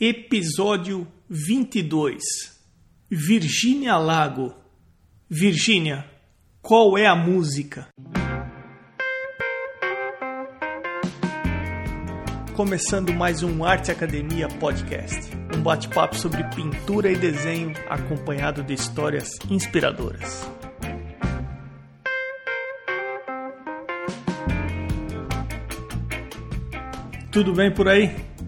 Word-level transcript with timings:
Episódio 0.00 1.08
22 1.28 2.22
Virgínia 3.10 3.96
Lago 3.96 4.54
Virgínia, 5.28 6.08
qual 6.62 6.96
é 6.96 7.04
a 7.04 7.16
música? 7.16 7.88
Começando 12.54 13.12
mais 13.12 13.42
um 13.42 13.64
Arte 13.64 13.90
Academia 13.90 14.46
Podcast, 14.46 15.32
um 15.56 15.60
bate-papo 15.64 16.14
sobre 16.14 16.44
pintura 16.54 17.10
e 17.10 17.16
desenho 17.16 17.72
acompanhado 17.88 18.62
de 18.62 18.74
histórias 18.74 19.30
inspiradoras. 19.50 20.48
Tudo 27.32 27.52
bem 27.52 27.74
por 27.74 27.88
aí? 27.88 28.14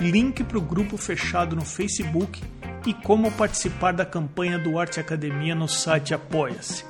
link 0.00 0.42
para 0.44 0.58
o 0.58 0.62
grupo 0.62 0.96
fechado 0.96 1.54
no 1.54 1.64
Facebook 1.64 2.42
e 2.86 2.92
como 2.92 3.30
participar 3.32 3.92
da 3.92 4.04
campanha 4.04 4.58
do 4.58 4.78
Arte 4.78 5.00
Academia 5.00 5.54
no 5.54 5.68
site 5.68 6.14
Apoia-se. 6.14 6.84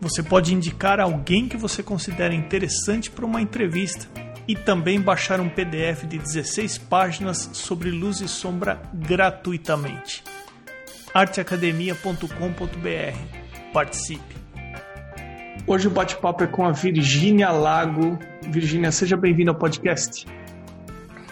Você 0.00 0.22
pode 0.22 0.52
indicar 0.52 1.00
alguém 1.00 1.48
que 1.48 1.56
você 1.56 1.82
considera 1.82 2.34
interessante 2.34 3.10
para 3.10 3.24
uma 3.24 3.40
entrevista 3.40 4.06
e 4.46 4.54
também 4.54 5.00
baixar 5.00 5.40
um 5.40 5.48
PDF 5.48 6.04
de 6.06 6.18
16 6.18 6.76
páginas 6.78 7.48
sobre 7.52 7.90
luz 7.90 8.20
e 8.20 8.28
sombra 8.28 8.82
gratuitamente. 8.92 10.22
arteacademia.com.br. 11.14 13.72
Participe! 13.72 14.34
Hoje 15.66 15.88
o 15.88 15.90
bate-papo 15.90 16.44
é 16.44 16.46
com 16.46 16.66
a 16.66 16.72
Virgínia 16.72 17.50
Lago. 17.50 18.18
Virgínia, 18.42 18.92
seja 18.92 19.16
bem-vinda 19.16 19.52
ao 19.52 19.54
podcast. 19.54 20.26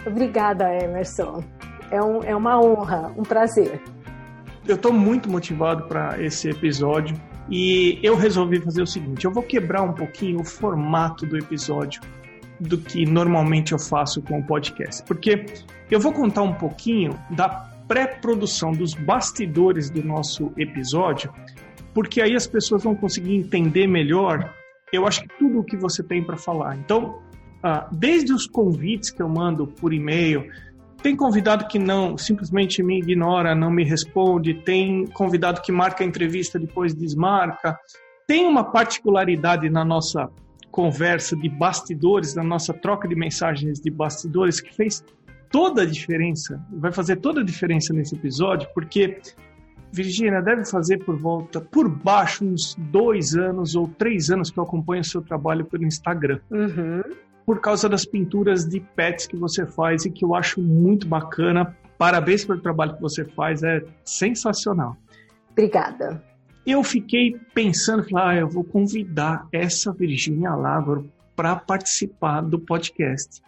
Obrigada, 0.05 0.73
Emerson. 0.73 1.43
É, 1.91 2.01
um, 2.01 2.23
é 2.23 2.35
uma 2.35 2.59
honra, 2.59 3.13
um 3.17 3.23
prazer. 3.23 3.81
Eu 4.67 4.75
estou 4.75 4.93
muito 4.93 5.29
motivado 5.29 5.83
para 5.83 6.21
esse 6.21 6.49
episódio 6.49 7.15
e 7.49 7.99
eu 8.01 8.15
resolvi 8.15 8.59
fazer 8.59 8.81
o 8.81 8.87
seguinte: 8.87 9.25
eu 9.25 9.31
vou 9.31 9.43
quebrar 9.43 9.81
um 9.81 9.93
pouquinho 9.93 10.41
o 10.41 10.45
formato 10.45 11.25
do 11.25 11.37
episódio 11.37 12.01
do 12.59 12.77
que 12.77 13.05
normalmente 13.05 13.73
eu 13.73 13.79
faço 13.79 14.21
com 14.21 14.39
o 14.39 14.43
podcast, 14.43 15.03
porque 15.03 15.45
eu 15.91 15.99
vou 15.99 16.13
contar 16.13 16.43
um 16.43 16.53
pouquinho 16.53 17.19
da 17.29 17.49
pré-produção 17.87 18.71
dos 18.71 18.93
bastidores 18.93 19.89
do 19.89 20.03
nosso 20.03 20.51
episódio, 20.57 21.33
porque 21.93 22.21
aí 22.21 22.35
as 22.35 22.47
pessoas 22.47 22.83
vão 22.83 22.95
conseguir 22.95 23.35
entender 23.35 23.87
melhor. 23.87 24.53
Eu 24.91 25.05
acho 25.05 25.21
que 25.21 25.27
tudo 25.37 25.59
o 25.59 25.63
que 25.63 25.75
você 25.75 26.01
tem 26.01 26.23
para 26.23 26.37
falar. 26.37 26.77
Então, 26.77 27.19
ah, 27.63 27.87
desde 27.91 28.33
os 28.33 28.45
convites 28.45 29.09
que 29.09 29.21
eu 29.21 29.29
mando 29.29 29.65
por 29.65 29.93
e-mail, 29.93 30.51
tem 31.01 31.15
convidado 31.15 31.67
que 31.67 31.79
não, 31.79 32.17
simplesmente 32.17 32.83
me 32.83 32.99
ignora, 32.99 33.55
não 33.55 33.71
me 33.71 33.83
responde, 33.83 34.53
tem 34.53 35.05
convidado 35.07 35.61
que 35.61 35.71
marca 35.71 36.03
a 36.03 36.07
entrevista 36.07 36.59
depois 36.59 36.93
desmarca. 36.93 37.77
Tem 38.27 38.45
uma 38.45 38.63
particularidade 38.63 39.69
na 39.69 39.83
nossa 39.83 40.29
conversa 40.71 41.35
de 41.35 41.47
bastidores, 41.47 42.35
na 42.35 42.43
nossa 42.43 42.73
troca 42.73 43.07
de 43.07 43.15
mensagens 43.15 43.79
de 43.79 43.89
bastidores, 43.89 44.59
que 44.59 44.73
fez 44.73 45.03
toda 45.49 45.83
a 45.83 45.85
diferença, 45.85 46.61
vai 46.71 46.91
fazer 46.91 47.17
toda 47.17 47.41
a 47.41 47.43
diferença 47.43 47.93
nesse 47.93 48.15
episódio, 48.15 48.67
porque 48.73 49.19
Virginia 49.91 50.41
deve 50.41 50.65
fazer 50.65 50.97
por 51.03 51.17
volta, 51.17 51.61
por 51.61 51.87
baixo, 51.87 52.43
uns 52.43 52.75
dois 52.77 53.35
anos 53.35 53.75
ou 53.75 53.87
três 53.87 54.29
anos 54.29 54.49
que 54.49 54.57
eu 54.57 54.63
acompanho 54.63 55.01
o 55.01 55.05
seu 55.05 55.21
trabalho 55.21 55.65
pelo 55.65 55.85
Instagram. 55.85 56.39
Uhum 56.49 57.03
por 57.45 57.59
causa 57.59 57.89
das 57.89 58.05
pinturas 58.05 58.65
de 58.65 58.79
pets 58.79 59.27
que 59.27 59.35
você 59.35 59.65
faz 59.65 60.05
e 60.05 60.11
que 60.11 60.23
eu 60.23 60.33
acho 60.33 60.61
muito 60.61 61.07
bacana. 61.07 61.75
Parabéns 61.97 62.45
pelo 62.45 62.61
trabalho 62.61 62.95
que 62.95 63.01
você 63.01 63.25
faz, 63.25 63.63
é 63.63 63.83
sensacional. 64.03 64.95
Obrigada. 65.51 66.23
Eu 66.65 66.83
fiquei 66.83 67.37
pensando, 67.53 68.05
ah, 68.17 68.35
eu 68.35 68.47
vou 68.47 68.63
convidar 68.63 69.47
essa 69.51 69.91
Virginia 69.91 70.55
Lávaro 70.55 71.09
para 71.35 71.55
participar 71.55 72.41
do 72.41 72.57
podcast. 72.57 73.41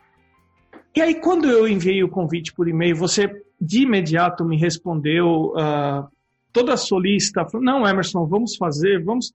E 0.96 1.02
aí, 1.02 1.16
quando 1.16 1.50
eu 1.50 1.68
enviei 1.68 2.04
o 2.04 2.10
convite 2.10 2.54
por 2.54 2.68
e-mail, 2.68 2.96
você 2.96 3.30
de 3.60 3.84
imediato 3.84 4.44
me 4.44 4.58
respondeu 4.58 5.54
uh, 5.54 6.08
toda 6.52 6.74
a 6.74 6.78
sua 6.78 7.00
lista. 7.00 7.46
Falou, 7.46 7.66
não, 7.66 7.88
Emerson, 7.88 8.26
vamos 8.26 8.56
fazer, 8.56 9.04
vamos. 9.04 9.32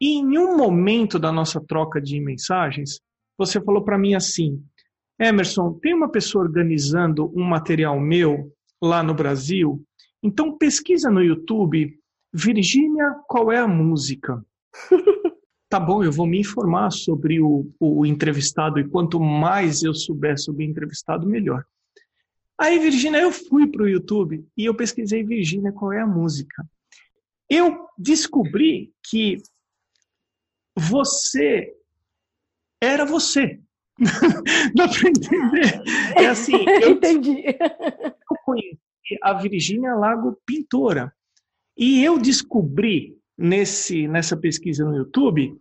E 0.00 0.18
em 0.18 0.38
um 0.38 0.56
momento 0.56 1.18
da 1.18 1.32
nossa 1.32 1.60
troca 1.60 2.00
de 2.00 2.20
mensagens, 2.20 3.00
você 3.36 3.60
falou 3.60 3.84
para 3.84 3.98
mim 3.98 4.14
assim: 4.14 4.62
Emerson, 5.18 5.74
tem 5.74 5.94
uma 5.94 6.08
pessoa 6.08 6.44
organizando 6.44 7.32
um 7.34 7.44
material 7.44 7.98
meu 7.98 8.52
lá 8.82 9.02
no 9.02 9.14
Brasil, 9.14 9.84
então 10.22 10.56
pesquisa 10.56 11.10
no 11.10 11.22
YouTube, 11.22 11.98
Virgínia, 12.32 13.14
qual 13.28 13.52
é 13.52 13.58
a 13.58 13.68
música? 13.68 14.44
tá 15.68 15.78
bom, 15.78 16.02
eu 16.02 16.10
vou 16.10 16.26
me 16.26 16.40
informar 16.40 16.90
sobre 16.90 17.40
o, 17.40 17.70
o 17.78 18.04
entrevistado 18.04 18.78
e 18.78 18.88
quanto 18.88 19.20
mais 19.20 19.82
eu 19.82 19.94
souber 19.94 20.38
sobre 20.38 20.64
o 20.64 20.68
entrevistado, 20.68 21.26
melhor. 21.26 21.64
Aí, 22.58 22.78
Virgínia, 22.78 23.20
eu 23.20 23.32
fui 23.32 23.66
para 23.66 23.82
o 23.82 23.88
YouTube 23.88 24.46
e 24.56 24.64
eu 24.64 24.74
pesquisei 24.74 25.24
Virgínia, 25.24 25.72
qual 25.72 25.92
é 25.92 26.00
a 26.00 26.06
música. 26.06 26.64
Eu 27.50 27.86
descobri 27.98 28.92
que 29.08 29.38
você 30.76 31.72
era 32.84 33.04
você. 33.04 33.60
Dá 34.74 34.88
para 34.88 35.08
entender? 35.08 35.82
É 36.16 36.26
assim, 36.26 36.56
eu, 36.82 36.90
Entendi. 36.96 37.44
Eu 37.46 38.36
conheci 38.44 38.78
a 39.22 39.34
Virgínia 39.34 39.94
Lago 39.94 40.38
Pintora. 40.44 41.12
E 41.76 42.04
eu 42.04 42.18
descobri 42.18 43.16
nesse, 43.36 44.06
nessa 44.08 44.36
pesquisa 44.36 44.84
no 44.84 44.96
YouTube 44.96 45.58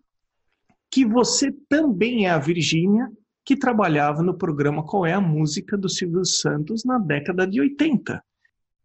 que 0.91 1.05
você 1.05 1.51
também 1.67 2.27
é 2.27 2.29
a 2.29 2.37
Virgínia 2.37 3.09
que 3.43 3.57
trabalhava 3.57 4.21
no 4.21 4.37
programa 4.37 4.85
Qual 4.85 5.05
é 5.05 5.13
a 5.13 5.19
Música 5.19 5.75
do 5.75 5.89
Silvio 5.89 6.23
Santos 6.23 6.83
na 6.85 6.97
década 6.99 7.47
de 7.47 7.59
80. 7.59 8.23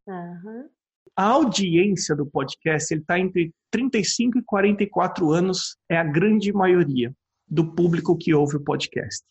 Uhum. 0.06 0.68
A 1.14 1.24
audiência 1.24 2.16
do 2.16 2.26
podcast 2.26 2.94
está 2.94 3.18
entre 3.18 3.52
35 3.70 4.38
e 4.38 4.42
44 4.42 5.30
anos, 5.30 5.76
é 5.88 5.96
a 5.98 6.04
grande 6.04 6.52
maioria 6.52 7.14
do 7.50 7.72
público 7.72 8.16
que 8.16 8.34
ouve 8.34 8.56
o 8.56 8.60
podcast. 8.60 9.24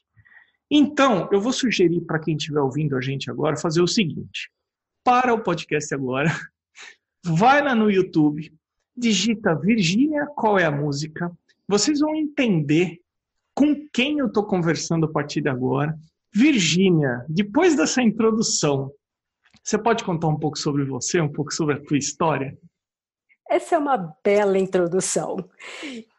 Então, 0.69 1.29
eu 1.31 1.39
vou 1.39 1.53
sugerir 1.53 2.01
para 2.01 2.19
quem 2.19 2.35
estiver 2.35 2.59
ouvindo 2.59 2.95
a 2.95 3.01
gente 3.01 3.29
agora 3.29 3.55
fazer 3.55 3.81
o 3.81 3.87
seguinte: 3.87 4.51
para 5.03 5.33
o 5.33 5.41
podcast 5.41 5.93
agora, 5.93 6.29
vai 7.23 7.61
lá 7.63 7.73
no 7.73 7.89
YouTube, 7.89 8.51
digita 8.95 9.55
Virgínia, 9.55 10.25
qual 10.35 10.59
é 10.59 10.65
a 10.65 10.71
música? 10.71 11.31
Vocês 11.67 11.99
vão 11.99 12.15
entender 12.15 12.99
com 13.53 13.87
quem 13.91 14.19
eu 14.19 14.27
estou 14.27 14.43
conversando 14.43 15.05
a 15.05 15.11
partir 15.11 15.41
de 15.41 15.49
agora. 15.49 15.97
Virgínia, 16.33 17.25
depois 17.27 17.75
dessa 17.75 18.03
introdução, 18.03 18.91
você 19.63 19.77
pode 19.77 20.03
contar 20.03 20.27
um 20.27 20.37
pouco 20.37 20.57
sobre 20.57 20.85
você, 20.85 21.19
um 21.19 21.31
pouco 21.31 21.53
sobre 21.53 21.75
a 21.75 21.81
tua 21.81 21.97
história? 21.97 22.57
Essa 23.49 23.75
é 23.75 23.77
uma 23.77 24.13
bela 24.23 24.57
introdução. 24.57 25.37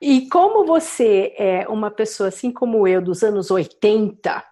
E 0.01 0.29
como 0.29 0.65
você 0.65 1.35
é 1.37 1.69
uma 1.69 1.91
pessoa 1.91 2.29
assim 2.29 2.51
como 2.51 2.89
eu 2.89 3.03
dos 3.03 3.23
anos 3.23 3.51
80, 3.51 4.45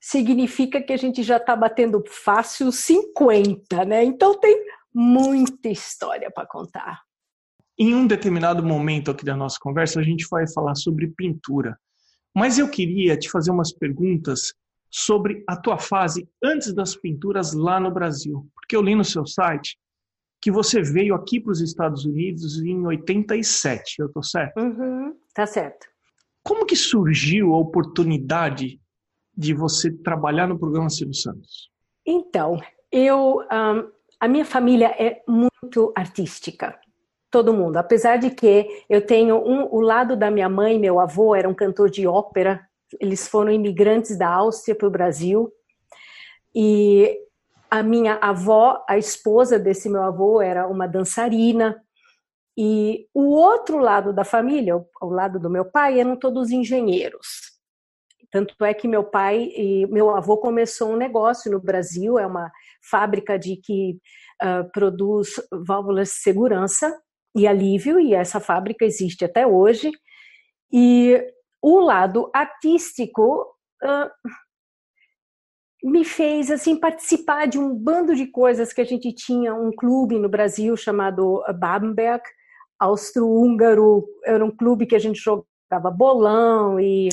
significa 0.00 0.80
que 0.80 0.92
a 0.92 0.96
gente 0.96 1.22
já 1.22 1.36
está 1.36 1.54
batendo 1.54 2.02
fácil 2.06 2.70
50, 2.70 3.84
né? 3.84 4.04
Então 4.04 4.38
tem 4.38 4.64
muita 4.94 5.68
história 5.68 6.30
para 6.30 6.46
contar. 6.46 7.00
Em 7.78 7.94
um 7.94 8.06
determinado 8.06 8.62
momento 8.62 9.10
aqui 9.10 9.24
da 9.24 9.36
nossa 9.36 9.56
conversa, 9.60 10.00
a 10.00 10.02
gente 10.02 10.26
vai 10.30 10.44
falar 10.52 10.74
sobre 10.74 11.08
pintura. 11.16 11.78
Mas 12.34 12.58
eu 12.58 12.68
queria 12.68 13.16
te 13.16 13.28
fazer 13.30 13.50
umas 13.50 13.72
perguntas 13.72 14.52
sobre 14.90 15.44
a 15.48 15.56
tua 15.56 15.78
fase 15.78 16.28
antes 16.42 16.74
das 16.74 16.94
pinturas 16.94 17.52
lá 17.52 17.80
no 17.80 17.90
Brasil. 17.90 18.46
Porque 18.54 18.76
eu 18.76 18.82
li 18.82 18.94
no 18.94 19.04
seu 19.04 19.26
site 19.26 19.76
que 20.40 20.50
você 20.50 20.82
veio 20.82 21.14
aqui 21.14 21.38
para 21.40 21.52
os 21.52 21.60
Estados 21.60 22.04
Unidos 22.04 22.62
em 22.62 22.86
87, 22.86 23.96
eu 23.98 24.06
estou 24.06 24.22
certo? 24.22 24.58
Uhum, 24.58 25.14
tá 25.34 25.46
certo. 25.46 25.86
Como 26.42 26.64
que 26.64 26.76
surgiu 26.76 27.54
a 27.54 27.58
oportunidade 27.58 28.80
de 29.36 29.54
você 29.54 29.90
trabalhar 29.90 30.46
no 30.46 30.58
programa 30.58 30.88
Silvio 30.88 31.14
Santos? 31.14 31.70
Então, 32.06 32.58
eu 32.90 33.40
um, 33.40 33.90
a 34.20 34.28
minha 34.28 34.44
família 34.44 34.88
é 34.98 35.22
muito 35.26 35.92
artística. 35.96 36.78
Todo 37.30 37.54
mundo. 37.54 37.76
Apesar 37.78 38.16
de 38.18 38.30
que 38.30 38.66
eu 38.88 39.04
tenho 39.06 39.36
um, 39.36 39.66
o 39.72 39.80
lado 39.80 40.16
da 40.16 40.30
minha 40.30 40.48
mãe, 40.48 40.78
meu 40.78 41.00
avô 41.00 41.34
era 41.34 41.48
um 41.48 41.54
cantor 41.54 41.88
de 41.88 42.06
ópera. 42.06 42.60
Eles 43.00 43.26
foram 43.26 43.50
imigrantes 43.50 44.18
da 44.18 44.28
Áustria 44.28 44.74
para 44.74 44.88
o 44.88 44.90
Brasil. 44.90 45.50
E 46.54 47.16
a 47.70 47.82
minha 47.82 48.14
avó, 48.16 48.84
a 48.88 48.98
esposa 48.98 49.58
desse 49.58 49.88
meu 49.88 50.02
avô, 50.02 50.42
era 50.42 50.66
uma 50.66 50.88
dançarina. 50.88 51.80
E 52.58 53.06
o 53.14 53.30
outro 53.30 53.78
lado 53.78 54.12
da 54.12 54.24
família, 54.24 54.76
o 54.76 55.06
lado 55.08 55.38
do 55.38 55.48
meu 55.48 55.64
pai, 55.64 56.00
eram 56.00 56.16
todos 56.16 56.50
engenheiros. 56.50 57.50
Tanto 58.30 58.54
é 58.64 58.74
que 58.74 58.86
meu 58.86 59.04
pai 59.04 59.50
e 59.56 59.86
meu 59.86 60.10
avô 60.10 60.36
começou 60.36 60.90
um 60.90 60.96
negócio 60.96 61.50
no 61.50 61.60
Brasil, 61.60 62.18
é 62.18 62.26
uma 62.26 62.50
fábrica 62.82 63.38
de 63.38 63.56
que 63.56 63.98
uh, 64.42 64.70
produz 64.72 65.30
válvulas 65.66 66.08
de 66.08 66.14
segurança 66.14 66.96
e 67.36 67.46
alívio, 67.46 67.98
e 67.98 68.14
essa 68.14 68.40
fábrica 68.40 68.84
existe 68.84 69.24
até 69.24 69.46
hoje. 69.46 69.90
E 70.72 71.20
o 71.62 71.80
lado 71.80 72.30
artístico 72.32 73.46
uh, 73.82 74.10
me 75.82 76.04
fez 76.04 76.50
assim 76.50 76.78
participar 76.78 77.46
de 77.46 77.58
um 77.58 77.74
bando 77.74 78.14
de 78.14 78.26
coisas 78.26 78.72
que 78.72 78.80
a 78.80 78.84
gente 78.84 79.12
tinha 79.12 79.54
um 79.54 79.70
clube 79.70 80.18
no 80.18 80.28
Brasil 80.28 80.76
chamado 80.76 81.42
Babenberg, 81.58 82.22
austro-húngaro, 82.78 84.06
era 84.24 84.44
um 84.44 84.50
clube 84.50 84.86
que 84.86 84.94
a 84.94 84.98
gente 84.98 85.20
jogava 85.20 85.90
bolão 85.90 86.78
e 86.78 87.08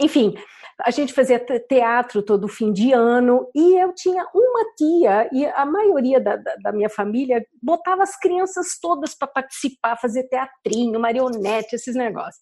enfim, 0.00 0.34
a 0.82 0.90
gente 0.90 1.14
fazia 1.14 1.38
teatro 1.38 2.22
todo 2.22 2.48
fim 2.48 2.70
de 2.72 2.92
ano 2.92 3.48
e 3.54 3.80
eu 3.80 3.94
tinha 3.94 4.26
uma 4.34 4.74
tia 4.76 5.28
e 5.32 5.46
a 5.46 5.64
maioria 5.64 6.20
da, 6.20 6.36
da, 6.36 6.54
da 6.56 6.72
minha 6.72 6.90
família 6.90 7.44
botava 7.62 8.02
as 8.02 8.18
crianças 8.18 8.78
todas 8.80 9.14
para 9.14 9.28
participar, 9.28 9.96
fazer 9.96 10.24
teatrinho, 10.24 11.00
marionete, 11.00 11.76
esses 11.76 11.94
negócios. 11.94 12.38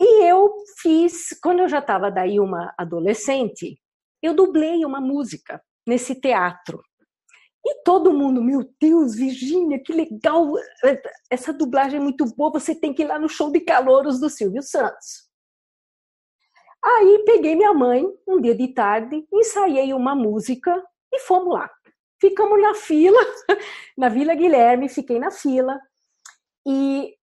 E 0.00 0.24
eu 0.24 0.54
fiz, 0.80 1.28
quando 1.42 1.60
eu 1.60 1.68
já 1.68 1.78
estava 1.78 2.10
daí 2.10 2.38
uma 2.38 2.72
adolescente, 2.78 3.76
eu 4.24 4.34
dublei 4.34 4.84
uma 4.84 5.00
música 5.00 5.62
nesse 5.86 6.14
teatro. 6.14 6.80
E 7.66 7.82
todo 7.82 8.12
mundo, 8.12 8.42
meu 8.42 8.68
Deus, 8.80 9.14
Virgínia, 9.14 9.82
que 9.82 9.92
legal! 9.92 10.52
Essa 11.30 11.52
dublagem 11.52 11.98
é 11.98 12.02
muito 12.02 12.24
boa, 12.36 12.52
você 12.52 12.74
tem 12.74 12.92
que 12.92 13.02
ir 13.02 13.06
lá 13.06 13.18
no 13.18 13.28
show 13.28 13.50
de 13.50 13.60
calouros 13.60 14.20
do 14.20 14.28
Silvio 14.28 14.62
Santos. 14.62 15.28
Aí 16.84 17.22
peguei 17.24 17.56
minha 17.56 17.72
mãe, 17.72 18.04
um 18.28 18.38
dia 18.40 18.54
de 18.54 18.68
tarde, 18.68 19.26
ensaiei 19.32 19.94
uma 19.94 20.14
música 20.14 20.82
e 21.10 21.18
fomos 21.20 21.54
lá. 21.54 21.70
Ficamos 22.20 22.60
na 22.60 22.74
fila, 22.74 23.18
na 23.96 24.10
Vila 24.10 24.34
Guilherme, 24.34 24.88
fiquei 24.90 25.18
na 25.18 25.30
fila. 25.30 25.80
E 26.66 27.14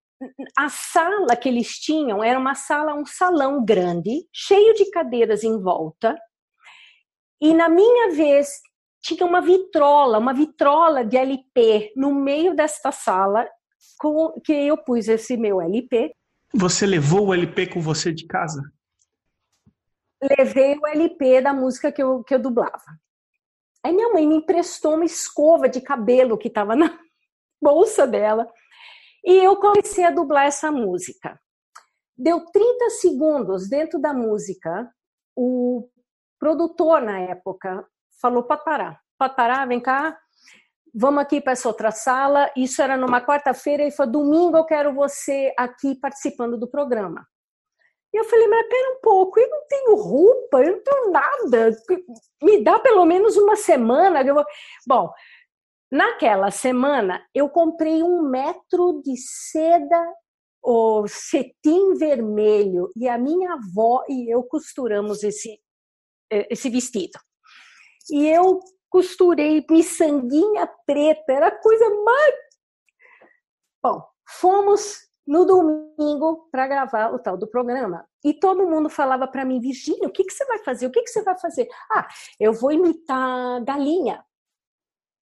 a 0.57 0.69
sala 0.69 1.36
que 1.36 1.50
eles 1.50 1.80
tinham 1.80 2.24
era 2.24 2.39
uma 2.39 2.56
sala, 2.56 2.95
um 2.95 3.06
salão 3.06 3.63
grande, 3.63 4.27
cheio 4.33 4.74
de 4.74 4.89
cadeiras 4.89 5.44
em 5.44 5.59
volta. 5.62 6.18
E 7.42 7.54
na 7.54 7.68
minha 7.68 8.12
vez 8.12 8.62
tinha 9.02 9.26
uma 9.26 9.42
vitrola, 9.42 10.20
uma 10.20 10.34
vitrola 10.34 11.04
de 11.04 11.18
LP 11.18 11.92
no 11.96 12.14
meio 12.14 12.56
desta 12.56 12.92
sala, 12.92 13.50
com 14.00 14.40
que 14.42 14.54
eu 14.54 14.78
pus 14.78 15.08
esse 15.08 15.36
meu 15.36 15.60
LP. 15.60 16.14
Você 16.54 16.86
levou 16.86 17.28
o 17.28 17.34
LP 17.34 17.68
com 17.68 17.82
você 17.82 18.14
de 18.14 18.28
casa? 18.28 18.62
levei 20.22 20.78
o 20.78 20.88
LP 20.88 21.42
da 21.42 21.54
música 21.54 21.92
que 21.92 22.02
eu, 22.02 22.24
que 22.24 22.34
eu 22.34 22.40
dublava. 22.40 23.00
Aí 23.84 23.92
minha 23.92 24.14
mãe 24.14 24.28
me 24.28 24.36
emprestou 24.36 24.94
uma 24.96 25.06
escova 25.06 25.68
de 25.68 25.82
cabelo 25.82 26.38
que 26.38 26.48
estava 26.48 26.76
na 26.76 27.00
bolsa 27.62 28.06
dela 28.06 28.48
e 29.26 29.34
eu 29.38 29.56
comecei 29.58 30.04
a 30.04 30.12
dublar 30.12 30.46
essa 30.46 30.72
música. 30.72 31.40
Deu 32.16 32.46
30 32.46 32.90
segundos 32.92 33.68
dentro 33.68 34.00
da 34.00 34.14
música, 34.14 34.92
o 35.36 35.90
produtor 36.42 37.02
na 37.02 37.20
época 37.20 37.88
falou: 38.20 38.44
pode 38.44 38.64
parar, 38.66 39.00
pode 39.18 39.36
parar, 39.36 39.68
vem 39.68 39.80
cá, 39.80 40.18
vamos 40.94 41.22
aqui 41.22 41.40
para 41.40 41.54
essa 41.54 41.68
outra 41.68 41.92
sala. 41.92 42.52
Isso 42.58 42.82
era 42.82 42.98
numa 42.98 43.22
quarta-feira, 43.22 43.84
e 43.84 43.92
falou: 43.92 44.12
domingo 44.12 44.58
eu 44.58 44.66
quero 44.66 44.94
você 44.94 45.54
aqui 45.56 45.94
participando 45.96 46.58
do 46.58 46.68
programa. 46.68 47.26
E 48.14 48.20
eu 48.20 48.26
falei, 48.26 48.46
mas 48.46 48.68
pera 48.68 48.92
um 48.92 49.00
pouco, 49.02 49.40
eu 49.40 49.50
não 49.50 49.68
tenho 49.70 49.96
roupa, 49.96 50.62
eu 50.62 50.76
não 50.76 50.84
tenho 50.84 51.12
nada. 51.12 51.72
Me 52.44 52.62
dá 52.62 52.78
pelo 52.78 53.06
menos 53.06 53.38
uma 53.38 53.56
semana. 53.56 54.22
Eu 54.22 54.36
vou... 54.36 54.44
Bom, 54.86 55.10
naquela 55.90 56.52
semana 56.52 57.26
eu 57.34 57.48
comprei 57.48 58.04
um 58.04 58.24
metro 58.24 59.02
de 59.02 59.16
seda 59.16 60.14
ou 60.62 61.08
cetim 61.08 61.94
vermelho 61.94 62.92
e 62.98 63.08
a 63.08 63.18
minha 63.18 63.54
avó 63.54 64.04
e 64.10 64.30
eu 64.30 64.44
costuramos 64.44 65.24
esse, 65.24 65.58
esse 66.31 66.69
vestido. 66.69 67.19
E 68.10 68.28
eu 68.28 68.60
costurei 68.89 69.66
miçanguinha 69.69 70.68
preta, 70.86 71.31
era 71.31 71.48
a 71.48 71.62
coisa 71.62 71.89
mais. 72.04 72.36
Bom, 73.83 74.04
fomos 74.28 75.00
no 75.25 75.45
domingo 75.45 76.50
para 76.51 76.68
gravar 76.68 77.13
o 77.13 77.19
tal 77.19 77.38
do 77.38 77.48
programa. 77.48 78.06
E 78.24 78.33
todo 78.33 78.68
mundo 78.68 78.89
falava 78.89 79.28
para 79.28 79.45
mim, 79.45 79.60
Virginia, 79.60 80.07
o 80.07 80.12
que, 80.12 80.24
que 80.24 80.33
você 80.33 80.45
vai 80.45 80.60
fazer? 80.60 80.88
O 80.88 80.92
que, 80.92 81.01
que 81.01 81.10
você 81.10 81.24
vai 81.24 81.38
fazer? 81.39 81.68
Ah, 81.92 82.07
eu 82.39 82.54
vou 82.54 82.72
imitar 82.72 83.63
galinha. 83.63 84.24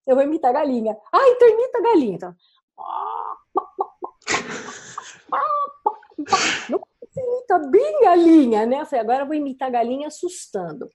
Eu 0.07 0.15
vou 0.15 0.23
imitar 0.23 0.51
galinha. 0.51 0.97
Ah, 1.13 1.29
então 1.29 1.49
imita 1.49 1.81
galinha. 1.81 2.15
Então, 2.15 2.35
não 6.69 6.81
imita 7.15 7.59
bem 7.69 8.01
galinha, 8.01 8.65
né? 8.65 8.81
Eu 8.81 8.85
falei, 8.85 9.01
agora 9.01 9.23
eu 9.23 9.27
vou 9.27 9.35
imitar 9.35 9.71
galinha 9.71 10.07
assustando. 10.07 10.89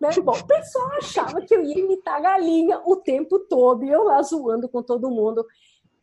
Né? 0.00 0.10
Bom, 0.22 0.32
o 0.32 0.46
pessoal 0.46 0.88
achava 0.92 1.42
que 1.42 1.54
eu 1.54 1.62
ia 1.62 1.78
imitar 1.78 2.16
a 2.16 2.20
galinha 2.20 2.80
o 2.84 2.96
tempo 2.96 3.38
todo, 3.40 3.84
e 3.84 3.90
eu 3.90 4.04
lá 4.04 4.22
zoando 4.22 4.68
com 4.68 4.82
todo 4.82 5.10
mundo. 5.10 5.46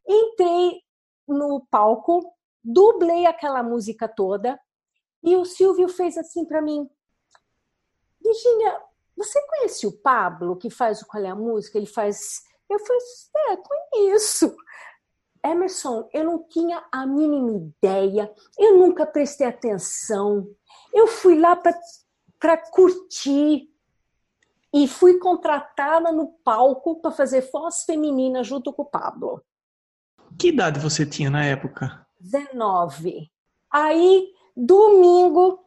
Entrei 0.07 0.81
no 1.27 1.65
palco, 1.69 2.33
dublei 2.63 3.25
aquela 3.25 3.63
música 3.63 4.07
toda, 4.07 4.59
e 5.23 5.35
o 5.35 5.45
Silvio 5.45 5.87
fez 5.87 6.17
assim 6.17 6.45
para 6.45 6.61
mim: 6.61 6.89
Virginia, 8.21 8.79
você 9.15 9.41
conhece 9.47 9.87
o 9.87 9.91
Pablo, 9.91 10.57
que 10.57 10.69
faz 10.69 11.01
o 11.01 11.07
Qual 11.07 11.23
é 11.23 11.29
a 11.29 11.35
Música? 11.35 11.77
Ele 11.77 11.87
faz. 11.87 12.43
Eu 12.69 12.79
falei, 12.79 13.01
é, 13.49 13.57
conheço. 13.57 14.55
Emerson, 15.51 16.09
eu 16.13 16.23
não 16.23 16.43
tinha 16.43 16.83
a 16.91 17.05
mínima 17.05 17.51
ideia, 17.51 18.33
eu 18.57 18.77
nunca 18.77 19.05
prestei 19.05 19.47
atenção. 19.47 20.47
Eu 20.93 21.07
fui 21.07 21.39
lá 21.39 21.55
para 21.55 22.57
curtir 22.71 23.69
e 24.73 24.87
fui 24.87 25.19
contratada 25.19 26.11
no 26.11 26.27
palco 26.43 26.99
para 27.01 27.11
fazer 27.11 27.49
voz 27.51 27.83
feminina 27.83 28.43
junto 28.43 28.73
com 28.73 28.81
o 28.81 28.85
Pablo. 28.85 29.41
Que 30.37 30.49
idade 30.49 30.79
você 30.79 31.05
tinha 31.05 31.29
na 31.29 31.45
época? 31.45 32.05
19. 32.19 33.31
Aí, 33.71 34.33
domingo, 34.55 35.65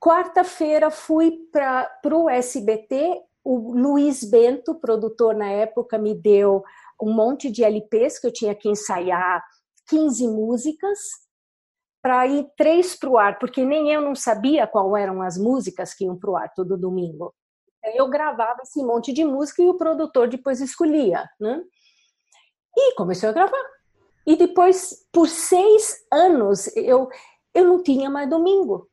quarta-feira, 0.00 0.90
fui 0.90 1.32
para 1.52 1.90
o 2.14 2.30
SBT. 2.30 3.22
O 3.44 3.72
Luiz 3.72 4.24
Bento, 4.24 4.74
produtor 4.74 5.34
na 5.34 5.50
época, 5.50 5.98
me 5.98 6.14
deu 6.14 6.62
um 7.00 7.12
monte 7.14 7.50
de 7.50 7.64
LPs 7.64 8.18
que 8.18 8.26
eu 8.26 8.32
tinha 8.32 8.54
que 8.54 8.68
ensaiar 8.68 9.42
15 9.88 10.28
músicas 10.28 10.98
para 12.02 12.26
ir 12.26 12.46
três 12.56 12.96
para 12.96 13.10
o 13.10 13.18
ar, 13.18 13.38
porque 13.38 13.64
nem 13.64 13.92
eu 13.92 14.00
não 14.00 14.14
sabia 14.14 14.66
qual 14.66 14.96
eram 14.96 15.20
as 15.20 15.36
músicas 15.36 15.94
que 15.94 16.04
iam 16.04 16.16
para 16.16 16.30
o 16.30 16.36
ar 16.36 16.52
todo 16.54 16.78
domingo. 16.78 17.34
Eu 17.94 18.08
gravava 18.08 18.62
esse 18.62 18.82
monte 18.82 19.12
de 19.12 19.24
música 19.24 19.62
e 19.62 19.68
o 19.68 19.76
produtor 19.76 20.28
depois 20.28 20.60
escolhia, 20.60 21.28
né? 21.40 21.62
E 22.76 22.94
comecei 22.94 23.28
a 23.28 23.32
gravar. 23.32 23.64
E 24.26 24.36
depois, 24.36 25.08
por 25.12 25.28
seis 25.28 25.96
anos, 26.12 26.66
eu, 26.76 27.08
eu 27.54 27.64
não 27.64 27.82
tinha 27.82 28.10
mais 28.10 28.28
domingo. 28.28 28.88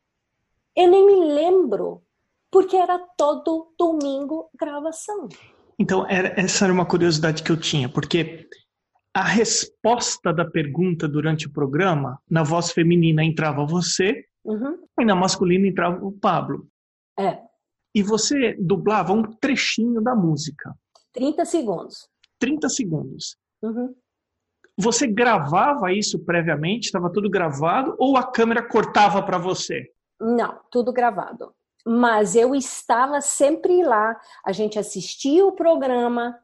Eu 0.75 0.89
nem 0.89 1.05
me 1.05 1.33
lembro, 1.33 2.03
porque 2.49 2.75
era 2.75 2.97
todo 3.17 3.73
domingo 3.77 4.49
gravação. 4.57 5.27
Então, 5.79 6.07
era, 6.07 6.39
essa 6.39 6.65
era 6.65 6.73
uma 6.73 6.85
curiosidade 6.85 7.43
que 7.43 7.51
eu 7.51 7.57
tinha, 7.57 7.89
porque 7.89 8.47
a 9.13 9.23
resposta 9.23 10.33
da 10.33 10.45
pergunta 10.45 11.07
durante 11.07 11.47
o 11.47 11.51
programa, 11.51 12.19
na 12.29 12.43
voz 12.43 12.71
feminina 12.71 13.23
entrava 13.23 13.65
você, 13.65 14.25
uhum. 14.43 14.77
e 14.99 15.05
na 15.05 15.15
masculina 15.15 15.67
entrava 15.67 16.05
o 16.05 16.11
Pablo. 16.11 16.67
É. 17.17 17.39
E 17.93 18.03
você 18.03 18.55
dublava 18.59 19.13
um 19.13 19.23
trechinho 19.23 20.01
da 20.01 20.13
música. 20.13 20.75
30 21.13 21.45
segundos. 21.45 22.09
30 22.39 22.67
segundos. 22.67 23.37
Uhum. 23.61 23.95
Você 24.77 25.07
gravava 25.07 25.93
isso 25.93 26.19
previamente? 26.19 26.87
Estava 26.87 27.09
tudo 27.09 27.29
gravado? 27.29 27.95
Ou 27.97 28.17
a 28.17 28.23
câmera 28.29 28.67
cortava 28.67 29.23
para 29.23 29.37
você? 29.37 29.89
Não, 30.19 30.59
tudo 30.69 30.91
gravado. 30.91 31.53
Mas 31.85 32.35
eu 32.35 32.55
estava 32.55 33.21
sempre 33.21 33.83
lá. 33.83 34.19
A 34.43 34.51
gente 34.51 34.79
assistia 34.79 35.45
o 35.45 35.51
programa, 35.51 36.39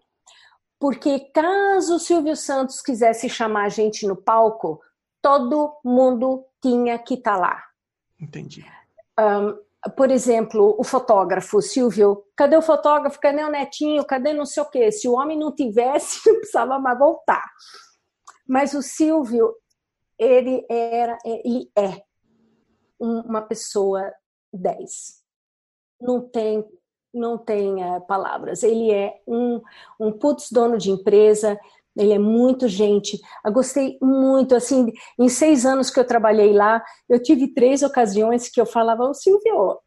porque 0.79 1.19
caso 1.33 1.95
o 1.95 1.99
Silvio 1.99 2.35
Santos 2.35 2.81
quisesse 2.81 3.27
chamar 3.27 3.65
a 3.65 3.69
gente 3.69 4.05
no 4.05 4.15
palco, 4.15 4.79
todo 5.21 5.75
mundo 5.83 6.45
tinha 6.61 6.99
que 6.99 7.15
estar 7.15 7.33
tá 7.33 7.39
lá. 7.39 7.63
Entendi. 8.19 8.63
Um, 9.19 9.57
por 9.95 10.11
exemplo, 10.11 10.75
o 10.77 10.83
fotógrafo, 10.83 11.59
Silvio, 11.59 12.23
cadê 12.35 12.55
o 12.55 12.61
fotógrafo? 12.61 13.19
Cadê 13.19 13.43
o 13.43 13.49
netinho? 13.49 14.05
Cadê 14.05 14.31
não 14.31 14.45
sei 14.45 14.61
o 14.61 14.69
quê? 14.69 14.91
Se 14.91 15.07
o 15.07 15.13
homem 15.13 15.39
não 15.39 15.51
tivesse, 15.51 16.21
não 16.29 16.37
precisava 16.37 16.77
mais 16.77 16.99
voltar. 16.99 17.43
Mas 18.47 18.75
o 18.75 18.81
Silvio, 18.83 19.55
ele 20.19 20.63
era, 20.69 21.17
ele 21.25 21.71
é 21.75 22.03
uma 22.99 23.41
pessoa 23.41 24.13
10 24.53 25.20
não 26.01 26.21
tem 26.21 26.65
não 27.13 27.37
tem 27.37 27.83
é, 27.83 27.99
palavras. 27.99 28.63
Ele 28.63 28.89
é 28.89 29.13
um, 29.27 29.61
um 29.99 30.11
putz 30.13 30.49
dono 30.49 30.77
de 30.77 30.91
empresa, 30.91 31.59
ele 31.97 32.13
é 32.13 32.19
muito 32.19 32.67
gente. 32.67 33.19
Eu 33.45 33.51
gostei 33.51 33.97
muito, 34.01 34.55
assim, 34.55 34.91
em 35.19 35.27
seis 35.27 35.65
anos 35.65 35.89
que 35.89 35.99
eu 35.99 36.07
trabalhei 36.07 36.53
lá, 36.53 36.81
eu 37.09 37.21
tive 37.21 37.53
três 37.53 37.83
ocasiões 37.83 38.49
que 38.49 38.61
eu 38.61 38.65
falava, 38.65 39.03
ô 39.03 39.13
Silvio, 39.13 39.79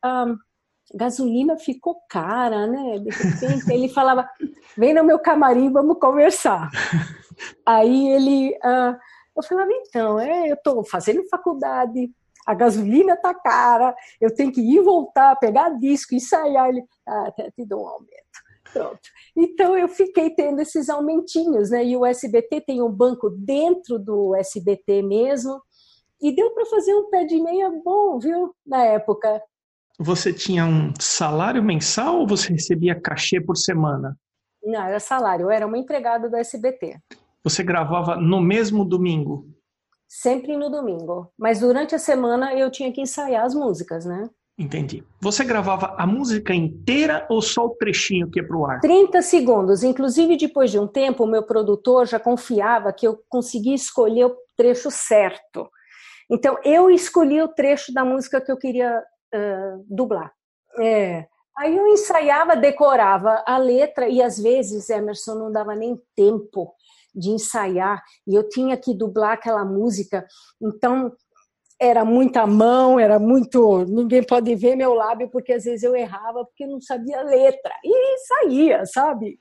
gasolina 0.95 1.57
ficou 1.57 1.97
cara, 2.09 2.67
né? 2.67 2.99
De 2.99 3.11
repente, 3.11 3.73
ele 3.73 3.89
falava, 3.89 4.29
vem 4.77 4.93
no 4.93 5.03
meu 5.03 5.19
camarim, 5.19 5.73
vamos 5.73 5.99
conversar. 5.99 6.71
Aí 7.65 8.09
ele, 8.11 8.51
uh, 8.59 8.97
eu 9.37 9.43
falava, 9.43 9.71
então, 9.73 10.21
é, 10.21 10.51
eu 10.51 10.55
estou 10.55 10.85
fazendo 10.85 11.27
faculdade, 11.29 12.11
a 12.47 12.55
gasolina 12.55 13.17
tá 13.17 13.35
cara, 13.35 13.95
eu 14.21 14.35
tenho 14.35 14.53
que 14.53 14.61
ir 14.61 14.83
voltar, 14.83 15.37
pegar 15.37 15.71
disco, 15.79 16.15
ensaiar. 16.15 16.69
Ele, 16.69 16.85
ah, 17.07 17.29
até 17.29 17.51
te 17.51 17.65
dou 17.65 17.83
um 17.83 17.89
aumento. 17.89 18.15
Pronto. 18.73 19.01
Então 19.37 19.79
eu 19.79 19.89
fiquei 19.89 20.31
tendo 20.31 20.61
esses 20.61 20.89
aumentinhos, 20.89 21.71
né? 21.71 21.85
E 21.85 21.97
o 21.97 22.05
SBT 22.05 22.61
tem 22.63 22.83
um 22.83 22.91
banco 22.91 23.31
dentro 23.31 23.99
do 23.99 24.35
SBT 24.35 25.03
mesmo, 25.03 25.61
e 26.21 26.35
deu 26.35 26.51
para 26.53 26.65
fazer 26.67 26.95
um 26.95 27.11
pé 27.11 27.25
de 27.25 27.41
meia 27.41 27.71
bom, 27.85 28.19
viu? 28.19 28.55
Na 28.67 28.83
época. 28.83 29.43
Você 29.99 30.33
tinha 30.33 30.65
um 30.65 30.93
salário 30.99 31.63
mensal 31.63 32.21
ou 32.21 32.27
você 32.27 32.53
recebia 32.53 32.99
cachê 32.99 33.41
por 33.41 33.57
semana? 33.57 34.19
Não, 34.63 34.83
era 34.83 34.99
salário, 34.99 35.45
eu 35.45 35.51
era 35.51 35.67
uma 35.67 35.77
empregada 35.77 36.29
do 36.29 36.37
SBT. 36.37 36.99
Você 37.45 37.63
gravava 37.63 38.17
no 38.17 38.41
mesmo 38.41 38.85
domingo? 38.85 39.54
Sempre 40.09 40.57
no 40.57 40.71
domingo. 40.71 41.33
Mas 41.39 41.61
durante 41.61 41.95
a 41.95 41.99
semana 41.99 42.55
eu 42.55 42.71
tinha 42.71 42.93
que 42.93 43.01
ensaiar 43.01 43.45
as 43.45 43.55
músicas, 43.55 44.05
né? 44.05 44.29
Entendi. 44.57 45.03
Você 45.21 45.45
gravava 45.45 45.97
a 45.99 46.07
música 46.07 46.55
inteira 46.55 47.27
ou 47.29 47.43
só 47.43 47.67
o 47.67 47.75
trechinho 47.75 48.31
que 48.31 48.39
ia 48.39 48.47
pro 48.47 48.65
ar? 48.65 48.81
30 48.81 49.21
segundos. 49.21 49.83
Inclusive, 49.83 50.37
depois 50.37 50.71
de 50.71 50.79
um 50.79 50.87
tempo, 50.87 51.25
o 51.25 51.29
meu 51.29 51.43
produtor 51.43 52.07
já 52.07 52.21
confiava 52.21 52.93
que 52.93 53.07
eu 53.07 53.21
conseguia 53.29 53.75
escolher 53.75 54.27
o 54.27 54.37
trecho 54.57 54.91
certo. 54.93 55.69
Então, 56.31 56.57
eu 56.65 56.89
escolhi 56.89 57.43
o 57.43 57.49
trecho 57.49 57.93
da 57.93 58.05
música 58.05 58.41
que 58.41 58.51
eu 58.51 58.57
queria 58.57 59.03
uh, 59.35 59.85
dublar. 59.89 60.33
É. 60.79 61.27
Aí 61.59 61.77
eu 61.77 61.87
ensaiava, 61.89 62.57
decorava 62.57 63.43
a 63.47 63.59
letra 63.59 64.09
e 64.09 64.23
às 64.23 64.39
vezes, 64.39 64.89
Emerson, 64.89 65.35
não 65.35 65.53
dava 65.53 65.75
nem 65.75 66.01
tempo 66.17 66.73
de 67.15 67.31
ensaiar 67.31 68.03
e 68.27 68.35
eu 68.35 68.49
tinha 68.49 68.77
que 68.77 68.95
dublar 68.95 69.33
aquela 69.33 69.65
música. 69.65 70.27
Então 70.61 71.13
era 71.81 72.05
muita 72.05 72.47
mão, 72.47 72.99
era 72.99 73.19
muito. 73.19 73.85
Ninguém 73.85 74.23
pode 74.23 74.55
ver 74.55 74.77
meu 74.77 74.95
lábio 74.95 75.29
porque 75.31 75.53
às 75.53 75.65
vezes 75.65 75.83
eu 75.83 75.95
errava 75.95 76.45
porque 76.45 76.67
não 76.67 76.81
sabia 76.81 77.21
a 77.21 77.25
letra 77.25 77.73
e 77.85 78.19
saía, 78.19 78.87
sabe? 78.87 79.39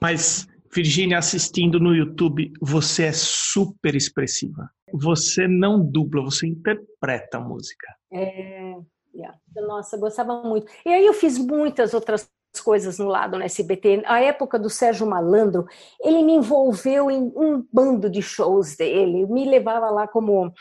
Mas 0.00 0.46
Virginia, 0.74 1.18
assistindo 1.18 1.80
no 1.80 1.94
YouTube, 1.94 2.52
você 2.60 3.04
é 3.04 3.12
super 3.12 3.94
expressiva. 3.94 4.70
Você 4.92 5.48
não 5.48 5.84
dubla, 5.84 6.22
você 6.22 6.46
interpreta 6.46 7.38
a 7.38 7.40
música. 7.40 7.86
É, 8.12 8.74
yeah. 9.14 9.38
nossa, 9.54 9.96
gostava 9.96 10.42
muito. 10.42 10.70
E 10.84 10.90
aí 10.90 11.06
eu 11.06 11.14
fiz 11.14 11.38
muitas 11.38 11.94
outras 11.94 12.30
coisas 12.60 12.98
no 12.98 13.06
lado 13.06 13.38
no 13.38 13.44
SBT. 13.44 14.02
A 14.06 14.20
época 14.20 14.58
do 14.58 14.70
Sérgio 14.70 15.06
Malandro, 15.06 15.66
ele 16.00 16.22
me 16.22 16.34
envolveu 16.34 17.10
em 17.10 17.32
um 17.36 17.64
bando 17.72 18.10
de 18.10 18.22
shows 18.22 18.76
dele, 18.76 19.26
me 19.26 19.44
levava 19.44 19.90
lá 19.90 20.06
como 20.06 20.52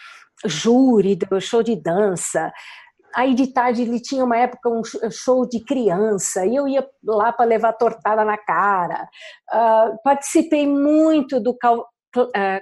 júri 0.46 1.16
do 1.16 1.40
show 1.40 1.64
de 1.64 1.76
dança. 1.76 2.52
Aí 3.16 3.34
de 3.34 3.48
tarde 3.48 3.84
ele 3.84 4.00
tinha 4.00 4.26
uma 4.26 4.38
época 4.38 4.70
um 4.70 4.82
show 5.10 5.48
de 5.48 5.64
criança 5.64 6.46
e 6.46 6.56
eu 6.56 6.68
ia 6.68 6.86
lá 7.04 7.32
para 7.32 7.46
levar 7.46 7.74
tortada 7.74 8.26
na 8.26 8.38
cara. 8.38 9.08
Uh, 9.54 9.98
participei 10.04 10.68
muito 10.68 11.40
do 11.40 11.58
Cal... 11.58 11.88
Uh, 12.18 12.60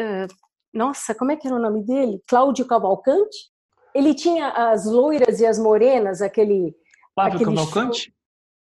uh, 0.00 0.26
nossa, 0.72 1.14
como 1.14 1.32
é 1.32 1.36
que 1.36 1.46
era 1.46 1.56
o 1.56 1.60
nome 1.60 1.84
dele? 1.84 2.22
Cláudio 2.26 2.66
Cavalcante. 2.66 3.50
Ele 3.94 4.14
tinha 4.14 4.48
as 4.48 4.86
loiras 4.86 5.40
e 5.40 5.46
as 5.46 5.58
morenas, 5.58 6.22
aquele. 6.22 6.74
Flávio 7.14 7.34
aquele 7.34 7.56
Cavalcante? 7.56 8.04
Show. 8.04 8.12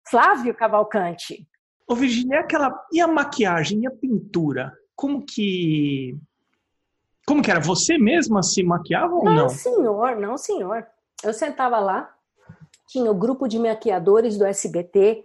Flávio 0.09 0.53
Cavalcante. 0.53 1.47
Ô 1.87 1.95
Virginia, 1.95 2.39
aquela 2.39 2.73
e 2.91 2.99
a 2.99 3.07
maquiagem 3.07 3.81
e 3.81 3.87
a 3.87 3.91
pintura, 3.91 4.73
como 4.95 5.23
que 5.23 6.17
como 7.25 7.41
que 7.41 7.49
era? 7.49 7.59
Você 7.59 7.97
mesma 7.97 8.43
se 8.43 8.63
maquiava 8.63 9.15
ou 9.15 9.23
não? 9.23 9.33
Não, 9.33 9.49
senhor, 9.49 10.15
não, 10.15 10.37
senhor. 10.37 10.85
Eu 11.23 11.33
sentava 11.33 11.79
lá, 11.79 12.13
tinha 12.87 13.09
o 13.09 13.15
grupo 13.15 13.47
de 13.47 13.57
maquiadores 13.57 14.37
do 14.37 14.45
SBT, 14.45 15.23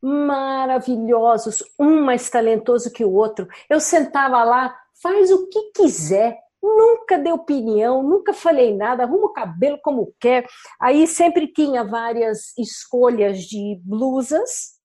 maravilhosos, 0.00 1.64
um 1.78 2.02
mais 2.02 2.30
talentoso 2.30 2.92
que 2.92 3.04
o 3.04 3.12
outro. 3.12 3.48
Eu 3.68 3.80
sentava 3.80 4.44
lá, 4.44 4.76
faz 5.02 5.32
o 5.32 5.48
que 5.48 5.72
quiser, 5.72 6.38
nunca 6.66 7.18
dei 7.18 7.32
opinião, 7.32 8.02
nunca 8.02 8.32
falei 8.32 8.76
nada, 8.76 9.04
arruma 9.04 9.26
o 9.26 9.32
cabelo 9.32 9.78
como 9.82 10.14
quer. 10.18 10.46
Aí 10.80 11.06
sempre 11.06 11.46
tinha 11.52 11.84
várias 11.84 12.56
escolhas 12.58 13.42
de 13.42 13.80
blusas. 13.82 14.76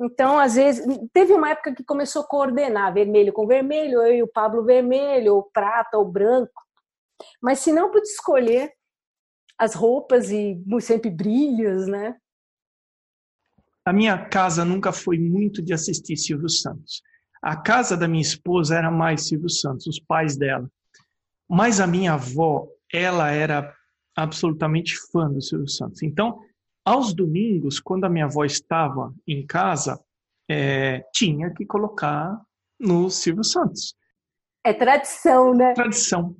Então, 0.00 0.38
às 0.38 0.54
vezes, 0.56 0.84
teve 1.12 1.32
uma 1.32 1.50
época 1.50 1.74
que 1.74 1.84
começou 1.84 2.22
a 2.22 2.26
coordenar 2.26 2.92
vermelho 2.92 3.32
com 3.32 3.46
vermelho, 3.46 4.02
eu 4.02 4.14
e 4.14 4.22
o 4.22 4.28
Pablo 4.28 4.64
vermelho, 4.64 5.36
ou 5.36 5.42
prata 5.44 5.96
ou 5.96 6.04
branco. 6.04 6.62
Mas 7.40 7.60
se 7.60 7.72
não 7.72 7.90
pude 7.90 8.08
escolher 8.08 8.72
as 9.58 9.74
roupas 9.74 10.30
e 10.30 10.60
sempre 10.80 11.10
brilhos, 11.10 11.86
né? 11.86 12.16
A 13.84 13.92
minha 13.92 14.28
casa 14.28 14.64
nunca 14.64 14.92
foi 14.92 15.18
muito 15.18 15.62
de 15.62 15.72
assistir 15.72 16.16
Silvio 16.16 16.48
Santos. 16.48 17.02
A 17.42 17.56
casa 17.56 17.96
da 17.96 18.06
minha 18.06 18.22
esposa 18.22 18.76
era 18.76 18.90
mais 18.90 19.26
Silvio 19.26 19.50
Santos, 19.50 19.86
os 19.86 19.98
pais 19.98 20.36
dela. 20.36 20.68
Mas 21.52 21.80
a 21.80 21.86
minha 21.86 22.14
avó, 22.14 22.66
ela 22.90 23.30
era 23.30 23.76
absolutamente 24.16 24.96
fã 25.12 25.28
do 25.28 25.42
Silvio 25.42 25.68
Santos. 25.68 26.02
Então, 26.02 26.40
aos 26.82 27.12
domingos, 27.12 27.78
quando 27.78 28.04
a 28.04 28.08
minha 28.08 28.24
avó 28.24 28.42
estava 28.42 29.12
em 29.28 29.44
casa, 29.44 30.00
é, 30.50 31.04
tinha 31.12 31.52
que 31.52 31.66
colocar 31.66 32.40
no 32.80 33.10
Silvio 33.10 33.44
Santos. 33.44 33.94
É 34.64 34.72
tradição, 34.72 35.52
né? 35.52 35.74
Tradição, 35.74 36.34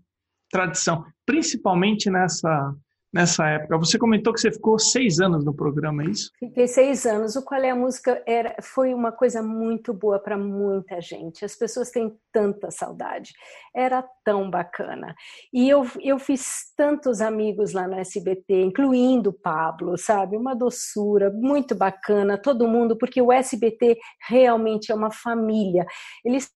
tradição. 0.51 1.05
Principalmente 1.27 2.09
nessa 2.09 2.75
nessa 3.13 3.47
época. 3.47 3.77
Você 3.79 3.99
comentou 3.99 4.33
que 4.33 4.41
você 4.41 4.51
ficou 4.51 4.79
seis 4.79 5.21
anos 5.21 5.45
no 5.45 5.55
programa, 5.55 6.03
é 6.03 6.07
isso? 6.07 6.31
Fiquei 6.39 6.67
seis 6.67 7.05
anos. 7.05 7.37
O 7.37 7.45
Qual 7.45 7.61
é 7.61 7.71
a 7.71 7.77
Música 7.77 8.23
era, 8.27 8.57
foi 8.63 8.95
uma 8.95 9.13
coisa 9.13 9.43
muito 9.43 9.93
boa 9.93 10.19
para 10.19 10.39
muita 10.39 11.01
gente. 11.01 11.45
As 11.45 11.55
pessoas 11.55 11.91
têm 11.91 12.17
tanta 12.33 12.71
saudade. 12.71 13.33
Era 13.75 14.03
tão 14.25 14.49
bacana. 14.49 15.15
E 15.53 15.69
eu, 15.69 15.87
eu 16.01 16.19
fiz 16.19 16.73
tantos 16.77 17.21
amigos 17.21 17.73
lá 17.73 17.87
no 17.87 17.99
SBT, 17.99 18.63
incluindo 18.63 19.31
o 19.31 19.39
Pablo, 19.39 19.99
sabe? 19.99 20.37
Uma 20.37 20.55
doçura, 20.55 21.31
muito 21.31 21.75
bacana, 21.75 22.41
todo 22.41 22.69
mundo, 22.69 22.97
porque 22.97 23.21
o 23.21 23.31
SBT 23.31 23.99
realmente 24.29 24.91
é 24.91 24.95
uma 24.95 25.11
família. 25.11 25.85
Eles 26.25 26.51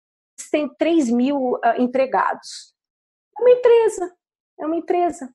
têm 0.52 0.70
3 0.78 1.10
mil 1.10 1.54
uh, 1.54 1.60
empregados. 1.80 2.74
É 3.40 3.42
uma 3.42 3.52
empresa, 3.52 4.14
é 4.60 4.66
uma 4.66 4.76
empresa. 4.76 5.34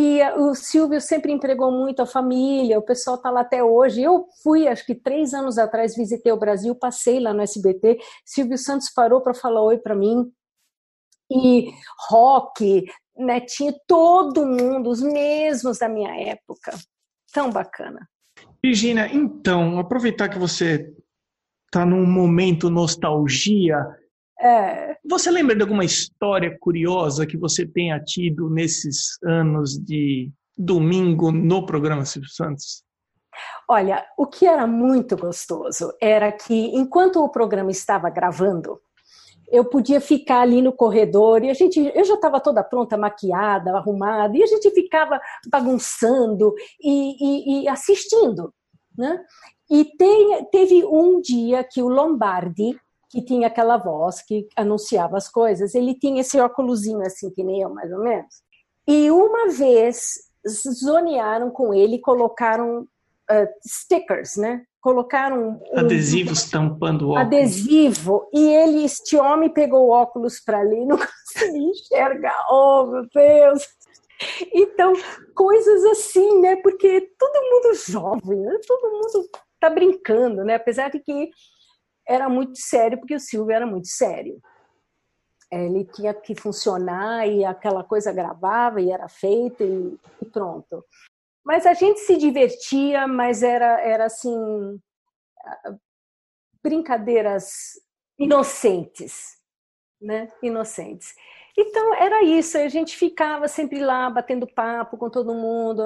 E 0.00 0.22
o 0.38 0.54
Silvio 0.54 1.00
sempre 1.00 1.32
entregou 1.32 1.72
muito 1.72 2.00
a 2.00 2.06
família, 2.06 2.78
o 2.78 2.82
pessoal 2.82 3.16
está 3.16 3.30
lá 3.30 3.40
até 3.40 3.64
hoje. 3.64 4.00
Eu 4.00 4.28
fui, 4.44 4.68
acho 4.68 4.86
que 4.86 4.94
três 4.94 5.34
anos 5.34 5.58
atrás, 5.58 5.96
visitei 5.96 6.30
o 6.30 6.38
Brasil, 6.38 6.72
passei 6.72 7.18
lá 7.18 7.34
no 7.34 7.42
SBT. 7.42 7.98
Silvio 8.24 8.56
Santos 8.56 8.90
parou 8.94 9.20
para 9.20 9.34
falar 9.34 9.60
oi 9.60 9.76
para 9.76 9.96
mim. 9.96 10.30
E 11.28 11.72
rock, 12.08 12.84
né, 13.16 13.40
tinha 13.40 13.74
todo 13.88 14.46
mundo, 14.46 14.88
os 14.88 15.02
mesmos 15.02 15.78
da 15.78 15.88
minha 15.88 16.14
época. 16.30 16.78
Tão 17.32 17.50
bacana. 17.50 18.08
Virginia, 18.62 19.12
então, 19.12 19.80
aproveitar 19.80 20.28
que 20.28 20.38
você 20.38 20.94
está 21.66 21.84
num 21.84 22.06
momento 22.06 22.70
nostalgia, 22.70 23.84
é. 24.40 24.96
Você 25.08 25.30
lembra 25.30 25.54
de 25.54 25.62
alguma 25.62 25.84
história 25.84 26.56
curiosa 26.60 27.26
que 27.26 27.36
você 27.36 27.66
tenha 27.66 27.98
tido 28.00 28.48
nesses 28.50 29.18
anos 29.24 29.72
de, 29.78 30.30
domingo 30.58 31.30
no 31.30 31.64
programa 31.64 32.04
Silvio 32.04 32.28
Santos? 32.28 32.82
Olha, 33.68 34.04
o 34.18 34.26
que 34.26 34.44
era 34.46 34.66
muito 34.66 35.16
gostoso 35.16 35.92
era 36.00 36.32
que 36.32 36.74
enquanto 36.74 37.22
o 37.22 37.28
programa 37.28 37.70
estava 37.70 38.10
gravando, 38.10 38.80
eu 39.50 39.64
podia 39.64 40.00
ficar 40.00 40.40
ali 40.40 40.60
no 40.60 40.72
corredor 40.72 41.44
e 41.44 41.50
a 41.50 41.54
gente, 41.54 41.80
eu 41.94 42.04
já 42.04 42.14
estava 42.14 42.40
toda 42.40 42.64
pronta, 42.64 42.98
maquiada, 42.98 43.76
arrumada, 43.76 44.36
e 44.36 44.42
a 44.42 44.46
gente 44.46 44.70
ficava 44.72 45.20
bagunçando 45.48 46.52
e, 46.82 47.60
e, 47.60 47.62
e 47.62 47.68
assistindo, 47.68 48.52
né? 48.96 49.24
E 49.70 49.84
tem, 49.96 50.44
teve 50.50 50.84
um 50.84 51.20
dia 51.20 51.62
que 51.62 51.82
o 51.82 51.88
Lombardi, 51.88 52.76
que 53.10 53.22
tinha 53.22 53.46
aquela 53.46 53.76
voz 53.76 54.22
que 54.22 54.46
anunciava 54.56 55.16
as 55.16 55.28
coisas, 55.28 55.74
ele 55.74 55.94
tinha 55.94 56.20
esse 56.20 56.38
óculosinho 56.38 57.00
assim, 57.02 57.30
que 57.30 57.42
nem 57.42 57.62
eu, 57.62 57.70
mais 57.70 57.90
ou 57.92 58.00
menos. 58.00 58.42
E 58.86 59.10
uma 59.10 59.48
vez 59.48 60.14
zonearam 60.48 61.50
com 61.50 61.74
ele, 61.74 61.98
colocaram 61.98 62.80
uh, 62.82 63.48
stickers, 63.66 64.36
né? 64.36 64.62
Colocaram 64.80 65.60
um, 65.74 65.78
adesivos 65.78 66.46
um, 66.46 66.50
tampando 66.50 67.02
o 67.02 67.10
óculos. 67.10 67.26
Adesivo. 67.26 68.28
E 68.32 68.40
ele, 68.40 68.84
este 68.84 69.16
homem, 69.16 69.50
pegou 69.50 69.88
o 69.88 69.90
óculos 69.90 70.40
para 70.40 70.60
ali, 70.60 70.84
não 70.86 70.96
conseguia 71.34 71.70
enxergar. 71.70 72.46
Oh, 72.50 72.86
meu 72.86 73.06
Deus! 73.12 73.66
Então, 74.52 74.92
coisas 75.34 75.84
assim, 75.84 76.40
né? 76.40 76.56
Porque 76.56 77.12
todo 77.18 77.50
mundo 77.50 77.74
jovem, 77.74 78.40
né? 78.40 78.58
todo 78.66 78.90
mundo 78.90 79.28
tá 79.60 79.70
brincando, 79.70 80.44
né? 80.44 80.54
Apesar 80.54 80.90
de 80.90 80.98
que 81.00 81.30
era 82.08 82.28
muito 82.28 82.58
sério, 82.58 82.98
porque 82.98 83.14
o 83.14 83.20
Silvio 83.20 83.54
era 83.54 83.66
muito 83.66 83.88
sério. 83.88 84.40
Ele 85.52 85.84
tinha 85.84 86.14
que 86.14 86.34
funcionar 86.34 87.26
e 87.26 87.44
aquela 87.44 87.84
coisa 87.84 88.12
gravava 88.12 88.80
e 88.80 88.90
era 88.90 89.08
feita 89.08 89.62
e, 89.62 89.98
e 90.22 90.26
pronto. 90.26 90.84
Mas 91.44 91.66
a 91.66 91.74
gente 91.74 92.00
se 92.00 92.16
divertia, 92.16 93.06
mas 93.06 93.42
era, 93.42 93.80
era 93.80 94.06
assim 94.06 94.78
brincadeiras 96.62 97.80
inocentes, 98.18 99.38
né? 100.00 100.30
Inocentes. 100.42 101.14
Então 101.60 101.92
era 101.94 102.22
isso, 102.22 102.56
a 102.56 102.68
gente 102.68 102.96
ficava 102.96 103.48
sempre 103.48 103.80
lá 103.80 104.08
batendo 104.08 104.46
papo 104.46 104.96
com 104.96 105.10
todo 105.10 105.34
mundo, 105.34 105.82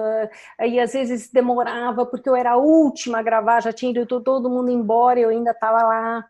aí 0.60 0.78
às 0.78 0.92
vezes 0.92 1.30
demorava 1.30 2.04
porque 2.04 2.28
eu 2.28 2.36
era 2.36 2.52
a 2.52 2.56
última 2.58 3.20
a 3.20 3.22
gravar, 3.22 3.62
já 3.62 3.72
tinha 3.72 3.90
ido 3.90 4.22
todo 4.22 4.50
mundo 4.50 4.70
embora, 4.70 5.18
eu 5.18 5.30
ainda 5.30 5.52
estava 5.52 5.78
lá. 5.82 6.24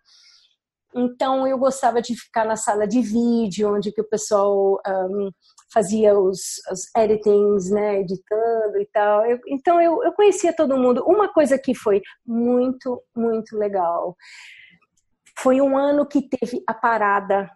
Então 0.95 1.45
eu 1.45 1.59
gostava 1.59 2.01
de 2.01 2.15
ficar 2.15 2.45
na 2.45 2.55
sala 2.55 2.87
de 2.87 3.01
vídeo, 3.01 3.75
onde 3.75 3.91
que 3.91 4.01
o 4.01 4.09
pessoal 4.09 4.81
um, 4.87 5.31
fazia 5.73 6.17
os, 6.17 6.61
os, 6.71 6.89
editings, 6.97 7.69
né, 7.69 7.99
editando 8.01 8.79
e 8.79 8.87
tal. 8.93 9.27
Eu, 9.27 9.41
então 9.49 9.81
eu, 9.83 10.05
eu 10.05 10.13
conhecia 10.13 10.55
todo 10.55 10.79
mundo. 10.79 11.03
Uma 11.05 11.33
coisa 11.33 11.59
que 11.59 11.75
foi 11.75 12.01
muito, 12.25 13.03
muito 13.17 13.59
legal 13.59 14.17
foi 15.37 15.61
um 15.61 15.77
ano 15.77 16.07
que 16.07 16.23
teve 16.29 16.63
a 16.65 16.75
parada 16.75 17.51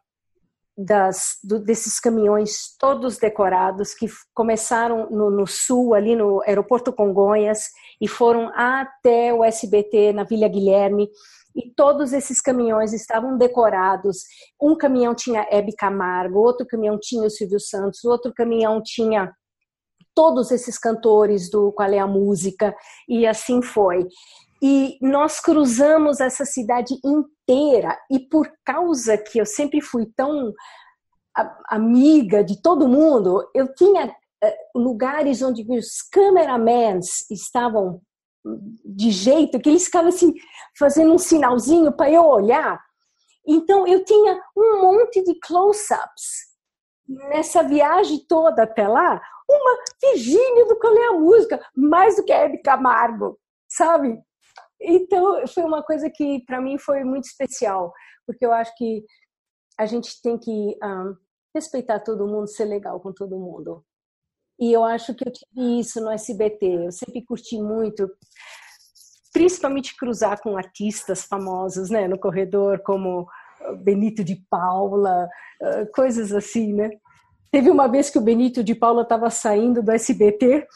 das, 0.76 1.38
do, 1.42 1.58
desses 1.58 1.98
caminhões 1.98 2.76
todos 2.78 3.16
decorados 3.16 3.94
que 3.94 4.06
começaram 4.34 5.08
no, 5.10 5.30
no, 5.30 5.46
sul, 5.46 5.94
ali 5.94 6.14
no 6.14 6.42
aeroporto 6.42 6.92
Congonhas, 6.92 7.70
e 8.00 8.06
foram 8.06 8.50
até 8.54 9.32
o 9.32 9.42
SBT 9.42 10.12
na 10.12 10.24
Vila 10.24 10.48
Guilherme. 10.48 11.08
E 11.54 11.72
todos 11.74 12.12
esses 12.12 12.40
caminhões 12.40 12.92
estavam 12.92 13.38
decorados. 13.38 14.18
Um 14.60 14.76
caminhão 14.76 15.14
tinha 15.14 15.46
Hebe 15.50 15.74
Camargo, 15.74 16.38
outro 16.38 16.66
caminhão 16.66 16.98
tinha 17.00 17.26
o 17.26 17.30
Silvio 17.30 17.58
Santos, 17.58 18.04
outro 18.04 18.32
caminhão 18.34 18.82
tinha 18.84 19.32
todos 20.14 20.50
esses 20.50 20.78
cantores 20.78 21.50
do 21.50 21.72
Qual 21.72 21.90
é 21.90 21.98
a 21.98 22.06
Música, 22.06 22.74
e 23.08 23.26
assim 23.26 23.62
foi. 23.62 24.06
E 24.62 24.96
nós 25.00 25.40
cruzamos 25.40 26.20
essa 26.20 26.44
cidade 26.44 26.94
inteira, 27.04 27.35
e 28.10 28.18
por 28.18 28.50
causa 28.64 29.16
que 29.16 29.38
eu 29.38 29.46
sempre 29.46 29.80
fui 29.80 30.06
tão 30.16 30.52
amiga 31.68 32.42
de 32.42 32.60
todo 32.60 32.88
mundo, 32.88 33.48
eu 33.54 33.72
tinha 33.74 34.14
eh, 34.42 34.56
lugares 34.74 35.42
onde 35.42 35.66
os 35.70 36.02
cameramans 36.10 37.30
estavam 37.30 38.00
de 38.84 39.10
jeito 39.10 39.58
que 39.60 39.68
eles 39.68 39.84
ficavam 39.86 40.08
assim, 40.08 40.32
fazendo 40.78 41.12
um 41.12 41.18
sinalzinho 41.18 41.92
para 41.92 42.10
eu 42.10 42.24
olhar. 42.24 42.80
Então 43.46 43.86
eu 43.86 44.04
tinha 44.04 44.40
um 44.56 44.80
monte 44.82 45.22
de 45.22 45.38
close-ups 45.40 46.46
nessa 47.08 47.62
viagem 47.62 48.24
toda 48.28 48.62
até 48.62 48.86
lá. 48.86 49.20
Uma 49.48 49.78
Virgínia 50.00 50.66
do 50.66 50.76
Qual 50.76 50.96
a 50.96 51.12
Música, 51.18 51.64
mais 51.74 52.16
do 52.16 52.24
que 52.24 52.32
a 52.32 52.38
Hebe 52.38 52.58
Camargo, 52.62 53.38
sabe? 53.68 54.18
Então, 54.80 55.46
foi 55.46 55.64
uma 55.64 55.82
coisa 55.82 56.10
que 56.10 56.44
para 56.44 56.60
mim 56.60 56.78
foi 56.78 57.02
muito 57.04 57.24
especial, 57.24 57.92
porque 58.26 58.44
eu 58.44 58.52
acho 58.52 58.74
que 58.76 59.04
a 59.78 59.86
gente 59.86 60.20
tem 60.22 60.38
que 60.38 60.76
um, 60.82 61.16
respeitar 61.54 62.00
todo 62.00 62.26
mundo, 62.26 62.48
ser 62.48 62.64
legal 62.64 63.00
com 63.00 63.12
todo 63.12 63.38
mundo. 63.38 63.84
E 64.58 64.72
eu 64.72 64.84
acho 64.84 65.14
que 65.14 65.26
eu 65.26 65.32
tive 65.32 65.80
isso 65.80 66.00
no 66.00 66.10
SBT. 66.10 66.86
Eu 66.86 66.92
sempre 66.92 67.22
curti 67.22 67.60
muito, 67.60 68.10
principalmente 69.32 69.96
cruzar 69.96 70.40
com 70.40 70.56
artistas 70.56 71.24
famosos, 71.24 71.90
né, 71.90 72.08
no 72.08 72.18
corredor, 72.18 72.80
como 72.82 73.28
Benito 73.82 74.24
de 74.24 74.36
Paula, 74.48 75.28
coisas 75.94 76.32
assim, 76.32 76.72
né? 76.72 76.90
Teve 77.50 77.70
uma 77.70 77.86
vez 77.86 78.10
que 78.10 78.18
o 78.18 78.22
Benito 78.22 78.62
de 78.62 78.74
Paula 78.74 79.02
estava 79.02 79.30
saindo 79.30 79.82
do 79.82 79.90
SBT 79.90 80.66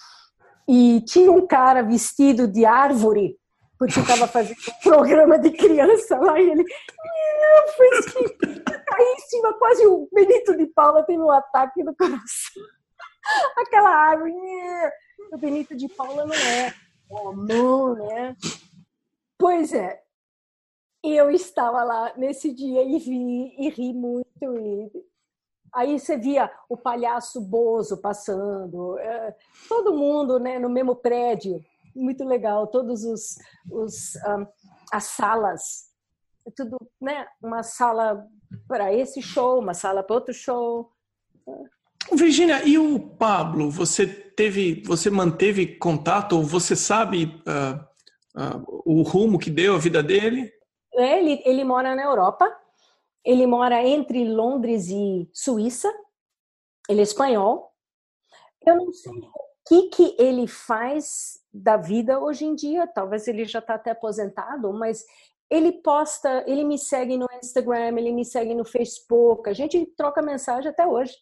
e 0.68 1.02
tinha 1.06 1.30
um 1.30 1.46
cara 1.46 1.82
vestido 1.82 2.46
de 2.46 2.64
árvore 2.64 3.39
porque 3.80 3.98
estava 3.98 4.28
fazendo 4.28 4.58
um 4.58 4.90
programa 4.90 5.38
de 5.38 5.50
criança 5.52 6.18
lá 6.18 6.38
e 6.38 6.50
ele 6.50 6.64
foi 7.74 7.88
assim, 7.98 8.36
caiu 8.86 9.06
em 9.06 9.18
cima, 9.20 9.54
quase 9.54 9.86
o 9.86 10.06
Benito 10.12 10.54
de 10.54 10.66
Paula 10.66 11.02
teve 11.02 11.22
um 11.22 11.30
ataque 11.30 11.82
no 11.82 11.96
coração. 11.96 12.62
Aquela 13.56 13.88
árvore, 13.88 14.34
o 15.32 15.38
Benito 15.38 15.74
de 15.74 15.88
Paula 15.88 16.26
não 16.26 16.34
é 16.34 16.74
comum, 17.08 17.94
né? 17.94 18.36
Pois 19.38 19.72
é, 19.72 20.02
eu 21.02 21.30
estava 21.30 21.82
lá 21.82 22.12
nesse 22.18 22.52
dia 22.52 22.82
e 22.82 22.98
vi 22.98 23.54
e 23.58 23.70
ri 23.70 23.94
muito. 23.94 24.26
E... 24.42 24.90
Aí 25.74 25.98
você 25.98 26.18
via 26.18 26.52
o 26.68 26.76
palhaço 26.76 27.40
Bozo 27.40 27.96
passando, 27.96 28.98
é, 28.98 29.34
todo 29.66 29.94
mundo 29.94 30.38
né, 30.38 30.58
no 30.58 30.68
mesmo 30.68 30.94
prédio 30.94 31.64
muito 31.94 32.24
legal, 32.24 32.66
todos 32.66 33.04
os, 33.04 33.36
os 33.70 34.16
um, 34.16 34.46
as 34.92 35.04
salas, 35.04 35.90
tudo, 36.56 36.76
né? 37.00 37.26
Uma 37.42 37.62
sala 37.62 38.26
para 38.66 38.92
esse 38.92 39.22
show, 39.22 39.58
uma 39.58 39.74
sala 39.74 40.02
para 40.02 40.16
outro 40.16 40.34
show. 40.34 40.90
Virginia, 42.12 42.64
e 42.64 42.78
o 42.78 42.98
Pablo? 42.98 43.70
Você 43.70 44.06
teve, 44.06 44.82
você 44.84 45.10
manteve 45.10 45.78
contato 45.78 46.36
ou 46.36 46.42
você 46.42 46.74
sabe 46.74 47.42
uh, 47.46 48.40
uh, 48.40 48.82
o 48.84 49.02
rumo 49.02 49.38
que 49.38 49.50
deu 49.50 49.74
a 49.74 49.78
vida 49.78 50.02
dele? 50.02 50.50
É, 50.94 51.18
ele, 51.18 51.42
ele 51.44 51.64
mora 51.64 51.94
na 51.94 52.02
Europa. 52.02 52.50
Ele 53.24 53.46
mora 53.46 53.86
entre 53.86 54.24
Londres 54.24 54.88
e 54.88 55.28
Suíça. 55.32 55.92
Ele 56.88 57.00
é 57.00 57.04
espanhol. 57.04 57.72
Eu 58.66 58.76
não 58.76 58.92
sei 58.92 59.12
o 59.12 59.30
que 59.68 59.82
que 59.88 60.16
ele 60.18 60.46
faz 60.46 61.39
da 61.52 61.76
vida 61.76 62.18
hoje 62.18 62.44
em 62.44 62.54
dia. 62.54 62.86
Talvez 62.86 63.26
ele 63.28 63.44
já 63.44 63.58
está 63.58 63.74
até 63.74 63.90
aposentado, 63.90 64.72
mas 64.72 65.04
ele 65.50 65.72
posta, 65.72 66.44
ele 66.46 66.64
me 66.64 66.78
segue 66.78 67.16
no 67.16 67.26
Instagram, 67.42 67.98
ele 67.98 68.12
me 68.12 68.24
segue 68.24 68.54
no 68.54 68.64
Facebook, 68.64 69.48
a 69.50 69.52
gente 69.52 69.84
troca 69.96 70.22
mensagem 70.22 70.70
até 70.70 70.86
hoje. 70.86 71.14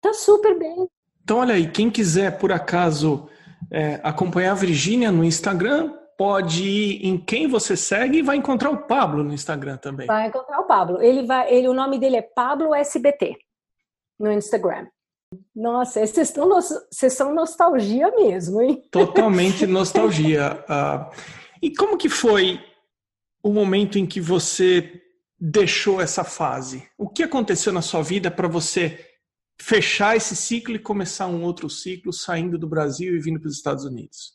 Tá 0.00 0.12
super 0.12 0.58
bem. 0.58 0.86
Então, 1.22 1.38
olha 1.38 1.54
aí, 1.54 1.70
quem 1.70 1.90
quiser, 1.90 2.38
por 2.38 2.52
acaso, 2.52 3.26
é, 3.70 3.98
acompanhar 4.02 4.52
a 4.52 4.56
Virgínia 4.56 5.10
no 5.10 5.24
Instagram, 5.24 5.94
pode 6.18 6.62
ir 6.62 7.06
em 7.06 7.18
quem 7.18 7.48
você 7.48 7.76
segue 7.76 8.18
e 8.18 8.22
vai 8.22 8.36
encontrar 8.36 8.70
o 8.70 8.86
Pablo 8.86 9.24
no 9.24 9.32
Instagram 9.32 9.78
também. 9.78 10.06
Vai 10.06 10.28
encontrar 10.28 10.60
o 10.60 10.66
Pablo. 10.66 11.02
Ele 11.02 11.26
vai, 11.26 11.52
ele, 11.52 11.66
o 11.66 11.74
nome 11.74 11.98
dele 11.98 12.16
é 12.16 12.22
Pablo 12.22 12.74
SBT 12.74 13.36
no 14.18 14.30
Instagram. 14.30 14.86
Nossa, 15.54 16.06
vocês 16.06 16.28
estão 16.28 16.48
vocês 16.48 17.12
são 17.12 17.34
nostalgia 17.34 18.10
mesmo, 18.10 18.60
hein? 18.60 18.82
Totalmente 18.90 19.66
nostalgia. 19.68 20.64
Uh, 20.68 21.14
e 21.62 21.74
como 21.74 21.96
que 21.96 22.08
foi 22.08 22.60
o 23.42 23.52
momento 23.52 23.98
em 23.98 24.06
que 24.06 24.20
você 24.20 25.02
deixou 25.38 26.00
essa 26.00 26.24
fase? 26.24 26.88
O 26.96 27.08
que 27.08 27.22
aconteceu 27.22 27.72
na 27.72 27.82
sua 27.82 28.02
vida 28.02 28.30
para 28.30 28.48
você 28.48 28.98
fechar 29.60 30.16
esse 30.16 30.34
ciclo 30.34 30.74
e 30.74 30.78
começar 30.78 31.26
um 31.26 31.42
outro 31.42 31.70
ciclo, 31.70 32.12
saindo 32.12 32.58
do 32.58 32.68
Brasil 32.68 33.14
e 33.14 33.20
vindo 33.20 33.40
para 33.40 33.48
os 33.48 33.56
Estados 33.56 33.84
Unidos? 33.84 34.34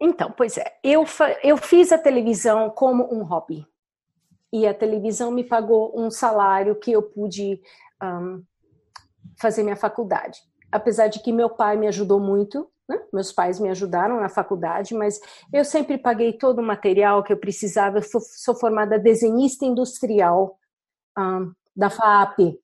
Então, 0.00 0.30
pois 0.36 0.58
é, 0.58 0.78
eu, 0.82 1.04
eu 1.42 1.56
fiz 1.56 1.92
a 1.92 1.98
televisão 1.98 2.68
como 2.70 3.12
um 3.14 3.22
hobby. 3.22 3.66
E 4.52 4.66
a 4.66 4.74
televisão 4.74 5.30
me 5.30 5.42
pagou 5.42 5.98
um 5.98 6.10
salário 6.10 6.78
que 6.78 6.92
eu 6.92 7.02
pude 7.02 7.60
um, 8.02 8.44
fazer 9.40 9.62
minha 9.62 9.76
faculdade. 9.76 10.40
apesar 10.72 11.06
de 11.06 11.20
que 11.20 11.32
meu 11.32 11.48
pai 11.48 11.76
me 11.76 11.86
ajudou 11.86 12.18
muito, 12.18 12.68
né? 12.88 13.00
meus 13.12 13.32
pais 13.32 13.60
me 13.60 13.70
ajudaram 13.70 14.20
na 14.20 14.28
faculdade, 14.28 14.92
mas 14.94 15.20
eu 15.52 15.64
sempre 15.64 15.96
paguei 15.96 16.32
todo 16.32 16.58
o 16.58 16.66
material 16.66 17.22
que 17.22 17.32
eu 17.32 17.36
precisava. 17.36 17.98
Eu 17.98 18.02
sou, 18.02 18.54
formada 18.54 18.98
desenhista 18.98 19.64
industrial 19.64 20.58
um, 21.16 21.52
da 21.76 21.88
FAP. 21.90 22.58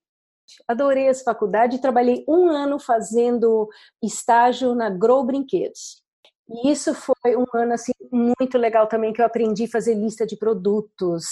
Adorei 0.67 1.07
essa 1.07 1.25
faculdade, 1.25 1.81
trabalhei 1.81 2.25
um 2.29 2.49
ano 2.49 2.79
fazendo 2.81 3.69
estágio 4.03 4.75
na 4.75 4.91
Grow 4.91 5.25
Brinquedos. 5.25 6.03
E 6.49 6.71
isso 6.71 6.93
foi 6.95 7.37
um 7.37 7.47
ano 7.55 7.75
assim 7.75 7.93
muito 8.11 8.59
legal 8.59 8.89
também 8.89 9.13
que 9.13 9.23
eu 9.23 9.27
aprendi 9.27 9.65
a 9.65 9.71
fazer 9.71 9.95
lista 9.95 10.27
de 10.27 10.37
produtos, 10.37 11.27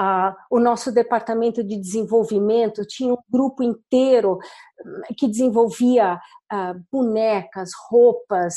Uh, 0.00 0.34
o 0.50 0.58
nosso 0.58 0.90
departamento 0.90 1.62
de 1.62 1.78
desenvolvimento 1.78 2.86
tinha 2.86 3.12
um 3.12 3.18
grupo 3.28 3.62
inteiro 3.62 4.38
hum, 4.82 5.02
que 5.14 5.28
desenvolvia 5.28 6.14
uh, 6.14 6.82
bonecas, 6.90 7.72
roupas, 7.90 8.54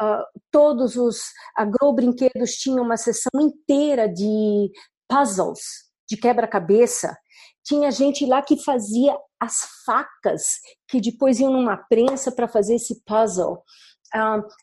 uh, 0.00 0.22
todos 0.52 0.94
os 0.94 1.18
agrobrinquedos 1.56 2.52
tinham 2.52 2.84
uma 2.84 2.96
sessão 2.96 3.40
inteira 3.40 4.08
de 4.08 4.70
puzzles, 5.08 5.62
de 6.08 6.16
quebra-cabeça. 6.16 7.16
Tinha 7.64 7.90
gente 7.90 8.24
lá 8.24 8.40
que 8.40 8.62
fazia 8.62 9.18
as 9.40 9.62
facas 9.84 10.60
que 10.86 11.00
depois 11.00 11.40
iam 11.40 11.52
numa 11.52 11.76
prensa 11.76 12.30
para 12.30 12.46
fazer 12.46 12.76
esse 12.76 13.02
puzzle. 13.04 13.64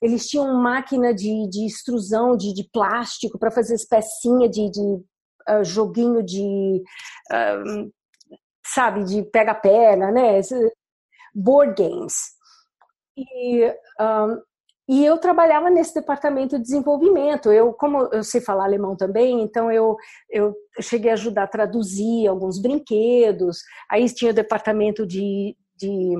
eles 0.01 0.27
tinham 0.29 0.55
máquina 0.55 1.13
de, 1.13 1.49
de 1.49 1.65
extrusão 1.65 2.37
de, 2.37 2.53
de 2.53 2.69
plástico 2.71 3.37
para 3.37 3.51
fazer 3.51 3.75
as 3.75 3.83
pecinhas 3.83 4.49
de, 4.49 4.71
de 4.71 5.10
uh, 5.51 5.63
joguinho 5.63 6.23
de, 6.23 6.83
uh, 7.31 7.91
sabe, 8.65 9.03
de 9.03 9.23
pega-pega, 9.23 10.11
né? 10.11 10.39
Board 11.33 11.81
games. 11.81 12.13
E, 13.17 13.65
um, 13.99 14.41
e 14.89 15.05
eu 15.05 15.17
trabalhava 15.17 15.69
nesse 15.69 15.93
departamento 15.93 16.57
de 16.57 16.63
desenvolvimento. 16.63 17.51
Eu, 17.51 17.73
como 17.73 18.09
eu 18.11 18.23
sei 18.23 18.41
falar 18.41 18.65
alemão 18.65 18.95
também, 18.95 19.41
então 19.41 19.71
eu, 19.71 19.95
eu 20.29 20.53
cheguei 20.81 21.11
a 21.11 21.13
ajudar 21.13 21.43
a 21.43 21.47
traduzir 21.47 22.27
alguns 22.27 22.61
brinquedos. 22.61 23.59
Aí 23.89 24.05
tinha 24.13 24.31
o 24.31 24.35
departamento 24.35 25.05
de, 25.05 25.55
de 25.75 26.13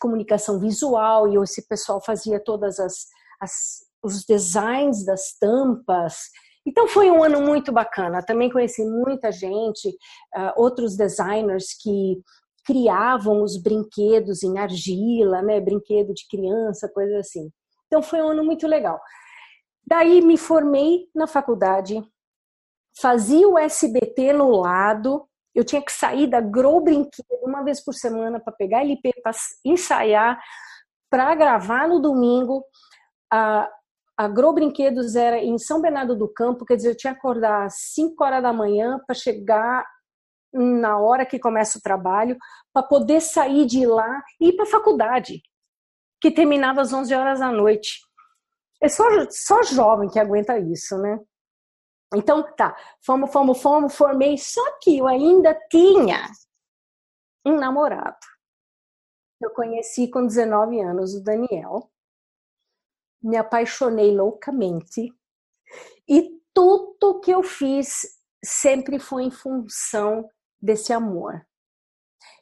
comunicação 0.00 0.58
visual 0.58 1.28
e 1.28 1.42
esse 1.42 1.66
pessoal 1.66 2.02
fazia 2.04 2.38
todas 2.42 2.78
as, 2.78 3.06
as 3.40 3.90
os 4.02 4.24
designs 4.24 5.04
das 5.04 5.34
tampas 5.38 6.30
então 6.70 6.86
foi 6.86 7.10
um 7.10 7.24
ano 7.24 7.40
muito 7.40 7.72
bacana. 7.72 8.22
Também 8.22 8.48
conheci 8.48 8.84
muita 8.84 9.32
gente, 9.32 9.88
uh, 9.88 10.52
outros 10.54 10.96
designers 10.96 11.74
que 11.82 12.22
criavam 12.64 13.42
os 13.42 13.60
brinquedos 13.60 14.44
em 14.44 14.56
argila, 14.56 15.42
né, 15.42 15.60
brinquedo 15.60 16.14
de 16.14 16.28
criança, 16.28 16.88
coisa 16.88 17.18
assim. 17.18 17.50
Então 17.88 18.00
foi 18.00 18.22
um 18.22 18.28
ano 18.28 18.44
muito 18.44 18.68
legal. 18.68 19.00
Daí 19.84 20.22
me 20.22 20.38
formei 20.38 21.08
na 21.12 21.26
faculdade, 21.26 22.00
fazia 23.00 23.48
o 23.48 23.58
SBT 23.58 24.32
no 24.32 24.50
lado, 24.50 25.26
eu 25.52 25.64
tinha 25.64 25.82
que 25.82 25.90
sair 25.90 26.28
da 26.28 26.40
Grow 26.40 26.80
Brinquedo 26.80 27.26
uma 27.42 27.64
vez 27.64 27.82
por 27.82 27.94
semana 27.94 28.38
para 28.38 28.52
pegar 28.52 28.82
LP, 28.82 29.10
para 29.20 29.32
ensaiar, 29.64 30.40
para 31.10 31.34
gravar 31.34 31.88
no 31.88 31.98
domingo. 31.98 32.64
Uh, 33.34 33.79
Agrobrinquedos 34.20 35.16
era 35.16 35.38
em 35.38 35.56
São 35.56 35.80
Bernardo 35.80 36.14
do 36.14 36.28
Campo, 36.28 36.66
quer 36.66 36.76
dizer, 36.76 36.90
eu 36.90 36.96
tinha 36.96 37.14
que 37.14 37.18
acordar 37.18 37.64
às 37.64 37.76
5 37.94 38.22
horas 38.22 38.42
da 38.42 38.52
manhã 38.52 39.00
para 39.06 39.14
chegar 39.14 39.86
na 40.52 40.98
hora 40.98 41.24
que 41.24 41.38
começa 41.38 41.78
o 41.78 41.80
trabalho, 41.80 42.36
para 42.70 42.86
poder 42.86 43.22
sair 43.22 43.64
de 43.64 43.86
lá 43.86 44.22
e 44.38 44.48
ir 44.48 44.56
para 44.56 44.64
a 44.66 44.70
faculdade, 44.70 45.40
que 46.20 46.30
terminava 46.30 46.82
às 46.82 46.92
11 46.92 47.14
horas 47.14 47.40
da 47.40 47.50
noite. 47.50 48.00
É 48.82 48.90
só, 48.90 49.04
só 49.30 49.62
jovem 49.62 50.10
que 50.10 50.18
aguenta 50.18 50.58
isso, 50.58 50.98
né? 50.98 51.18
Então, 52.14 52.42
tá, 52.56 52.76
fomos, 53.02 53.32
fomos, 53.32 53.62
fomos, 53.62 53.96
formei, 53.96 54.36
só 54.36 54.78
que 54.82 54.98
eu 54.98 55.06
ainda 55.06 55.54
tinha 55.70 56.26
um 57.46 57.56
namorado. 57.56 58.18
Eu 59.40 59.50
conheci 59.54 60.10
com 60.10 60.26
19 60.26 60.78
anos 60.82 61.14
o 61.14 61.24
Daniel 61.24 61.90
me 63.22 63.36
apaixonei 63.36 64.14
loucamente 64.14 65.14
e 66.08 66.40
tudo 66.54 67.20
que 67.20 67.30
eu 67.30 67.42
fiz 67.42 68.18
sempre 68.44 68.98
foi 68.98 69.24
em 69.24 69.30
função 69.30 70.28
desse 70.60 70.92
amor. 70.92 71.46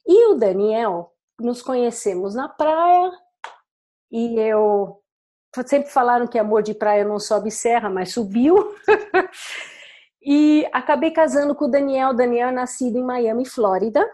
E 0.06 0.32
o 0.32 0.34
Daniel, 0.34 1.12
nos 1.40 1.62
conhecemos 1.62 2.34
na 2.34 2.48
praia 2.48 3.12
e 4.10 4.38
eu 4.38 5.02
sempre 5.66 5.90
falaram 5.90 6.26
que 6.26 6.38
amor 6.38 6.62
de 6.62 6.74
praia 6.74 7.04
não 7.04 7.18
sobe 7.18 7.50
serra, 7.50 7.88
mas 7.88 8.12
subiu. 8.12 8.74
e 10.22 10.66
acabei 10.72 11.10
casando 11.10 11.54
com 11.54 11.66
o 11.66 11.70
Daniel. 11.70 12.14
Daniel 12.14 12.48
é 12.48 12.52
nascido 12.52 12.96
em 12.96 13.04
Miami, 13.04 13.46
Flórida. 13.46 14.04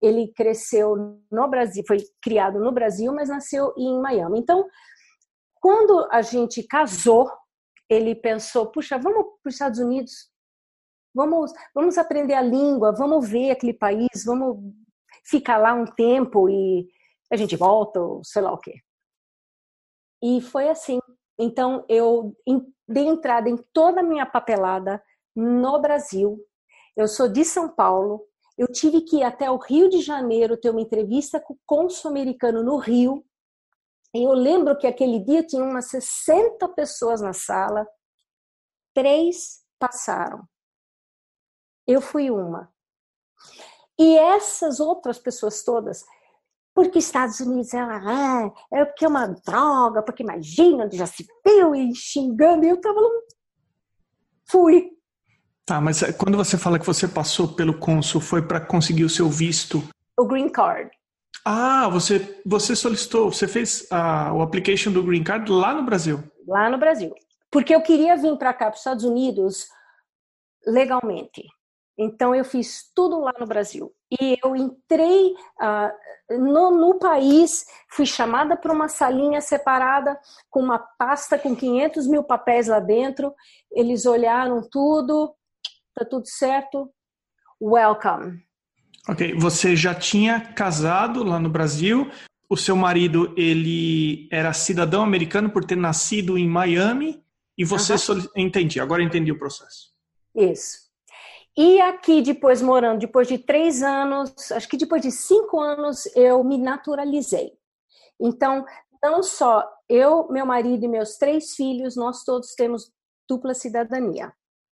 Ele 0.00 0.32
cresceu 0.36 1.18
no 1.30 1.48
Brasil, 1.48 1.82
foi 1.86 1.98
criado 2.22 2.60
no 2.60 2.70
Brasil, 2.70 3.12
mas 3.12 3.28
nasceu 3.28 3.72
em 3.76 4.00
Miami. 4.00 4.40
Então, 4.40 4.66
quando 5.60 6.06
a 6.10 6.22
gente 6.22 6.62
casou, 6.62 7.30
ele 7.88 8.14
pensou: 8.14 8.66
puxa, 8.66 8.98
vamos 8.98 9.24
para 9.42 9.48
os 9.48 9.54
Estados 9.54 9.78
Unidos, 9.78 10.30
vamos, 11.14 11.52
vamos 11.74 11.98
aprender 11.98 12.34
a 12.34 12.42
língua, 12.42 12.92
vamos 12.92 13.28
ver 13.28 13.50
aquele 13.50 13.74
país, 13.74 14.24
vamos 14.24 14.58
ficar 15.24 15.58
lá 15.58 15.74
um 15.74 15.84
tempo 15.84 16.48
e 16.48 16.88
a 17.32 17.36
gente 17.36 17.56
volta, 17.56 18.00
ou 18.00 18.22
sei 18.24 18.42
lá 18.42 18.52
o 18.52 18.58
quê. 18.58 18.80
E 20.22 20.40
foi 20.40 20.68
assim. 20.68 20.98
Então 21.38 21.84
eu 21.88 22.34
dei 22.88 23.06
entrada 23.06 23.48
em 23.48 23.56
toda 23.72 24.00
a 24.00 24.04
minha 24.04 24.24
papelada 24.24 25.02
no 25.34 25.78
Brasil. 25.80 26.38
Eu 26.96 27.06
sou 27.08 27.28
de 27.28 27.44
São 27.44 27.68
Paulo. 27.68 28.26
Eu 28.56 28.68
tive 28.68 29.02
que 29.02 29.18
ir 29.18 29.22
até 29.22 29.50
o 29.50 29.58
Rio 29.58 29.90
de 29.90 30.00
Janeiro 30.00 30.56
ter 30.56 30.70
uma 30.70 30.80
entrevista 30.80 31.38
com 31.38 31.52
o 31.52 31.58
cônsul 31.66 32.10
americano 32.10 32.62
no 32.62 32.78
Rio 32.78 33.22
eu 34.24 34.32
lembro 34.32 34.76
que 34.78 34.86
aquele 34.86 35.18
dia 35.20 35.42
tinha 35.44 35.62
umas 35.62 35.88
60 35.90 36.68
pessoas 36.70 37.20
na 37.20 37.32
sala, 37.32 37.86
três 38.94 39.64
passaram. 39.78 40.46
Eu 41.86 42.00
fui 42.00 42.30
uma. 42.30 42.72
E 43.98 44.16
essas 44.16 44.80
outras 44.80 45.18
pessoas 45.18 45.62
todas, 45.62 46.04
porque 46.74 46.98
Estados 46.98 47.40
Unidos 47.40 47.72
ela 47.72 48.52
é, 48.70 48.80
é 48.80 48.84
porque 48.84 49.04
é 49.04 49.08
uma 49.08 49.26
droga, 49.26 50.02
porque 50.02 50.22
imagina 50.22 50.88
já 50.92 51.06
se 51.06 51.26
viu 51.44 51.74
e 51.74 51.94
xingando, 51.94 52.66
e 52.66 52.68
eu 52.68 52.80
tava 52.80 53.00
lá. 53.00 53.08
Fui. 54.48 54.90
Tá, 55.64 55.80
mas 55.80 56.02
quando 56.18 56.36
você 56.36 56.56
fala 56.56 56.78
que 56.78 56.86
você 56.86 57.08
passou 57.08 57.48
pelo 57.48 57.78
consul, 57.78 58.20
foi 58.20 58.46
para 58.46 58.60
conseguir 58.60 59.04
o 59.04 59.10
seu 59.10 59.28
visto? 59.28 59.82
O 60.18 60.26
green 60.26 60.48
card. 60.48 60.90
Ah, 61.44 61.88
você, 61.88 62.40
você 62.44 62.74
solicitou, 62.74 63.32
você 63.32 63.46
fez 63.46 63.86
a, 63.90 64.32
o 64.32 64.42
application 64.42 64.92
do 64.92 65.02
Green 65.02 65.22
Card 65.22 65.50
lá 65.50 65.74
no 65.74 65.84
Brasil? 65.84 66.22
Lá 66.46 66.68
no 66.68 66.78
Brasil. 66.78 67.14
Porque 67.50 67.74
eu 67.74 67.82
queria 67.82 68.16
vir 68.16 68.36
para 68.36 68.52
cá, 68.52 68.66
para 68.66 68.74
os 68.74 68.80
Estados 68.80 69.04
Unidos, 69.04 69.68
legalmente. 70.66 71.44
Então 71.98 72.34
eu 72.34 72.44
fiz 72.44 72.90
tudo 72.94 73.20
lá 73.20 73.32
no 73.38 73.46
Brasil. 73.46 73.92
E 74.20 74.36
eu 74.44 74.54
entrei 74.54 75.32
uh, 75.32 76.38
no, 76.38 76.70
no, 76.70 76.98
país, 76.98 77.64
fui 77.90 78.04
chamada 78.04 78.56
para 78.56 78.72
uma 78.72 78.88
salinha 78.88 79.40
separada 79.40 80.18
com 80.50 80.60
uma 80.60 80.78
pasta 80.78 81.38
com 81.38 81.56
500 81.56 82.06
mil 82.06 82.22
papéis 82.22 82.66
lá 82.66 82.80
dentro. 82.80 83.34
Eles 83.72 84.04
olharam 84.04 84.60
tudo, 84.70 85.34
tá 85.94 86.04
tudo 86.04 86.26
certo. 86.26 86.92
Welcome. 87.60 88.45
Ok, 89.08 89.34
você 89.38 89.76
já 89.76 89.94
tinha 89.94 90.40
casado 90.40 91.22
lá 91.22 91.38
no 91.38 91.48
Brasil. 91.48 92.10
O 92.48 92.56
seu 92.56 92.74
marido 92.74 93.32
ele 93.36 94.28
era 94.30 94.52
cidadão 94.52 95.02
americano 95.02 95.50
por 95.50 95.64
ter 95.64 95.76
nascido 95.76 96.36
em 96.36 96.48
Miami 96.48 97.22
e 97.56 97.64
você 97.64 97.92
uhum. 97.92 97.98
Soli... 97.98 98.28
entendi. 98.36 98.80
Agora 98.80 99.02
entendi 99.02 99.30
o 99.30 99.38
processo. 99.38 99.92
Isso. 100.34 100.86
E 101.56 101.80
aqui 101.80 102.20
depois 102.20 102.60
morando, 102.60 102.98
depois 102.98 103.28
de 103.28 103.38
três 103.38 103.82
anos, 103.82 104.52
acho 104.52 104.68
que 104.68 104.76
depois 104.76 105.00
de 105.00 105.10
cinco 105.10 105.60
anos 105.60 106.04
eu 106.14 106.42
me 106.44 106.58
naturalizei. 106.58 107.52
Então 108.20 108.64
não 109.02 109.22
só 109.22 109.64
eu, 109.88 110.28
meu 110.30 110.44
marido 110.44 110.84
e 110.84 110.88
meus 110.88 111.16
três 111.16 111.54
filhos, 111.54 111.96
nós 111.96 112.24
todos 112.24 112.54
temos 112.54 112.90
dupla 113.28 113.54
cidadania. 113.54 114.32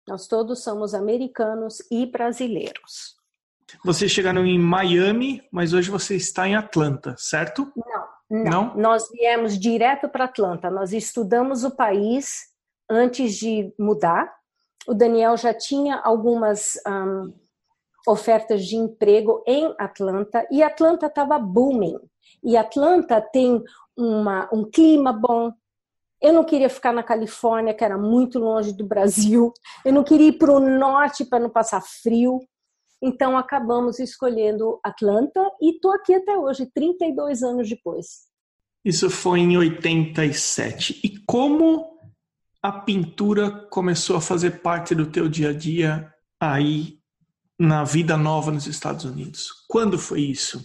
Nós 0.09 0.27
todos 0.27 0.63
somos 0.63 0.95
americanos 0.95 1.79
e 1.91 2.07
brasileiros. 2.07 3.20
Vocês 3.85 4.11
chegaram 4.11 4.45
em 4.45 4.59
Miami, 4.59 5.43
mas 5.51 5.73
hoje 5.73 5.91
você 5.91 6.17
está 6.17 6.49
em 6.49 6.57
Atlanta, 6.57 7.15
certo? 7.19 7.73
Não, 7.77 8.45
não. 8.45 8.51
não? 8.51 8.77
Nós 8.77 9.09
viemos 9.11 9.59
direto 9.59 10.09
para 10.09 10.25
Atlanta. 10.25 10.71
Nós 10.71 10.93
estudamos 10.93 11.65
o 11.65 11.71
país 11.71 12.51
antes 12.89 13.37
de 13.37 13.73
mudar. 13.79 14.33
O 14.87 14.95
Daniel 14.95 15.37
já 15.37 15.55
tinha 15.55 15.97
algumas 15.97 16.75
um, 16.87 17.33
ofertas 18.07 18.67
de 18.67 18.77
emprego 18.77 19.43
em 19.47 19.75
Atlanta 19.79 20.47
e 20.51 20.63
Atlanta 20.63 21.07
estava 21.07 21.39
booming. 21.39 21.99
E 22.43 22.57
Atlanta 22.57 23.21
tem 23.21 23.63
uma, 23.97 24.49
um 24.53 24.69
clima 24.69 25.13
bom. 25.13 25.53
Eu 26.21 26.33
não 26.33 26.45
queria 26.45 26.69
ficar 26.69 26.93
na 26.93 27.03
Califórnia, 27.03 27.75
que 27.75 27.85
era 27.85 27.97
muito 27.97 28.39
longe 28.39 28.73
do 28.73 28.85
Brasil. 28.85 29.53
Eu 29.85 29.93
não 29.93 30.05
queria 30.05 30.29
ir 30.29 30.39
para 30.39 30.53
o 30.53 30.61
norte 30.61 31.25
para 31.25 31.39
não 31.39 31.51
passar 31.51 31.83
frio. 31.83 32.41
Então 33.03 33.37
acabamos 33.37 33.99
escolhendo 33.99 34.79
Atlanta 34.85 35.41
e 35.61 35.75
estou 35.75 35.93
aqui 35.93 36.15
até 36.15 36.37
hoje, 36.37 36.71
32 36.75 37.43
anos 37.43 37.69
depois. 37.69 38.29
Isso 38.85 39.11
foi 39.11 39.41
em 39.41 39.57
87. 39.57 41.01
E 41.05 41.19
como 41.27 41.99
a 42.63 42.73
pintura 42.73 43.51
começou 43.71 44.17
a 44.17 44.21
fazer 44.21 44.61
parte 44.61 44.95
do 44.95 45.07
teu 45.07 45.29
dia 45.29 45.51
a 45.51 45.53
dia 45.53 46.15
aí 46.39 46.99
na 47.59 47.85
vida 47.85 48.17
nova 48.17 48.51
nos 48.51 48.67
Estados 48.67 49.05
Unidos? 49.05 49.49
Quando 49.69 49.99
foi 49.99 50.21
isso? 50.23 50.63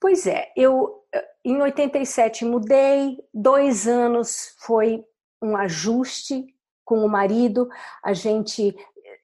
Pois 0.00 0.26
é, 0.26 0.52
eu 0.56 1.04
em 1.44 1.60
87 1.60 2.44
mudei, 2.44 3.18
dois 3.32 3.86
anos 3.86 4.54
foi 4.58 5.04
um 5.42 5.56
ajuste 5.56 6.46
com 6.84 7.04
o 7.04 7.08
marido, 7.08 7.68
a 8.02 8.12
gente 8.12 8.74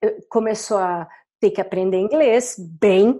eh, 0.02 0.18
começou 0.28 0.78
a 0.78 1.08
ter 1.40 1.50
que 1.50 1.60
aprender 1.60 1.98
inglês 1.98 2.56
bem, 2.58 3.18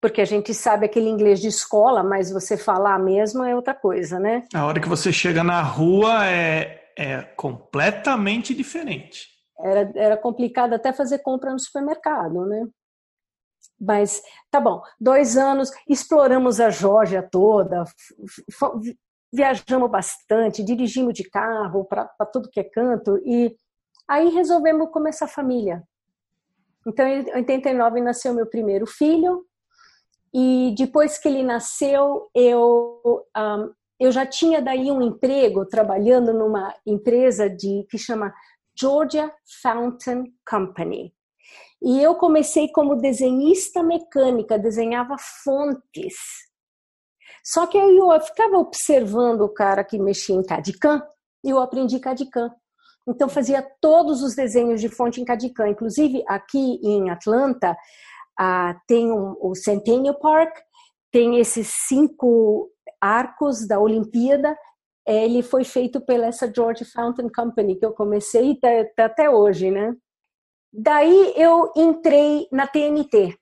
porque 0.00 0.20
a 0.20 0.24
gente 0.24 0.52
sabe 0.52 0.86
aquele 0.86 1.08
inglês 1.08 1.40
de 1.40 1.48
escola, 1.48 2.02
mas 2.02 2.30
você 2.30 2.56
falar 2.56 2.98
mesmo 2.98 3.42
é 3.42 3.54
outra 3.54 3.74
coisa, 3.74 4.18
né? 4.18 4.44
A 4.52 4.66
hora 4.66 4.80
que 4.80 4.88
você 4.88 5.12
chega 5.12 5.42
na 5.42 5.62
rua 5.62 6.26
é, 6.26 6.92
é 6.98 7.22
completamente 7.22 8.54
diferente. 8.54 9.28
Era, 9.58 9.92
era 9.94 10.16
complicado 10.16 10.74
até 10.74 10.92
fazer 10.92 11.20
compra 11.20 11.52
no 11.52 11.58
supermercado, 11.58 12.44
né? 12.46 12.66
Mas 13.80 14.22
tá 14.50 14.60
bom, 14.60 14.82
dois 15.00 15.36
anos, 15.36 15.70
exploramos 15.88 16.60
a 16.60 16.70
Georgia 16.70 17.22
toda, 17.22 17.84
viajamos 19.32 19.90
bastante, 19.90 20.64
dirigimos 20.64 21.14
de 21.14 21.28
carro 21.28 21.84
para 21.84 22.06
tudo 22.32 22.50
que 22.50 22.60
é 22.60 22.64
canto, 22.64 23.18
e 23.24 23.56
aí 24.08 24.28
resolvemos 24.30 24.90
começar 24.90 25.24
a 25.24 25.28
família. 25.28 25.82
Então, 26.86 27.06
em 27.06 27.34
89 27.34 28.00
nasceu 28.00 28.34
meu 28.34 28.46
primeiro 28.46 28.86
filho, 28.86 29.46
e 30.34 30.74
depois 30.76 31.18
que 31.18 31.28
ele 31.28 31.42
nasceu, 31.42 32.28
eu, 32.34 33.26
um, 33.36 33.72
eu 34.00 34.10
já 34.10 34.24
tinha 34.24 34.62
daí 34.62 34.90
um 34.90 35.02
emprego 35.02 35.66
trabalhando 35.66 36.32
numa 36.32 36.74
empresa 36.86 37.50
de 37.50 37.86
que 37.90 37.98
chama 37.98 38.32
Georgia 38.78 39.32
Fountain 39.62 40.32
Company. 40.48 41.14
E 41.82 42.00
eu 42.00 42.14
comecei 42.14 42.68
como 42.68 42.96
desenhista 42.96 43.82
mecânica, 43.82 44.58
desenhava 44.58 45.16
fontes. 45.44 46.14
Só 47.44 47.66
que 47.66 47.76
eu, 47.76 48.12
eu 48.12 48.20
ficava 48.20 48.56
observando 48.56 49.42
o 49.42 49.52
cara 49.52 49.84
que 49.84 49.98
mexia 49.98 50.34
em 50.34 50.44
Cadican 50.44 51.02
e 51.44 51.50
eu 51.50 51.58
aprendi 51.58 51.98
Cadican. 51.98 52.50
Então 53.06 53.28
fazia 53.28 53.62
todos 53.80 54.22
os 54.22 54.34
desenhos 54.34 54.80
de 54.80 54.88
fonte 54.88 55.20
em 55.20 55.24
Cadican. 55.24 55.68
Inclusive 55.68 56.22
aqui 56.26 56.78
em 56.82 57.10
Atlanta 57.10 57.76
uh, 58.40 58.78
tem 58.86 59.10
um, 59.10 59.36
o 59.40 59.54
Centennial 59.54 60.18
Park, 60.18 60.56
tem 61.10 61.38
esses 61.38 61.68
cinco 61.68 62.70
arcos 63.00 63.66
da 63.66 63.80
Olimpíada. 63.80 64.56
Ele 65.06 65.42
foi 65.42 65.64
feito 65.64 66.00
pela 66.00 66.26
essa 66.26 66.50
George 66.52 66.84
Fountain 66.84 67.28
Company 67.28 67.76
que 67.76 67.84
eu 67.84 67.92
comecei 67.92 68.54
tá, 68.56 68.68
tá 68.96 69.04
até 69.06 69.28
hoje, 69.28 69.70
né? 69.70 69.94
Daí 70.72 71.34
eu 71.36 71.70
entrei 71.76 72.46
na 72.50 72.66
TNT 72.66 73.36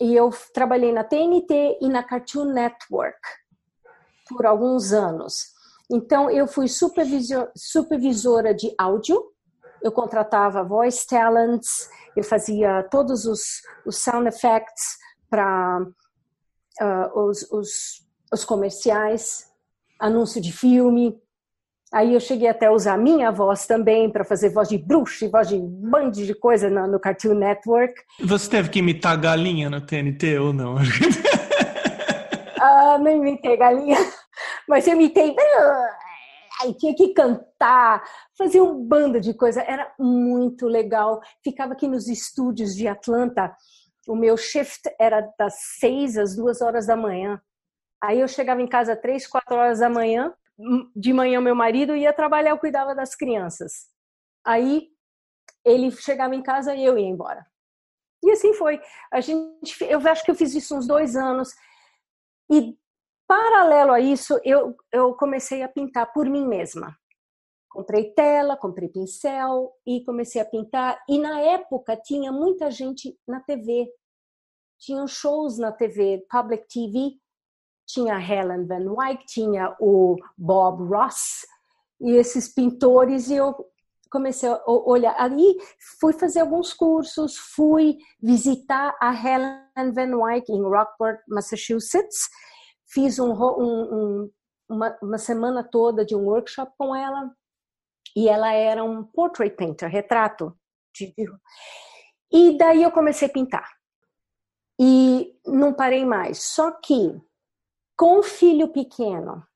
e 0.00 0.16
eu 0.16 0.30
trabalhei 0.52 0.92
na 0.92 1.04
TNT 1.04 1.78
e 1.80 1.88
na 1.88 2.02
Cartoon 2.02 2.46
Network 2.46 3.20
por 4.28 4.46
alguns 4.46 4.92
anos. 4.92 5.51
Então, 5.92 6.30
eu 6.30 6.46
fui 6.46 6.68
supervisor, 6.68 7.50
supervisora 7.54 8.54
de 8.54 8.74
áudio, 8.78 9.22
eu 9.82 9.92
contratava 9.92 10.64
voice 10.64 11.06
talents, 11.06 11.90
eu 12.16 12.24
fazia 12.24 12.82
todos 12.90 13.26
os, 13.26 13.60
os 13.84 13.98
sound 13.98 14.26
effects 14.26 14.96
para 15.28 15.80
uh, 16.80 17.20
os, 17.20 17.42
os, 17.50 17.68
os 18.32 18.44
comerciais, 18.44 19.46
anúncio 20.00 20.40
de 20.40 20.50
filme. 20.50 21.14
Aí 21.92 22.14
eu 22.14 22.20
cheguei 22.20 22.48
até 22.48 22.66
a 22.66 22.72
usar 22.72 22.96
minha 22.96 23.30
voz 23.30 23.66
também 23.66 24.10
para 24.10 24.24
fazer 24.24 24.48
voz 24.48 24.70
de 24.70 24.78
bruxa 24.78 25.26
e 25.26 25.28
voz 25.28 25.48
de 25.48 25.58
band 25.58 26.12
de 26.12 26.34
coisa 26.34 26.70
no, 26.70 26.86
no 26.86 26.98
Cartoon 26.98 27.34
Network. 27.34 27.94
Você 28.24 28.48
teve 28.48 28.70
que 28.70 28.78
imitar 28.78 29.20
galinha 29.20 29.68
no 29.68 29.80
TNT 29.80 30.38
ou 30.38 30.54
não? 30.54 30.76
ah, 32.58 32.96
não 32.98 33.10
imitei 33.10 33.58
galinha 33.58 33.98
mas 34.68 34.86
eu 34.86 34.94
imitei. 34.94 35.34
Aí 36.60 36.74
tinha 36.74 36.94
que 36.94 37.12
cantar, 37.12 38.02
fazer 38.36 38.60
um 38.60 38.84
bando 38.84 39.20
de 39.20 39.34
coisa. 39.34 39.62
Era 39.62 39.92
muito 39.98 40.66
legal. 40.66 41.20
Ficava 41.42 41.72
aqui 41.72 41.88
nos 41.88 42.08
estúdios 42.08 42.74
de 42.74 42.86
Atlanta. 42.86 43.54
O 44.06 44.14
meu 44.14 44.36
shift 44.36 44.82
era 44.98 45.20
das 45.38 45.54
seis 45.78 46.16
às 46.16 46.36
duas 46.36 46.60
horas 46.60 46.86
da 46.86 46.96
manhã. 46.96 47.40
Aí 48.02 48.20
eu 48.20 48.28
chegava 48.28 48.60
em 48.60 48.66
casa 48.66 48.96
três, 48.96 49.26
quatro 49.26 49.56
horas 49.56 49.78
da 49.78 49.88
manhã. 49.88 50.32
De 50.94 51.12
manhã 51.12 51.40
meu 51.40 51.54
marido 51.54 51.96
ia 51.96 52.12
trabalhar, 52.12 52.50
eu 52.50 52.58
cuidava 52.58 52.94
das 52.94 53.14
crianças. 53.14 53.86
Aí 54.44 54.88
ele 55.64 55.90
chegava 55.90 56.34
em 56.34 56.42
casa 56.42 56.74
e 56.74 56.84
eu 56.84 56.98
ia 56.98 57.06
embora. 57.06 57.46
E 58.22 58.30
assim 58.30 58.52
foi. 58.54 58.80
A 59.12 59.20
gente, 59.20 59.82
eu 59.82 59.98
acho 60.08 60.24
que 60.24 60.30
eu 60.30 60.34
fiz 60.34 60.54
isso 60.54 60.76
uns 60.76 60.86
dois 60.86 61.16
anos. 61.16 61.52
E 62.50 62.76
Paralelo 63.26 63.92
a 63.92 64.00
isso, 64.00 64.38
eu, 64.44 64.76
eu 64.92 65.14
comecei 65.14 65.62
a 65.62 65.68
pintar 65.68 66.12
por 66.12 66.28
mim 66.28 66.46
mesma. 66.46 66.96
Comprei 67.72 68.12
tela, 68.12 68.56
comprei 68.56 68.88
pincel 68.88 69.72
e 69.86 70.04
comecei 70.04 70.40
a 70.40 70.44
pintar. 70.44 71.02
E 71.08 71.18
na 71.18 71.40
época 71.40 71.96
tinha 71.96 72.30
muita 72.30 72.70
gente 72.70 73.18
na 73.26 73.40
TV. 73.40 73.88
Tinham 74.78 75.06
shows 75.06 75.58
na 75.58 75.72
TV, 75.72 76.26
Public 76.30 76.66
TV. 76.68 77.12
Tinha 77.86 78.18
Helen 78.18 78.66
Van 78.66 78.92
Wyck, 78.92 79.24
tinha 79.26 79.74
o 79.80 80.16
Bob 80.36 80.84
Ross 80.84 81.46
e 82.00 82.12
esses 82.12 82.48
pintores. 82.48 83.30
E 83.30 83.36
eu 83.36 83.54
comecei 84.10 84.50
a 84.50 84.62
olhar. 84.66 85.14
Ali 85.18 85.56
fui 85.98 86.12
fazer 86.12 86.40
alguns 86.40 86.74
cursos, 86.74 87.38
fui 87.38 87.96
visitar 88.20 88.94
a 89.00 89.14
Helen 89.14 89.92
Van 89.94 90.14
Wyck 90.18 90.52
em 90.52 90.62
Rockport, 90.62 91.20
Massachusetts 91.26 92.28
Fiz 92.92 93.18
um, 93.18 93.32
um, 93.32 93.94
um, 93.94 94.30
uma, 94.68 94.98
uma 95.02 95.18
semana 95.18 95.64
toda 95.64 96.04
de 96.04 96.14
um 96.14 96.26
workshop 96.26 96.72
com 96.76 96.94
ela 96.94 97.34
e 98.14 98.28
ela 98.28 98.52
era 98.52 98.84
um 98.84 99.02
portrait 99.02 99.56
painter, 99.56 99.88
retrato. 99.88 100.56
De... 100.94 101.14
E 102.30 102.56
daí 102.56 102.82
eu 102.82 102.90
comecei 102.90 103.28
a 103.28 103.32
pintar. 103.32 103.68
E 104.80 105.34
não 105.46 105.72
parei 105.72 106.04
mais. 106.04 106.42
Só 106.42 106.70
que, 106.72 107.20
com 107.96 108.18
o 108.18 108.22
filho 108.22 108.68
pequeno, 108.72 109.46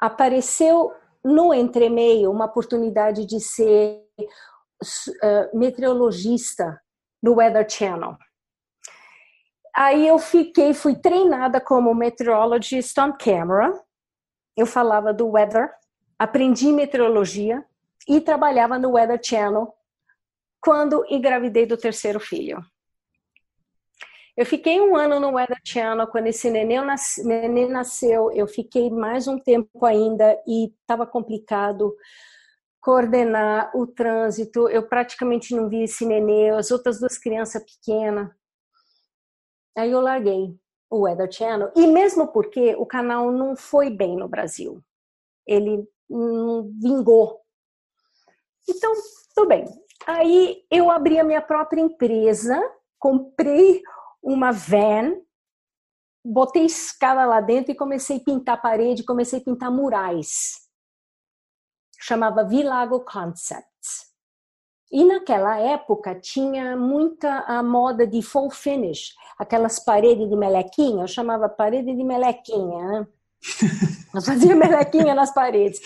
apareceu 0.00 0.92
no 1.24 1.52
entremeio 1.52 2.30
uma 2.30 2.46
oportunidade 2.46 3.26
de 3.26 3.40
ser 3.40 4.04
uh, 4.22 5.58
meteorologista 5.58 6.80
no 7.22 7.34
Weather 7.34 7.68
Channel. 7.68 8.16
Aí 9.76 10.08
eu 10.08 10.18
fiquei, 10.18 10.72
fui 10.72 10.96
treinada 10.96 11.60
como 11.60 11.94
meteorologist 11.94 12.98
on 12.98 13.12
camera. 13.12 13.78
Eu 14.56 14.64
falava 14.64 15.12
do 15.12 15.28
weather, 15.28 15.70
aprendi 16.18 16.72
meteorologia 16.72 17.62
e 18.08 18.18
trabalhava 18.20 18.78
no 18.78 18.92
Weather 18.92 19.20
Channel 19.22 19.70
quando 20.62 21.04
engravidei 21.10 21.66
do 21.66 21.76
terceiro 21.76 22.18
filho. 22.18 22.64
Eu 24.34 24.46
fiquei 24.46 24.80
um 24.80 24.96
ano 24.96 25.20
no 25.20 25.32
Weather 25.32 25.60
Channel, 25.64 26.06
quando 26.06 26.26
esse 26.26 26.50
neném, 26.50 26.80
nas, 26.82 27.14
neném 27.24 27.68
nasceu, 27.68 28.30
eu 28.32 28.46
fiquei 28.46 28.90
mais 28.90 29.28
um 29.28 29.38
tempo 29.38 29.84
ainda 29.84 30.38
e 30.46 30.72
estava 30.80 31.06
complicado 31.06 31.94
coordenar 32.80 33.70
o 33.74 33.86
trânsito. 33.86 34.68
Eu 34.68 34.88
praticamente 34.88 35.54
não 35.54 35.68
vi 35.68 35.84
esse 35.84 36.06
neném, 36.06 36.50
as 36.50 36.70
outras 36.70 36.98
duas 36.98 37.18
crianças 37.18 37.62
pequenas. 37.62 38.28
Aí 39.76 39.90
eu 39.90 40.00
larguei 40.00 40.58
o 40.90 41.02
Weather 41.02 41.30
Channel, 41.30 41.72
e 41.74 41.86
mesmo 41.86 42.28
porque 42.28 42.74
o 42.76 42.86
canal 42.86 43.30
não 43.30 43.56
foi 43.56 43.90
bem 43.90 44.16
no 44.16 44.28
Brasil. 44.28 44.82
Ele 45.46 45.86
não 46.08 46.70
vingou. 46.80 47.40
Então, 48.68 48.92
tudo 49.34 49.48
bem. 49.48 49.64
Aí 50.06 50.64
eu 50.70 50.90
abri 50.90 51.18
a 51.18 51.24
minha 51.24 51.42
própria 51.42 51.80
empresa, 51.80 52.60
comprei 52.98 53.82
uma 54.22 54.52
van, 54.52 55.20
botei 56.24 56.64
escala 56.64 57.24
lá 57.24 57.40
dentro 57.40 57.72
e 57.72 57.76
comecei 57.76 58.18
a 58.18 58.24
pintar 58.24 58.62
parede, 58.62 59.04
comecei 59.04 59.40
a 59.40 59.44
pintar 59.44 59.70
murais. 59.70 60.66
Chamava 62.00 62.44
Vilago 62.44 63.04
Concepts. 63.04 63.75
E 64.90 65.04
naquela 65.04 65.58
época 65.58 66.14
tinha 66.14 66.76
muita 66.76 67.40
a 67.40 67.62
moda 67.62 68.06
de 68.06 68.22
full 68.22 68.50
finish, 68.50 69.14
aquelas 69.38 69.78
paredes 69.78 70.28
de 70.28 70.36
melequinha, 70.36 71.02
eu 71.02 71.08
chamava 71.08 71.48
parede 71.48 71.94
de 71.94 72.04
melequinha, 72.04 72.78
né? 72.78 73.06
Eu 74.14 74.22
fazia 74.22 74.56
melequinha 74.56 75.14
nas 75.14 75.32
paredes. 75.34 75.78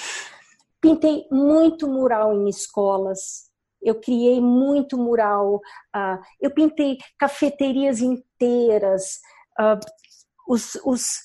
Pintei 0.81 1.27
muito 1.33 1.89
mural 1.89 2.33
em 2.33 2.49
escolas, 2.49 3.51
eu 3.83 4.01
criei 4.01 4.41
muito 4.41 4.97
mural, 4.97 5.57
uh, 5.57 6.23
eu 6.41 6.51
pintei 6.53 6.99
cafeterias 7.19 8.01
inteiras, 8.01 9.19
uh, 9.59 9.81
os, 10.49 10.77
os 10.85 11.17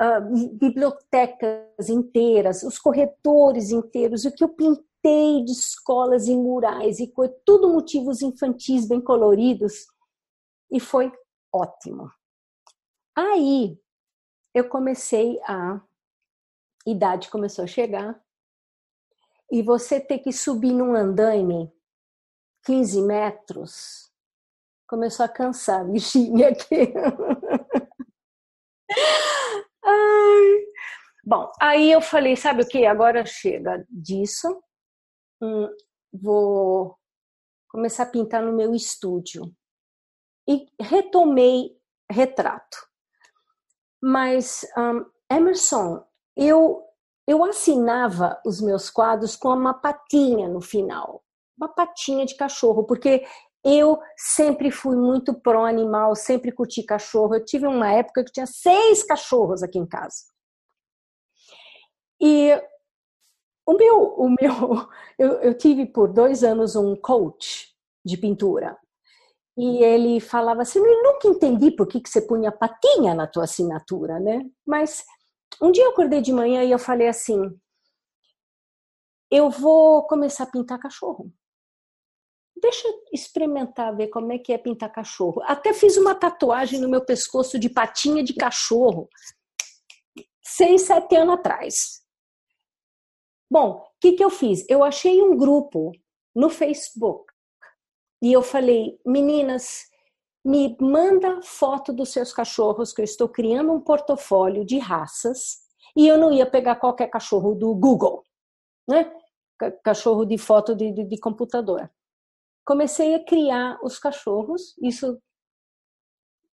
uh, 0.00 0.58
bibliotecas 0.58 1.88
inteiras, 1.88 2.62
os 2.62 2.78
corredores 2.78 3.70
inteiros, 3.70 4.24
o 4.24 4.32
que 4.32 4.44
eu 4.44 4.48
pintei 4.48 4.84
de 5.44 5.52
escolas 5.52 6.28
e 6.28 6.36
murais 6.36 6.98
e 6.98 7.06
coisa, 7.08 7.34
tudo 7.44 7.68
motivos 7.68 8.22
infantis 8.22 8.88
bem 8.88 9.00
coloridos 9.00 9.86
e 10.70 10.80
foi 10.80 11.12
ótimo. 11.52 12.10
Aí 13.16 13.78
eu 14.54 14.68
comecei 14.68 15.38
a 15.44 15.80
idade 16.86 17.30
começou 17.30 17.64
a 17.64 17.68
chegar 17.68 18.20
e 19.50 19.62
você 19.62 20.00
ter 20.00 20.18
que 20.18 20.32
subir 20.32 20.72
num 20.72 20.94
andaime 20.94 21.72
15 22.64 23.02
metros 23.02 24.10
começou 24.86 25.24
a 25.24 25.28
cansar, 25.28 25.84
bichinha 25.90 26.48
aqui. 26.48 26.92
Ai. 29.84 30.64
Bom, 31.26 31.50
aí 31.60 31.90
eu 31.90 32.00
falei, 32.00 32.36
sabe 32.36 32.62
o 32.62 32.66
que? 32.66 32.86
Agora 32.86 33.26
chega 33.26 33.84
disso. 33.90 34.62
Hum, 35.44 35.68
vou 36.10 36.96
começar 37.68 38.04
a 38.04 38.10
pintar 38.10 38.42
no 38.42 38.54
meu 38.54 38.74
estúdio. 38.74 39.54
E 40.48 40.66
retomei 40.80 41.76
retrato. 42.10 42.78
Mas, 44.02 44.66
Emerson, 45.30 46.02
eu, 46.34 46.82
eu 47.26 47.44
assinava 47.44 48.40
os 48.44 48.62
meus 48.62 48.88
quadros 48.88 49.36
com 49.36 49.48
uma 49.50 49.74
patinha 49.74 50.48
no 50.48 50.62
final. 50.62 51.22
Uma 51.58 51.68
patinha 51.68 52.24
de 52.24 52.36
cachorro, 52.36 52.84
porque 52.84 53.26
eu 53.62 54.00
sempre 54.16 54.70
fui 54.70 54.96
muito 54.96 55.34
pró-animal, 55.34 56.16
sempre 56.16 56.52
curti 56.52 56.82
cachorro. 56.82 57.34
Eu 57.34 57.44
tive 57.44 57.66
uma 57.66 57.92
época 57.92 58.24
que 58.24 58.32
tinha 58.32 58.46
seis 58.46 59.02
cachorros 59.02 59.62
aqui 59.62 59.78
em 59.78 59.86
casa. 59.86 60.24
E 62.18 62.50
o 63.66 63.74
meu, 63.74 64.14
o 64.16 64.28
meu, 64.28 64.88
eu, 65.18 65.32
eu 65.40 65.54
tive 65.56 65.86
por 65.86 66.12
dois 66.12 66.44
anos 66.44 66.76
um 66.76 66.94
coach 66.96 67.74
de 68.04 68.16
pintura. 68.16 68.76
E 69.56 69.82
ele 69.82 70.20
falava 70.20 70.62
assim: 70.62 70.80
eu 70.80 71.02
nunca 71.02 71.28
entendi 71.28 71.70
por 71.70 71.86
que, 71.86 72.00
que 72.00 72.08
você 72.08 72.20
punha 72.20 72.50
patinha 72.50 73.14
na 73.14 73.26
tua 73.26 73.44
assinatura, 73.44 74.18
né? 74.18 74.44
Mas 74.66 75.04
um 75.62 75.70
dia 75.70 75.84
eu 75.84 75.90
acordei 75.90 76.20
de 76.20 76.32
manhã 76.32 76.64
e 76.64 76.70
eu 76.70 76.78
falei 76.78 77.08
assim: 77.08 77.38
eu 79.30 79.50
vou 79.50 80.06
começar 80.06 80.44
a 80.44 80.50
pintar 80.50 80.78
cachorro 80.78 81.32
deixa 82.64 82.88
eu 82.88 82.94
experimentar, 83.12 83.94
ver 83.94 84.08
como 84.08 84.32
é 84.32 84.38
que 84.38 84.50
é 84.50 84.56
pintar 84.56 84.90
cachorro. 84.90 85.42
Até 85.44 85.74
fiz 85.74 85.98
uma 85.98 86.14
tatuagem 86.14 86.80
no 86.80 86.88
meu 86.88 87.04
pescoço 87.04 87.58
de 87.58 87.68
patinha 87.68 88.24
de 88.24 88.32
cachorro, 88.32 89.08
seis, 90.42 90.82
sete 90.82 91.14
anos 91.14 91.34
atrás. 91.34 92.03
Bom, 93.54 93.76
o 93.76 93.84
que, 94.00 94.12
que 94.12 94.24
eu 94.24 94.30
fiz? 94.30 94.64
Eu 94.68 94.82
achei 94.82 95.22
um 95.22 95.36
grupo 95.36 95.92
no 96.34 96.50
Facebook 96.50 97.32
e 98.20 98.32
eu 98.32 98.42
falei, 98.42 98.98
meninas, 99.06 99.84
me 100.44 100.76
manda 100.80 101.40
foto 101.42 101.92
dos 101.92 102.08
seus 102.08 102.32
cachorros, 102.32 102.92
que 102.92 103.00
eu 103.00 103.04
estou 103.04 103.28
criando 103.28 103.72
um 103.72 103.80
portfólio 103.80 104.64
de 104.64 104.78
raças 104.78 105.58
e 105.96 106.08
eu 106.08 106.18
não 106.18 106.32
ia 106.32 106.50
pegar 106.50 106.76
qualquer 106.76 107.06
cachorro 107.08 107.54
do 107.54 107.72
Google, 107.76 108.24
né? 108.88 109.12
Cachorro 109.84 110.24
de 110.24 110.36
foto 110.36 110.74
de, 110.74 110.90
de, 110.90 111.04
de 111.04 111.18
computador 111.18 111.88
comecei 112.64 113.14
a 113.14 113.24
criar 113.24 113.78
os 113.82 113.98
cachorros, 113.98 114.74
isso 114.82 115.20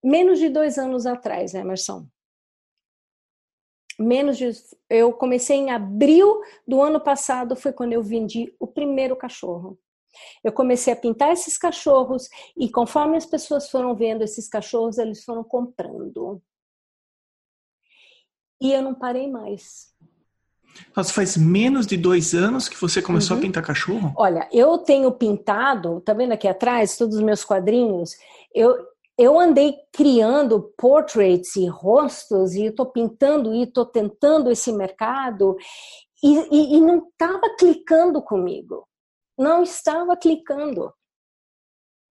menos 0.04 0.40
de 0.40 0.50
dois 0.50 0.78
anos 0.78 1.06
atrás, 1.06 1.54
né, 1.54 1.62
Emerson? 1.62 2.06
Menos 4.02 4.38
de. 4.38 4.52
Eu 4.90 5.14
comecei 5.14 5.58
em 5.58 5.72
abril 5.72 6.42
do 6.68 6.82
ano 6.82 7.00
passado, 7.00 7.56
foi 7.56 7.72
quando 7.72 7.94
eu 7.94 8.04
vendi 8.04 8.54
o 8.60 8.68
primeiro 8.68 9.16
cachorro. 9.16 9.78
Eu 10.44 10.52
comecei 10.52 10.92
a 10.92 10.96
pintar 10.96 11.32
esses 11.32 11.58
cachorros 11.58 12.28
e 12.58 12.70
conforme 12.70 13.16
as 13.16 13.26
pessoas 13.26 13.70
foram 13.70 13.96
vendo 13.96 14.24
esses 14.24 14.50
cachorros, 14.50 14.98
eles 14.98 15.24
foram 15.24 15.44
comprando. 15.44 16.42
E 18.62 18.74
eu 18.74 18.82
não 18.82 18.94
parei 18.94 19.30
mais. 19.30 19.92
Mas 20.96 21.12
faz 21.12 21.36
menos 21.36 21.86
de 21.86 21.98
dois 21.98 22.34
anos 22.34 22.70
que 22.70 22.80
você 22.80 23.02
começou 23.02 23.36
uhum. 23.36 23.42
a 23.42 23.46
pintar 23.46 23.64
cachorro? 23.64 24.14
Olha, 24.16 24.48
eu 24.52 24.78
tenho 24.78 25.12
pintado, 25.12 26.02
tá 26.02 26.14
vendo 26.14 26.32
aqui 26.32 26.48
atrás, 26.48 26.98
todos 26.98 27.18
os 27.18 27.24
meus 27.24 27.44
quadrinhos, 27.44 28.16
eu, 28.54 28.76
eu 29.22 29.40
andei 29.40 29.76
criando 29.94 30.74
portraits 30.78 31.56
e 31.56 31.68
rostos, 31.68 32.54
e 32.54 32.66
estou 32.66 32.88
pintando 32.88 33.54
e 33.54 33.64
estou 33.64 33.86
tentando 33.86 34.50
esse 34.50 34.72
mercado, 34.72 35.56
e, 36.24 36.38
e, 36.52 36.78
e 36.78 36.82
não 36.82 37.08
estava 37.08 37.56
clicando 37.58 38.22
comigo. 38.22 38.88
Não 39.38 39.62
estava 39.62 40.18
clicando. 40.18 40.92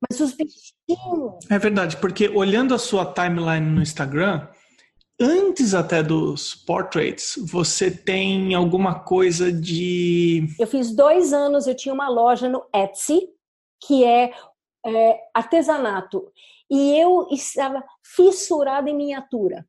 Mas 0.08 0.20
os 0.20 0.32
bichinhos. 0.32 1.44
É 1.50 1.58
verdade, 1.58 1.96
porque 1.96 2.28
olhando 2.28 2.74
a 2.74 2.78
sua 2.78 3.04
timeline 3.12 3.66
no 3.66 3.82
Instagram, 3.82 4.48
antes 5.20 5.74
até 5.74 6.02
dos 6.02 6.54
portraits, 6.54 7.34
você 7.42 7.90
tem 7.90 8.54
alguma 8.54 9.00
coisa 9.00 9.52
de. 9.52 10.46
Eu 10.58 10.66
fiz 10.66 10.94
dois 10.94 11.32
anos, 11.32 11.66
eu 11.66 11.74
tinha 11.74 11.92
uma 11.92 12.08
loja 12.08 12.48
no 12.48 12.64
Etsy, 12.74 13.28
que 13.84 14.04
é, 14.04 14.32
é 14.86 15.18
artesanato. 15.34 16.32
E 16.70 16.96
eu 16.96 17.26
estava 17.30 17.84
fissurada 18.02 18.88
em 18.88 18.96
miniatura. 18.96 19.66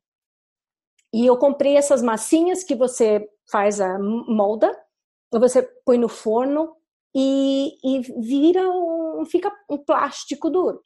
E 1.12 1.26
eu 1.26 1.36
comprei 1.36 1.76
essas 1.76 2.00
massinhas 2.00 2.62
que 2.62 2.74
você 2.74 3.28
faz 3.50 3.80
a 3.80 3.98
molda, 3.98 4.74
você 5.32 5.62
põe 5.84 5.98
no 5.98 6.08
forno 6.08 6.74
e, 7.14 7.76
e 7.84 8.00
vira 8.20 8.62
um, 8.68 9.24
fica 9.26 9.52
um 9.68 9.76
plástico 9.76 10.48
duro. 10.48 10.82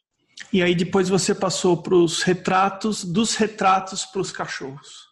E 0.52 0.62
aí 0.62 0.74
depois 0.74 1.08
você 1.08 1.34
passou 1.34 1.76
para 1.76 1.94
os 1.94 2.22
retratos, 2.22 3.04
dos 3.04 3.34
retratos 3.36 4.04
para 4.04 4.20
os 4.20 4.32
cachorros. 4.32 5.06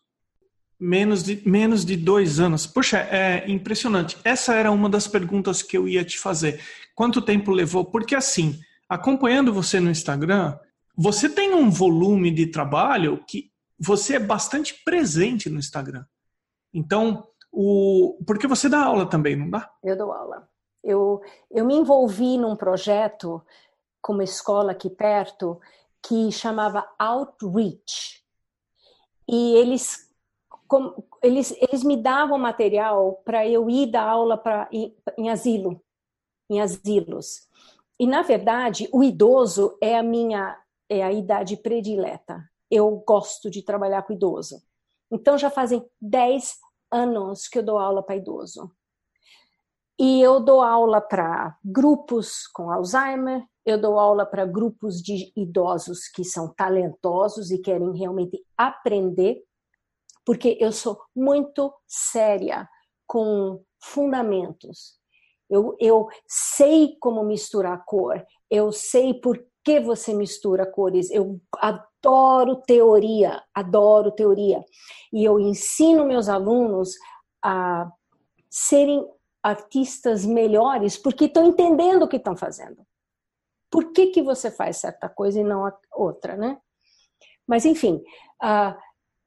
Menos 0.79 1.23
de, 1.23 1.41
menos 1.49 1.85
de 1.85 1.97
dois 1.97 2.41
anos. 2.41 2.67
Poxa, 2.67 2.99
é 2.99 3.49
impressionante. 3.49 4.17
Essa 4.25 4.55
era 4.55 4.71
uma 4.71 4.89
das 4.89 5.07
perguntas 5.07 5.63
que 5.63 5.79
eu 5.79 5.89
ia 5.89 6.05
te 6.05 6.19
fazer. 6.19 6.61
Quanto 6.95 7.23
tempo 7.23 7.53
levou? 7.53 7.85
Porque 7.85 8.15
assim, 8.15 8.59
acompanhando 8.89 9.53
você 9.53 9.81
no 9.81 9.91
Instagram, 9.91 10.59
você 10.97 11.29
tem 11.29 11.55
um 11.55 11.71
volume 11.71 12.31
de 12.31 12.47
trabalho 12.47 13.23
que 13.27 13.51
você 13.79 14.17
é 14.17 14.21
bastante 14.21 14.83
presente 14.85 15.51
no 15.51 15.59
Instagram. 15.59 16.05
Então, 16.73 17.27
o 17.53 18.19
porque 18.27 18.47
você 18.47 18.69
dá 18.69 18.85
aula 18.85 19.09
também, 19.09 19.37
não 19.37 19.51
dá? 19.51 19.71
Eu 19.83 19.97
dou 19.97 20.13
aula. 20.13 20.49
Eu, 20.83 21.23
eu 21.51 21.65
me 21.65 21.75
envolvi 21.75 22.37
num 22.37 22.57
projeto 22.57 23.43
com 24.03 24.13
uma 24.13 24.25
escola 24.25 24.73
aqui 24.73 24.91
perto 24.91 25.61
que 26.03 26.31
chamava 26.31 26.87
Outreach. 26.99 28.23
E 29.27 29.55
eles, 29.55 30.11
com, 30.69 31.03
eles, 31.23 31.57
eles 31.59 31.83
me 31.83 31.97
davam 31.97 32.39
material 32.39 33.23
para 33.25 33.47
eu 33.49 33.71
ir 33.71 33.91
dar 33.91 34.07
aula 34.07 34.37
pra, 34.37 34.69
em, 34.71 34.95
em 35.17 35.31
asilo, 35.31 35.83
em 36.51 36.61
asilos. 36.61 37.49
E, 37.99 38.07
na 38.07 38.21
verdade, 38.21 38.89
o 38.93 39.03
idoso 39.03 39.79
é 39.81 39.97
a 39.97 40.03
minha 40.03 40.59
é 40.89 41.03
a 41.03 41.13
idade 41.13 41.57
predileta. 41.57 42.43
Eu 42.71 43.03
gosto 43.07 43.51
de 43.51 43.63
trabalhar 43.63 44.03
com 44.03 44.13
idoso. 44.13 44.63
Então, 45.11 45.39
já 45.39 45.51
fazem 45.51 45.85
10 46.01 46.57
anos 46.91 47.49
que 47.49 47.59
eu 47.59 47.63
dou 47.63 47.79
aula 47.79 48.03
para 48.03 48.17
idoso. 48.17 48.71
E 49.99 50.21
eu 50.21 50.41
dou 50.41 50.61
aula 50.61 51.01
para 51.01 51.57
grupos 51.65 52.49
com 52.49 52.71
Alzheimer, 52.71 53.45
eu 53.65 53.81
dou 53.81 53.99
aula 53.99 54.27
para 54.27 54.45
grupos 54.45 55.01
de 55.01 55.33
idosos 55.37 56.09
que 56.09 56.25
são 56.25 56.53
talentosos 56.53 57.51
e 57.51 57.59
querem 57.59 57.97
realmente 57.97 58.45
aprender, 58.57 59.43
porque 60.25 60.59
eu 60.61 60.73
sou 60.73 61.01
muito 61.15 61.73
séria 61.87 62.69
com 63.07 63.63
fundamentos. 63.81 64.99
Eu, 65.49 65.77
eu 65.79 66.09
sei 66.27 66.97
como 67.01 67.23
misturar 67.23 67.85
cor, 67.85 68.25
eu 68.51 68.73
sei 68.73 69.15
por 69.15 69.39
que 69.65 69.81
você 69.81 70.13
mistura 70.13 70.67
cores, 70.67 71.11
eu 71.11 71.41
adoro 71.57 72.57
teoria, 72.57 73.43
adoro 73.55 74.13
teoria. 74.13 74.63
E 75.13 75.25
eu 75.25 75.41
ensino 75.41 76.05
meus 76.05 76.29
alunos 76.29 76.95
a 77.43 77.91
serem 78.51 79.09
artistas 79.43 80.25
melhores 80.25 80.97
porque 80.97 81.25
estão 81.25 81.47
entendendo 81.47 82.05
o 82.05 82.09
que 82.09 82.17
estão 82.17 82.37
fazendo. 82.37 82.87
Por 83.71 83.93
que, 83.93 84.09
que 84.09 84.23
você 84.23 84.51
faz 84.51 84.77
certa 84.77 85.09
coisa 85.09 85.41
e 85.41 85.45
não 85.45 85.71
outra, 85.93 86.37
né? 86.37 86.59
Mas, 87.47 87.65
enfim, 87.65 88.03
uh, 88.43 88.77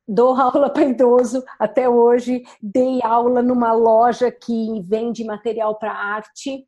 dou 0.08 0.34
aula 0.40 0.70
para 0.70 0.86
idoso 0.86 1.44
até 1.60 1.90
hoje, 1.90 2.44
dei 2.62 3.02
aula 3.04 3.42
numa 3.42 3.74
loja 3.74 4.32
que 4.32 4.82
vende 4.82 5.24
material 5.24 5.78
para 5.78 5.92
arte, 5.92 6.66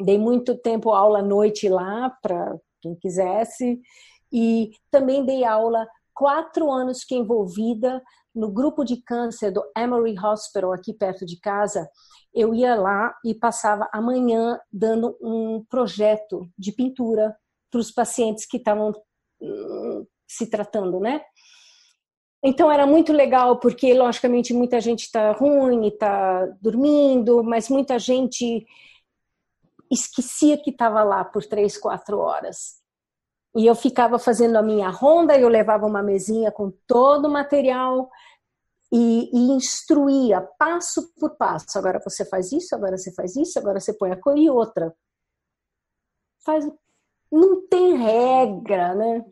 dei 0.00 0.18
muito 0.18 0.56
tempo 0.56 0.90
aula 0.90 1.20
à 1.20 1.22
noite 1.22 1.68
lá 1.68 2.10
para 2.22 2.58
quem 2.80 2.94
quisesse, 2.94 3.80
e 4.32 4.70
também 4.90 5.24
dei 5.24 5.44
aula 5.44 5.86
quatro 6.14 6.70
anos 6.70 7.04
que 7.04 7.14
envolvida 7.14 8.02
no 8.34 8.50
grupo 8.50 8.84
de 8.84 9.02
câncer 9.02 9.50
do 9.50 9.62
Emory 9.76 10.16
Hospital 10.18 10.72
aqui 10.72 10.92
perto 10.92 11.24
de 11.24 11.38
casa. 11.40 11.88
Eu 12.34 12.54
ia 12.54 12.74
lá 12.74 13.14
e 13.24 13.34
passava 13.34 13.88
a 13.92 14.00
manhã 14.00 14.58
dando 14.72 15.16
um 15.20 15.64
projeto 15.68 16.48
de 16.56 16.72
pintura 16.72 17.36
para 17.70 17.80
os 17.80 17.90
pacientes 17.90 18.46
que 18.46 18.58
estavam 18.58 18.92
hum, 19.40 20.06
se 20.26 20.48
tratando, 20.48 21.00
né? 21.00 21.20
Então 22.42 22.70
era 22.70 22.86
muito 22.86 23.12
legal 23.12 23.58
porque 23.58 23.92
logicamente 23.92 24.54
muita 24.54 24.80
gente 24.80 25.02
está 25.02 25.32
ruim 25.32 25.88
está 25.88 26.46
dormindo, 26.60 27.42
mas 27.42 27.68
muita 27.68 27.98
gente 27.98 28.64
esquecia 29.90 30.56
que 30.56 30.70
estava 30.70 31.02
lá 31.02 31.24
por 31.24 31.44
três, 31.44 31.76
quatro 31.76 32.18
horas. 32.18 32.78
E 33.56 33.66
eu 33.66 33.74
ficava 33.74 34.18
fazendo 34.18 34.56
a 34.56 34.62
minha 34.62 34.88
ronda, 34.90 35.38
eu 35.38 35.48
levava 35.48 35.86
uma 35.86 36.02
mesinha 36.02 36.52
com 36.52 36.70
todo 36.86 37.26
o 37.26 37.30
material 37.30 38.10
e, 38.92 39.30
e, 39.32 39.52
instruía 39.52 40.40
passo 40.58 41.12
por 41.14 41.36
passo. 41.36 41.78
Agora 41.78 42.00
você 42.02 42.24
faz 42.24 42.52
isso, 42.52 42.74
agora 42.74 42.96
você 42.96 43.12
faz 43.12 43.36
isso, 43.36 43.58
agora 43.58 43.80
você 43.80 43.92
põe 43.92 44.10
a 44.10 44.16
cor 44.16 44.36
e 44.38 44.48
outra. 44.48 44.94
Faz, 46.44 46.64
não 47.30 47.66
tem 47.66 47.96
regra, 47.96 48.94
né? 48.94 49.24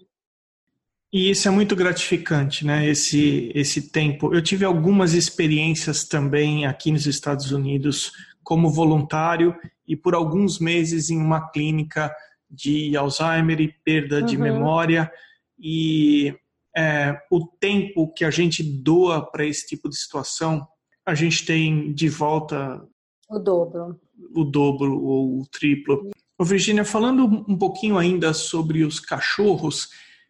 E 1.13 1.31
isso 1.31 1.49
é 1.49 1.51
muito 1.51 1.77
gratificante, 1.77 2.67
né? 2.67 2.87
Esse, 2.87 3.51
esse 3.55 3.91
tempo. 3.91 4.35
Eu 4.35 4.43
tive 4.43 4.65
algumas 4.65 5.15
experiências 5.15 6.05
também 6.05 6.67
aqui 6.67 6.91
nos 6.91 7.07
Estados 7.07 7.53
Unidos 7.53 8.13
como 8.47 8.71
voluntário 8.71 9.57
e 9.89 9.97
por 9.97 10.15
alguns 10.15 10.61
meses 10.61 11.11
em 11.11 11.19
uma 11.19 11.51
clínica 11.51 12.15
de 12.49 12.97
Alzheimer 12.97 13.61
e 13.61 13.75
perda 13.85 14.21
uhum. 14.21 14.25
de 14.25 14.39
memória. 14.39 15.13
E 15.59 16.33
é, 16.77 17.21
o 17.29 17.45
tempo 17.45 18.13
que 18.15 18.25
a 18.25 18.31
gente 18.31 18.63
doa 18.63 19.21
para 19.21 19.45
esse 19.45 19.67
tipo 19.67 19.89
de 19.89 19.97
situação, 19.97 20.65
a 21.05 21.13
gente 21.13 21.45
tem 21.45 21.93
de 21.93 22.09
volta 22.09 22.81
o 23.29 23.41
dobro. 23.41 24.01
O 24.33 24.45
dobro 24.45 25.03
ou 25.03 25.41
o 25.41 25.47
triplo. 25.49 26.09
Ô, 26.39 26.45
Virginia, 26.45 26.85
falando 26.85 27.25
um 27.49 27.59
pouquinho 27.59 27.99
ainda 27.99 28.33
sobre 28.33 28.85
os 28.85 29.01
cachorros. 29.01 29.89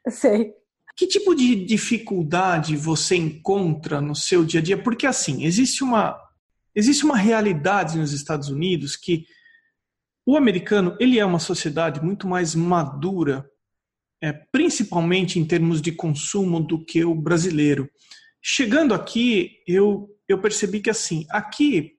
Sei. 0.09 0.55
Que 0.97 1.07
tipo 1.07 1.35
de 1.35 1.55
dificuldade 1.67 2.77
você 2.77 3.17
encontra 3.17 4.01
no 4.01 4.15
seu 4.15 4.43
dia 4.43 4.61
a 4.61 4.63
dia? 4.63 4.83
Porque 4.83 5.07
assim, 5.07 5.45
existe 5.45 5.85
uma 5.85 6.19
existe 6.77 7.05
uma 7.05 7.17
realidade 7.17 7.99
nos 7.99 8.13
Estados 8.13 8.49
Unidos 8.49 8.95
que 8.95 9.27
o 10.25 10.37
americano 10.37 10.97
ele 11.01 11.19
é 11.19 11.25
uma 11.25 11.39
sociedade 11.39 12.01
muito 12.01 12.29
mais 12.29 12.55
madura, 12.55 13.49
é, 14.23 14.33
principalmente 14.33 15.39
em 15.39 15.45
termos 15.45 15.83
de 15.83 15.91
consumo, 15.91 16.61
do 16.61 16.85
que 16.85 17.05
o 17.05 17.15
brasileiro. 17.15 17.91
Chegando 18.43 18.95
aqui, 18.95 19.63
eu, 19.67 20.09
eu 20.29 20.41
percebi 20.41 20.81
que 20.81 20.91
assim, 20.91 21.27
aqui 21.31 21.95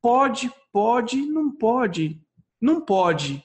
pode, 0.00 0.50
pode, 0.72 1.16
não 1.16 1.50
pode, 1.50 2.22
não 2.60 2.80
pode 2.80 3.44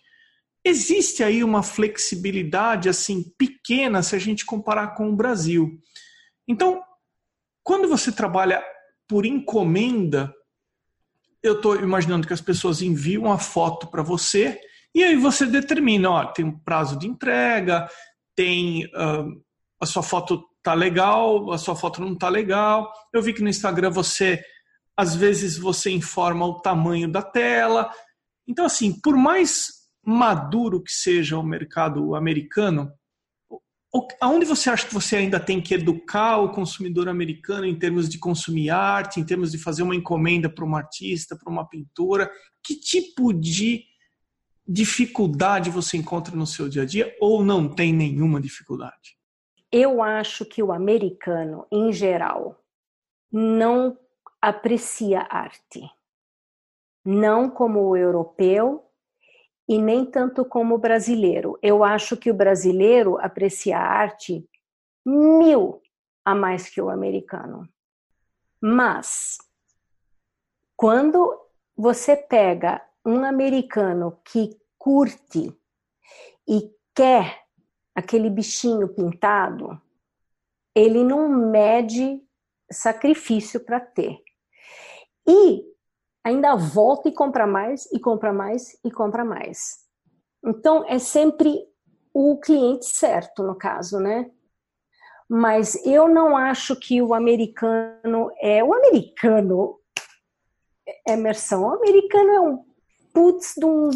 existe 0.64 1.24
aí 1.24 1.43
uma 1.43 1.64
flexibilidade 1.64 2.88
assim 2.88 3.24
pequena 3.38 4.03
se 4.03 4.16
a 4.16 4.20
gente 4.20 4.45
comparar 4.45 4.89
com 4.89 5.09
o 5.09 5.16
Brasil. 5.16 5.80
Então, 6.47 6.84
quando 7.64 7.88
você 7.88 8.12
trabalha 8.12 8.64
por 9.07 9.26
encomenda, 9.26 10.34
eu 11.43 11.53
estou 11.53 11.75
imaginando 11.75 12.27
que 12.27 12.33
as 12.33 12.41
pessoas 12.41 12.81
enviam 12.81 13.31
a 13.31 13.37
foto 13.37 13.87
para 13.87 14.03
você 14.03 14.59
e 14.93 15.03
aí 15.03 15.15
você 15.15 15.45
determina, 15.45 16.09
ó, 16.09 16.25
tem 16.25 16.45
um 16.45 16.59
prazo 16.59 16.97
de 16.99 17.07
entrega, 17.07 17.89
tem 18.35 18.85
uh, 18.87 19.41
a 19.79 19.85
sua 19.85 20.03
foto 20.03 20.43
tá 20.61 20.73
legal, 20.73 21.51
a 21.51 21.57
sua 21.57 21.75
foto 21.75 22.01
não 22.01 22.15
tá 22.15 22.29
legal. 22.29 22.91
Eu 23.13 23.21
vi 23.21 23.33
que 23.33 23.41
no 23.41 23.49
Instagram 23.49 23.89
você 23.89 24.43
às 24.95 25.15
vezes 25.15 25.57
você 25.57 25.89
informa 25.89 26.45
o 26.45 26.61
tamanho 26.61 27.09
da 27.09 27.21
tela. 27.21 27.89
Então 28.47 28.65
assim, 28.65 28.99
por 29.01 29.15
mais 29.15 29.67
maduro 30.05 30.83
que 30.83 30.91
seja 30.91 31.37
o 31.37 31.43
mercado 31.43 32.15
americano, 32.15 32.91
aonde 34.21 34.45
você 34.45 34.69
acha 34.69 34.87
que 34.87 34.93
você 34.93 35.17
ainda 35.17 35.39
tem 35.39 35.61
que 35.61 35.73
educar 35.73 36.37
o 36.37 36.51
consumidor 36.51 37.09
americano 37.09 37.65
em 37.65 37.77
termos 37.77 38.07
de 38.07 38.17
consumir 38.17 38.69
arte, 38.69 39.19
em 39.19 39.25
termos 39.25 39.51
de 39.51 39.57
fazer 39.57 39.83
uma 39.83 39.95
encomenda 39.95 40.49
para 40.49 40.65
um 40.65 40.75
artista, 40.75 41.35
para 41.35 41.51
uma 41.51 41.67
pintura? 41.67 42.31
Que 42.63 42.75
tipo 42.75 43.33
de 43.33 43.83
dificuldade 44.65 45.69
você 45.69 45.97
encontra 45.97 46.35
no 46.35 46.47
seu 46.47 46.69
dia 46.69 46.83
a 46.83 46.85
dia 46.85 47.15
ou 47.19 47.43
não 47.43 47.67
tem 47.67 47.91
nenhuma 47.91 48.39
dificuldade? 48.39 49.17
Eu 49.71 50.01
acho 50.01 50.45
que 50.45 50.63
o 50.63 50.71
americano, 50.71 51.65
em 51.71 51.91
geral, 51.91 52.63
não 53.31 53.97
aprecia 54.41 55.27
arte. 55.29 55.81
Não 57.05 57.49
como 57.49 57.81
o 57.81 57.97
europeu 57.97 58.90
e 59.72 59.82
nem 59.82 60.05
tanto 60.05 60.43
como 60.43 60.76
o 60.76 60.78
brasileiro. 60.78 61.57
Eu 61.61 61.82
acho 61.82 62.17
que 62.17 62.30
o 62.30 62.34
brasileiro 62.34 63.17
aprecia 63.19 63.78
a 63.78 63.88
arte 63.88 64.45
mil 65.05 65.82
a 66.26 66.36
mais 66.36 66.69
que 66.69 66.82
o 66.82 66.89
americano. 66.89 67.65
Mas, 68.61 69.38
quando 70.76 71.39
você 71.74 72.17
pega 72.17 72.86
um 73.05 73.24
americano 73.24 74.19
que 74.26 74.59
curte 74.78 75.57
e 76.45 76.69
quer 76.93 77.45
aquele 77.95 78.30
bichinho 78.30 78.89
pintado, 78.89 79.82
ele 80.76 81.01
não 81.01 81.30
mede 81.30 82.22
sacrifício 82.69 83.61
para 83.61 83.80
ter. 83.80 84.22
E 85.26 85.63
ainda 86.24 86.55
volta 86.55 87.09
e 87.09 87.11
compra 87.11 87.47
mais, 87.47 87.86
e 87.91 87.99
compra 87.99 88.32
mais, 88.32 88.78
e 88.84 88.91
compra 88.91 89.26
mais. 89.26 89.80
Então, 90.43 90.86
é 90.88 90.99
sempre 90.99 91.67
o 92.13 92.39
cliente 92.39 92.86
certo, 92.86 93.43
no 93.43 93.55
caso, 93.55 93.99
né? 93.99 94.30
Mas 95.30 95.86
eu 95.86 96.09
não 96.09 96.36
acho 96.36 96.76
que 96.76 97.01
o 97.01 97.13
americano 97.13 98.30
é. 98.39 98.63
O 98.63 98.74
americano, 98.74 99.80
Emerson, 101.07 101.61
o 101.61 101.74
americano 101.76 102.30
é 102.30 102.41
um 102.41 102.65
putz 103.13 103.53
de 103.55 103.65
um, 103.65 103.89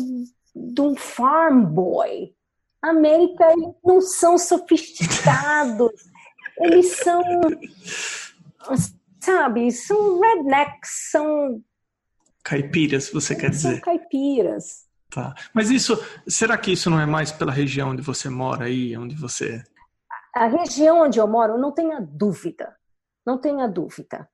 de 0.56 0.82
um 0.82 0.96
farm 0.96 1.66
boy. 1.66 2.34
América, 2.82 3.52
eles 3.52 3.76
não 3.84 4.00
são 4.00 4.38
sofisticados, 4.38 5.92
eles 6.60 6.96
são. 6.98 7.22
Sabe, 9.20 9.72
são 9.72 10.20
rednecks, 10.20 11.10
são 11.12 11.62
Caipiras, 12.46 13.10
você 13.10 13.36
quer 13.36 13.50
dizer? 13.50 13.72
São 13.72 13.82
caipiras. 13.82 14.86
Tá. 15.10 15.34
Mas 15.52 15.72
isso, 15.72 15.98
será 16.28 16.56
que 16.56 16.72
isso 16.72 16.92
não 16.92 17.00
é 17.00 17.06
mais 17.06 17.32
pela 17.32 17.52
região 17.52 17.90
onde 17.90 18.04
você 18.04 18.30
mora 18.30 18.66
aí, 18.66 18.96
onde 18.96 19.16
você... 19.16 19.64
A 20.36 20.46
região 20.46 21.02
onde 21.02 21.20
eu 21.20 21.28
moro, 21.28 21.58
não 21.58 21.72
tenha 21.72 22.00
dúvida, 22.00 22.76
não 23.26 23.40
tenha 23.40 23.68
dúvida. 23.68 24.30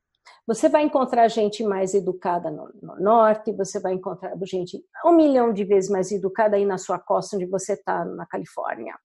Você 0.45 0.67
vai 0.67 0.83
encontrar 0.83 1.27
gente 1.29 1.63
mais 1.63 1.93
educada 1.93 2.51
no, 2.51 2.69
no, 2.81 2.99
norte, 2.99 3.53
você 3.53 3.79
vai 3.79 3.93
encontrar 3.93 4.35
gente 4.43 4.83
um 5.05 5.15
milhão 5.15 5.53
de 5.53 5.63
vezes 5.63 5.89
mais 5.89 6.11
educada 6.11 6.57
aí 6.57 6.65
na 6.65 6.77
sua 6.77 6.99
costa, 6.99 7.37
onde 7.37 7.45
você 7.45 7.73
está, 7.73 8.03
na 8.03 8.25
Califórnia. 8.25 8.97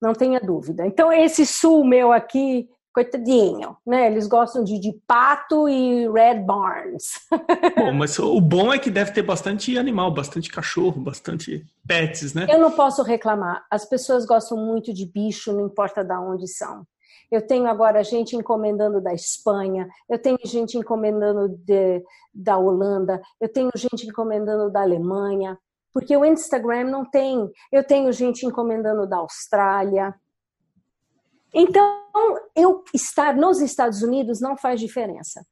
Não 0.00 0.12
tenha 0.12 0.38
dúvida. 0.38 0.86
Então, 0.86 1.12
esse 1.12 1.44
sul 1.44 1.84
meu 1.84 2.12
aqui, 2.12 2.68
coitadinho, 2.94 3.76
né? 3.84 4.06
Eles 4.06 4.28
gostam 4.28 4.62
de, 4.62 4.78
de 4.78 4.92
pato 5.06 5.68
e 5.68 6.08
Red 6.08 6.40
Barns. 6.44 7.26
Bom, 7.76 7.92
mas 7.92 8.16
o 8.20 8.40
bom 8.40 8.72
é 8.72 8.78
que 8.78 8.88
deve 8.88 9.10
ter 9.10 9.22
bastante 9.22 9.76
animal, 9.76 10.14
bastante 10.14 10.48
cachorro, 10.48 11.00
bastante 11.00 11.66
pets, 11.86 12.32
né? 12.32 12.46
Eu 12.48 12.60
não 12.60 12.70
posso 12.70 13.02
reclamar. 13.02 13.64
As 13.68 13.84
pessoas 13.84 14.24
gostam 14.24 14.56
muito 14.56 14.94
de 14.94 15.04
bicho, 15.04 15.52
não 15.52 15.66
importa 15.66 16.04
de 16.04 16.14
onde 16.14 16.46
são. 16.46 16.86
Eu 17.30 17.44
tenho 17.44 17.66
agora 17.66 18.04
gente 18.04 18.36
encomendando 18.36 19.00
da 19.00 19.12
Espanha, 19.12 19.88
eu 20.08 20.18
tenho 20.18 20.38
gente 20.44 20.78
encomendando 20.78 21.48
de, 21.48 22.00
da 22.32 22.56
Holanda, 22.56 23.20
eu 23.40 23.48
tenho 23.48 23.70
gente 23.74 24.06
encomendando 24.06 24.70
da 24.70 24.82
Alemanha, 24.82 25.58
porque 25.92 26.16
o 26.16 26.24
Instagram 26.24 26.84
não 26.84 27.04
tem. 27.04 27.50
Eu 27.72 27.82
tenho 27.84 28.12
gente 28.12 28.44
encomendando 28.44 29.06
da 29.06 29.16
Austrália. 29.18 30.14
Então, 31.54 32.02
eu 32.56 32.82
estar 32.92 33.36
nos 33.36 33.60
Estados 33.60 34.02
Unidos 34.02 34.40
não 34.40 34.56
faz 34.56 34.80
diferença. 34.80 35.46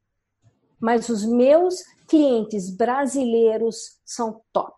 Mas 0.80 1.08
os 1.08 1.24
meus 1.24 1.76
clientes 2.08 2.74
brasileiros 2.76 4.00
são 4.04 4.42
top. 4.52 4.74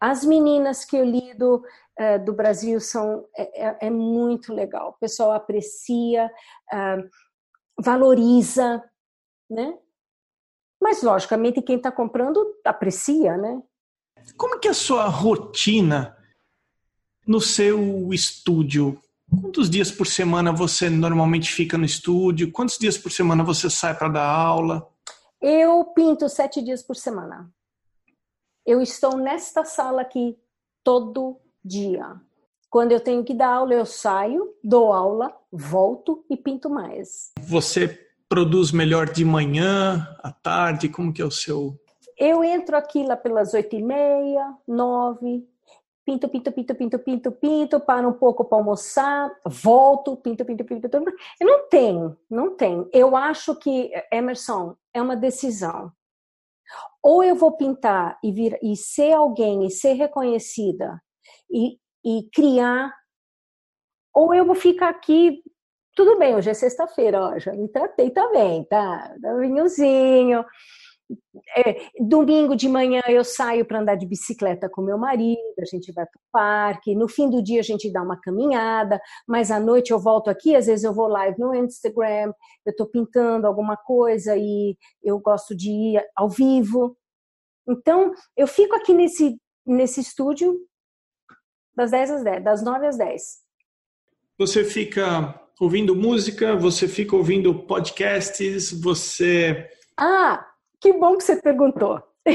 As 0.00 0.24
meninas 0.24 0.84
que 0.84 0.96
eu 0.96 1.04
lido 1.04 1.62
uh, 1.98 2.24
do 2.24 2.32
Brasil 2.32 2.80
são 2.80 3.24
é, 3.36 3.66
é, 3.66 3.78
é, 3.82 3.90
muito 3.90 4.52
legal. 4.52 4.90
O 4.90 4.98
pessoal 4.98 5.32
aprecia, 5.32 6.26
uh, 6.72 7.08
valoriza, 7.80 8.82
né? 9.48 9.78
Mas 10.80 11.02
logicamente 11.02 11.62
quem 11.62 11.76
está 11.76 11.90
comprando 11.90 12.44
aprecia, 12.64 13.36
né? 13.36 13.62
Como 14.36 14.58
que 14.58 14.68
é 14.68 14.72
a 14.72 14.74
sua 14.74 15.06
rotina 15.06 16.16
no 17.26 17.40
seu 17.40 18.12
estúdio? 18.12 19.00
Quantos 19.30 19.68
dias 19.68 19.90
por 19.90 20.06
semana 20.06 20.52
você 20.52 20.88
normalmente 20.88 21.52
fica 21.52 21.76
no 21.76 21.84
estúdio? 21.84 22.50
Quantos 22.50 22.78
dias 22.78 22.96
por 22.96 23.12
semana 23.12 23.44
você 23.44 23.68
sai 23.68 23.94
para 23.96 24.08
dar 24.08 24.24
aula? 24.24 24.88
Eu 25.40 25.84
pinto 25.84 26.28
sete 26.28 26.62
dias 26.62 26.82
por 26.82 26.96
semana. 26.96 27.50
Eu 28.66 28.80
estou 28.80 29.16
nesta 29.16 29.64
sala 29.64 30.02
aqui 30.02 30.36
todo 30.82 31.38
dia. 31.64 32.16
Quando 32.70 32.92
eu 32.92 33.00
tenho 33.00 33.22
que 33.24 33.34
dar 33.34 33.48
aula, 33.48 33.74
eu 33.74 33.86
saio, 33.86 34.54
dou 34.62 34.92
aula, 34.92 35.34
volto 35.52 36.24
e 36.28 36.36
pinto 36.36 36.68
mais. 36.68 37.32
Você 37.40 37.88
produz 38.28 38.72
melhor 38.72 39.10
de 39.10 39.24
manhã, 39.24 40.06
à 40.22 40.30
tarde? 40.30 40.88
Como 40.88 41.12
que 41.12 41.22
é 41.22 41.24
o 41.24 41.30
seu? 41.30 41.78
Eu 42.18 42.42
entro 42.42 42.76
aqui 42.76 43.04
lá 43.04 43.16
pelas 43.16 43.54
oito 43.54 43.76
e 43.76 43.82
meia, 43.82 44.54
nove, 44.66 45.46
pinto, 46.08 46.26
pinto, 46.26 46.50
pinto, 46.50 46.74
pinto, 46.74 46.98
pinto, 46.98 47.32
pinto, 47.32 47.80
paro 47.80 48.08
um 48.08 48.14
pouco 48.14 48.42
para 48.42 48.56
almoçar, 48.56 49.30
volto, 49.44 50.16
pinto, 50.16 50.42
pinto, 50.42 50.64
pinto, 50.64 50.88
pinto. 50.88 51.12
Eu 51.38 51.46
não 51.46 51.68
tenho, 51.68 52.16
não 52.30 52.56
tenho. 52.56 52.88
Eu 52.94 53.14
acho 53.14 53.54
que, 53.56 53.92
Emerson, 54.10 54.74
é 54.94 55.02
uma 55.02 55.14
decisão 55.14 55.92
ou 57.02 57.22
eu 57.22 57.34
vou 57.34 57.52
pintar 57.58 58.18
e, 58.24 58.32
vir, 58.32 58.58
e 58.62 58.74
ser 58.74 59.12
alguém 59.12 59.66
e 59.66 59.70
ser 59.70 59.92
reconhecida 59.92 60.98
e, 61.50 61.78
e 62.02 62.28
criar, 62.34 62.94
ou 64.14 64.34
eu 64.34 64.46
vou 64.46 64.54
ficar 64.54 64.88
aqui. 64.88 65.42
Tudo 65.94 66.18
bem, 66.18 66.34
hoje 66.34 66.48
é 66.48 66.54
sexta-feira, 66.54 67.20
ó, 67.20 67.38
já 67.38 67.52
me 67.52 67.68
tratei 67.68 68.10
também, 68.10 68.64
tá? 68.64 69.14
Um 69.24 69.40
vinhozinho, 69.40 70.42
é, 71.56 71.88
domingo 72.00 72.54
de 72.54 72.68
manhã 72.68 73.00
eu 73.08 73.24
saio 73.24 73.64
para 73.64 73.80
andar 73.80 73.94
de 73.94 74.06
bicicleta 74.06 74.68
com 74.68 74.82
meu 74.82 74.98
marido, 74.98 75.38
a 75.58 75.64
gente 75.64 75.92
vai 75.92 76.04
para 76.04 76.18
o 76.18 76.30
parque. 76.30 76.94
No 76.94 77.08
fim 77.08 77.30
do 77.30 77.42
dia 77.42 77.60
a 77.60 77.64
gente 77.64 77.90
dá 77.92 78.02
uma 78.02 78.20
caminhada, 78.20 79.00
mas 79.26 79.50
à 79.50 79.58
noite 79.58 79.90
eu 79.90 79.98
volto 79.98 80.28
aqui. 80.28 80.54
Às 80.54 80.66
vezes 80.66 80.84
eu 80.84 80.92
vou 80.92 81.08
live 81.08 81.38
no 81.38 81.54
Instagram, 81.54 82.32
eu 82.66 82.70
estou 82.70 82.86
pintando 82.86 83.46
alguma 83.46 83.76
coisa 83.76 84.36
e 84.36 84.76
eu 85.02 85.18
gosto 85.18 85.56
de 85.56 85.70
ir 85.70 86.04
ao 86.14 86.28
vivo. 86.28 86.96
Então 87.68 88.12
eu 88.36 88.46
fico 88.46 88.74
aqui 88.74 88.92
nesse, 88.92 89.36
nesse 89.66 90.00
estúdio 90.00 90.58
das 91.74 91.90
10 91.90 92.10
às 92.10 92.24
10, 92.24 92.44
das 92.44 92.62
9 92.62 92.86
às 92.86 92.98
10. 92.98 93.22
Você 94.38 94.64
fica 94.64 95.40
ouvindo 95.60 95.96
música, 95.96 96.56
você 96.56 96.86
fica 96.86 97.16
ouvindo 97.16 97.66
podcasts, 97.66 98.72
você. 98.72 99.68
Ah, 99.98 100.44
que 100.80 100.92
bom 100.92 101.16
que 101.16 101.24
você 101.24 101.36
perguntou. 101.36 102.02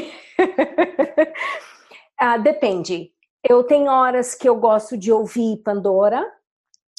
ah, 2.19 2.37
depende. 2.37 3.11
Eu 3.47 3.63
tenho 3.63 3.91
horas 3.91 4.35
que 4.35 4.47
eu 4.47 4.55
gosto 4.55 4.97
de 4.97 5.11
ouvir 5.11 5.61
Pandora. 5.63 6.25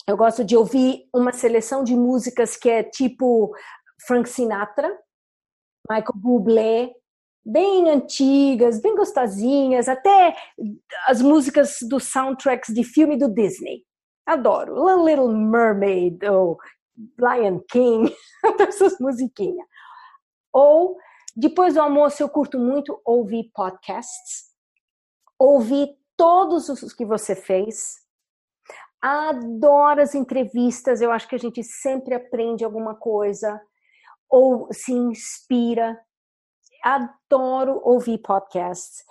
Eu 0.07 0.17
gosto 0.17 0.45
de 0.45 0.57
ouvir 0.57 1.09
uma 1.15 1.33
seleção 1.33 1.83
de 1.83 1.95
músicas 1.97 2.57
que 2.57 2.69
é 2.69 2.83
tipo 2.83 3.55
Frank 4.07 4.29
Sinatra, 4.29 4.89
Michael 5.89 6.13
Bublé, 6.17 6.93
bem 7.45 7.89
antigas, 7.89 8.81
bem 8.81 8.95
gostosinhas, 8.95 9.89
até 9.89 10.37
as 11.07 11.23
músicas 11.23 11.79
dos 11.89 12.05
soundtracks 12.05 12.73
de 12.75 12.85
filme 12.85 13.17
do 13.17 13.29
Disney. 13.29 13.83
Adoro. 14.27 15.05
Little 15.05 15.29
Mermaid 15.29 16.25
ou 16.27 16.59
Lion 17.19 17.61
King, 17.71 18.15
essas 18.61 18.99
musiquinhas. 18.99 19.67
Ou 20.53 20.97
depois 21.37 21.75
do 21.75 21.81
almoço, 21.81 22.23
eu 22.23 22.29
curto 22.29 22.59
muito 22.59 23.01
ouvir 23.05 23.51
podcasts, 23.53 24.53
ouvir 25.39 25.89
todos 26.17 26.69
os 26.69 26.93
que 26.93 27.05
você 27.05 27.35
fez. 27.35 27.97
Adoro 29.03 30.01
as 30.01 30.15
entrevistas, 30.15 31.01
eu 31.01 31.11
acho 31.11 31.29
que 31.29 31.35
a 31.35 31.39
gente 31.39 31.63
sempre 31.63 32.15
aprende 32.15 32.65
alguma 32.65 32.95
coisa 32.95 33.61
ou 34.31 34.69
se 34.73 34.93
inspira. 34.93 36.01
Adoro 36.83 37.81
ouvir 37.83 38.19
podcasts. 38.19 39.05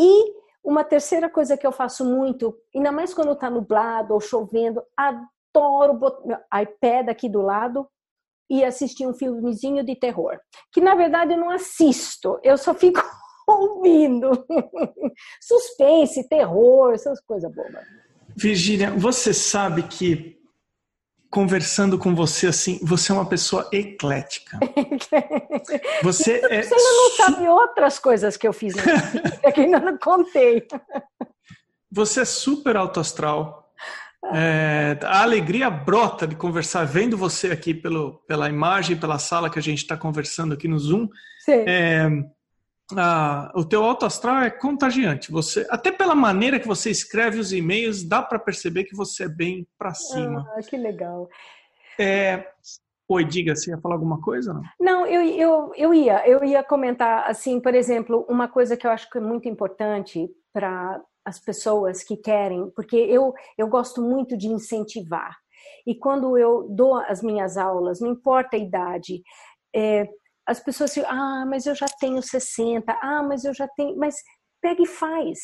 E 0.00 0.34
uma 0.62 0.84
terceira 0.84 1.28
coisa 1.28 1.56
que 1.56 1.66
eu 1.66 1.72
faço 1.72 2.04
muito, 2.04 2.56
ainda 2.74 2.92
mais 2.92 3.12
quando 3.12 3.32
está 3.32 3.50
nublado 3.50 4.14
ou 4.14 4.20
chovendo, 4.20 4.82
adoro 4.96 5.94
botar 5.94 6.24
meu 6.24 6.38
iPad 6.62 7.08
aqui 7.08 7.28
do 7.28 7.42
lado 7.42 7.88
e 8.52 8.62
assistir 8.62 9.06
um 9.06 9.14
filmezinho 9.14 9.82
de 9.82 9.96
terror. 9.96 10.38
Que 10.70 10.78
na 10.78 10.94
verdade 10.94 11.32
eu 11.32 11.38
não 11.38 11.50
assisto, 11.50 12.38
eu 12.44 12.58
só 12.58 12.74
fico 12.74 13.02
ouvindo. 13.48 14.30
Suspense, 15.40 16.28
terror, 16.28 16.92
essas 16.92 17.18
coisas 17.22 17.50
bobas. 17.50 17.82
Virgínia, 18.36 18.90
você 18.90 19.32
sabe 19.32 19.84
que 19.84 20.38
conversando 21.30 21.98
com 21.98 22.14
você 22.14 22.48
assim, 22.48 22.78
você 22.82 23.10
é 23.10 23.14
uma 23.14 23.26
pessoa 23.26 23.66
eclética. 23.72 24.58
Você, 26.02 26.40
você 26.40 26.74
é... 26.74 26.78
não 26.78 27.10
sabe 27.16 27.48
outras 27.48 27.98
coisas 27.98 28.36
que 28.36 28.46
eu 28.46 28.52
fiz 28.52 28.74
na 28.74 28.82
vida 28.82 29.52
que 29.52 29.60
ainda 29.62 29.80
não 29.80 29.96
contei. 29.96 30.66
Você 31.90 32.20
é 32.20 32.24
super 32.26 32.76
alto 32.76 33.00
astral. 33.00 33.61
É, 34.32 34.98
a 35.02 35.22
alegria 35.22 35.68
brota 35.68 36.26
de 36.26 36.36
conversar, 36.36 36.84
vendo 36.84 37.16
você 37.16 37.48
aqui 37.50 37.74
pelo, 37.74 38.22
pela 38.26 38.48
imagem, 38.48 38.96
pela 38.96 39.18
sala 39.18 39.50
que 39.50 39.58
a 39.58 39.62
gente 39.62 39.78
está 39.78 39.96
conversando 39.96 40.54
aqui 40.54 40.68
no 40.68 40.78
Zoom. 40.78 41.08
É, 41.48 42.08
a, 42.96 43.50
o 43.54 43.64
teu 43.64 43.82
alto 43.84 44.06
astral 44.06 44.38
é 44.42 44.50
contagiante. 44.50 45.32
Você, 45.32 45.66
até 45.70 45.90
pela 45.90 46.14
maneira 46.14 46.60
que 46.60 46.68
você 46.68 46.90
escreve 46.90 47.38
os 47.38 47.52
e-mails, 47.52 48.04
dá 48.04 48.22
para 48.22 48.38
perceber 48.38 48.84
que 48.84 48.94
você 48.94 49.24
é 49.24 49.28
bem 49.28 49.66
para 49.76 49.92
cima. 49.94 50.46
Ah, 50.56 50.62
que 50.62 50.76
legal. 50.76 51.28
É, 51.98 52.46
Oi, 53.08 53.24
diga, 53.24 53.54
você 53.54 53.70
ia 53.70 53.78
falar 53.78 53.96
alguma 53.96 54.20
coisa? 54.22 54.54
Não, 54.54 54.62
não 54.80 55.06
eu, 55.06 55.22
eu, 55.22 55.72
eu 55.76 55.92
ia. 55.92 56.26
Eu 56.26 56.42
ia 56.42 56.62
comentar, 56.62 57.28
assim, 57.28 57.60
por 57.60 57.74
exemplo, 57.74 58.24
uma 58.28 58.48
coisa 58.48 58.74
que 58.74 58.86
eu 58.86 58.90
acho 58.90 59.10
que 59.10 59.18
é 59.18 59.20
muito 59.20 59.46
importante 59.46 60.30
para 60.50 60.98
as 61.24 61.38
pessoas 61.38 62.02
que 62.02 62.16
querem, 62.16 62.70
porque 62.70 62.96
eu, 62.96 63.32
eu 63.56 63.68
gosto 63.68 64.02
muito 64.02 64.36
de 64.36 64.48
incentivar. 64.48 65.36
E 65.86 65.94
quando 65.94 66.36
eu 66.36 66.68
dou 66.70 66.96
as 66.96 67.22
minhas 67.22 67.56
aulas, 67.56 68.00
não 68.00 68.10
importa 68.10 68.56
a 68.56 68.60
idade, 68.60 69.22
é, 69.74 70.08
as 70.46 70.60
pessoas 70.60 70.90
dizem, 70.92 71.08
ah, 71.08 71.44
mas 71.46 71.66
eu 71.66 71.74
já 71.74 71.86
tenho 72.00 72.22
60, 72.22 72.92
ah, 73.00 73.22
mas 73.22 73.44
eu 73.44 73.54
já 73.54 73.68
tenho. 73.76 73.96
Mas 73.96 74.16
pega 74.60 74.82
e 74.82 74.86
faz. 74.86 75.38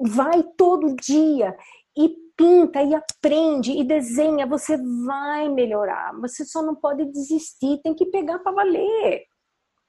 Vai 0.00 0.42
todo 0.56 0.96
dia 0.96 1.56
e 1.96 2.14
pinta 2.36 2.82
e 2.82 2.94
aprende 2.94 3.72
e 3.72 3.84
desenha, 3.84 4.46
você 4.46 4.76
vai 5.06 5.48
melhorar. 5.48 6.12
Você 6.20 6.44
só 6.44 6.62
não 6.62 6.74
pode 6.74 7.04
desistir, 7.12 7.80
tem 7.82 7.94
que 7.94 8.06
pegar 8.06 8.38
para 8.38 8.52
valer 8.52 9.24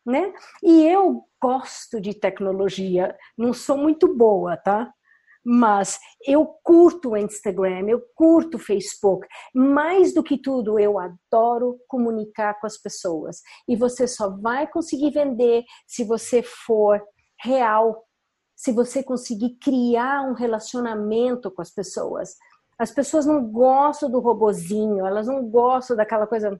né? 0.05 0.33
E 0.61 0.85
eu 0.85 1.23
gosto 1.41 1.99
de 1.99 2.13
tecnologia, 2.13 3.15
não 3.37 3.53
sou 3.53 3.77
muito 3.77 4.15
boa, 4.15 4.57
tá? 4.57 4.91
Mas 5.45 5.99
eu 6.25 6.45
curto 6.63 7.11
o 7.11 7.17
Instagram, 7.17 7.85
eu 7.89 8.01
curto 8.15 8.55
o 8.55 8.59
Facebook. 8.59 9.27
Mais 9.53 10.13
do 10.13 10.23
que 10.23 10.37
tudo, 10.37 10.79
eu 10.79 10.97
adoro 10.97 11.77
comunicar 11.87 12.57
com 12.59 12.65
as 12.65 12.77
pessoas. 12.77 13.41
E 13.67 13.75
você 13.75 14.07
só 14.07 14.29
vai 14.29 14.65
conseguir 14.67 15.11
vender 15.11 15.65
se 15.85 16.05
você 16.05 16.41
for 16.41 17.01
real, 17.41 18.05
se 18.55 18.71
você 18.71 19.03
conseguir 19.03 19.57
criar 19.61 20.21
um 20.21 20.33
relacionamento 20.33 21.51
com 21.51 21.61
as 21.61 21.71
pessoas. 21.71 22.35
As 22.79 22.91
pessoas 22.91 23.25
não 23.25 23.45
gostam 23.45 24.09
do 24.09 24.19
robozinho, 24.19 25.05
elas 25.05 25.27
não 25.27 25.45
gostam 25.49 25.97
daquela 25.97 26.25
coisa 26.25 26.59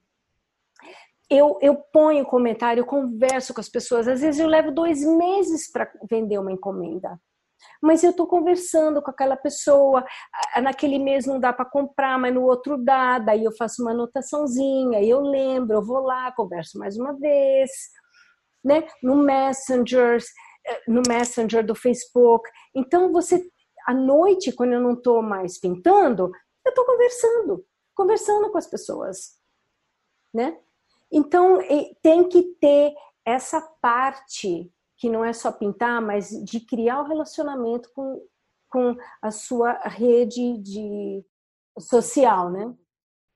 eu, 1.33 1.57
eu 1.61 1.75
ponho 1.75 2.25
comentário, 2.25 2.81
eu 2.81 2.85
converso 2.85 3.53
com 3.53 3.59
as 3.59 3.69
pessoas. 3.69 4.07
Às 4.07 4.21
vezes 4.21 4.39
eu 4.39 4.47
levo 4.47 4.71
dois 4.71 5.03
meses 5.03 5.71
para 5.71 5.91
vender 6.09 6.37
uma 6.37 6.51
encomenda. 6.51 7.19
Mas 7.81 8.03
eu 8.03 8.11
estou 8.11 8.27
conversando 8.27 9.01
com 9.01 9.09
aquela 9.09 9.35
pessoa. 9.35 10.05
Naquele 10.61 10.99
mês 10.99 11.25
não 11.25 11.39
dá 11.39 11.51
para 11.51 11.65
comprar, 11.65 12.19
mas 12.19 12.33
no 12.33 12.43
outro 12.43 12.77
dá. 12.77 13.19
Daí 13.19 13.43
eu 13.43 13.51
faço 13.55 13.81
uma 13.81 13.91
anotaçãozinha, 13.91 15.03
eu 15.03 15.21
lembro, 15.21 15.77
eu 15.77 15.83
vou 15.83 15.99
lá, 15.99 16.31
converso 16.33 16.77
mais 16.77 16.97
uma 16.97 17.13
vez. 17.17 17.71
Né? 18.63 18.87
No 19.01 19.17
Messenger, 19.17 20.17
eh, 20.65 20.81
no 20.87 21.01
Messenger 21.07 21.65
do 21.65 21.75
Facebook. 21.75 22.49
Então 22.75 23.11
você, 23.11 23.43
à 23.87 23.93
noite, 23.93 24.53
quando 24.53 24.73
eu 24.73 24.81
não 24.81 24.93
estou 24.93 25.21
mais 25.21 25.59
pintando, 25.59 26.31
eu 26.65 26.69
estou 26.69 26.85
conversando, 26.85 27.65
conversando 27.93 28.51
com 28.51 28.57
as 28.57 28.67
pessoas, 28.67 29.37
né? 30.33 30.57
Então, 31.13 31.59
tem 32.01 32.27
que 32.27 32.41
ter 32.59 32.93
essa 33.25 33.61
parte 33.81 34.69
que 34.97 35.09
não 35.09 35.23
é 35.23 35.33
só 35.33 35.51
pintar, 35.51 36.01
mas 36.01 36.29
de 36.29 36.59
criar 36.59 37.01
o 37.01 37.03
um 37.03 37.07
relacionamento 37.07 37.89
com, 37.93 38.21
com 38.69 38.95
a 39.21 39.31
sua 39.31 39.73
rede 39.87 40.57
de 40.59 41.23
social, 41.79 42.51
né? 42.51 42.73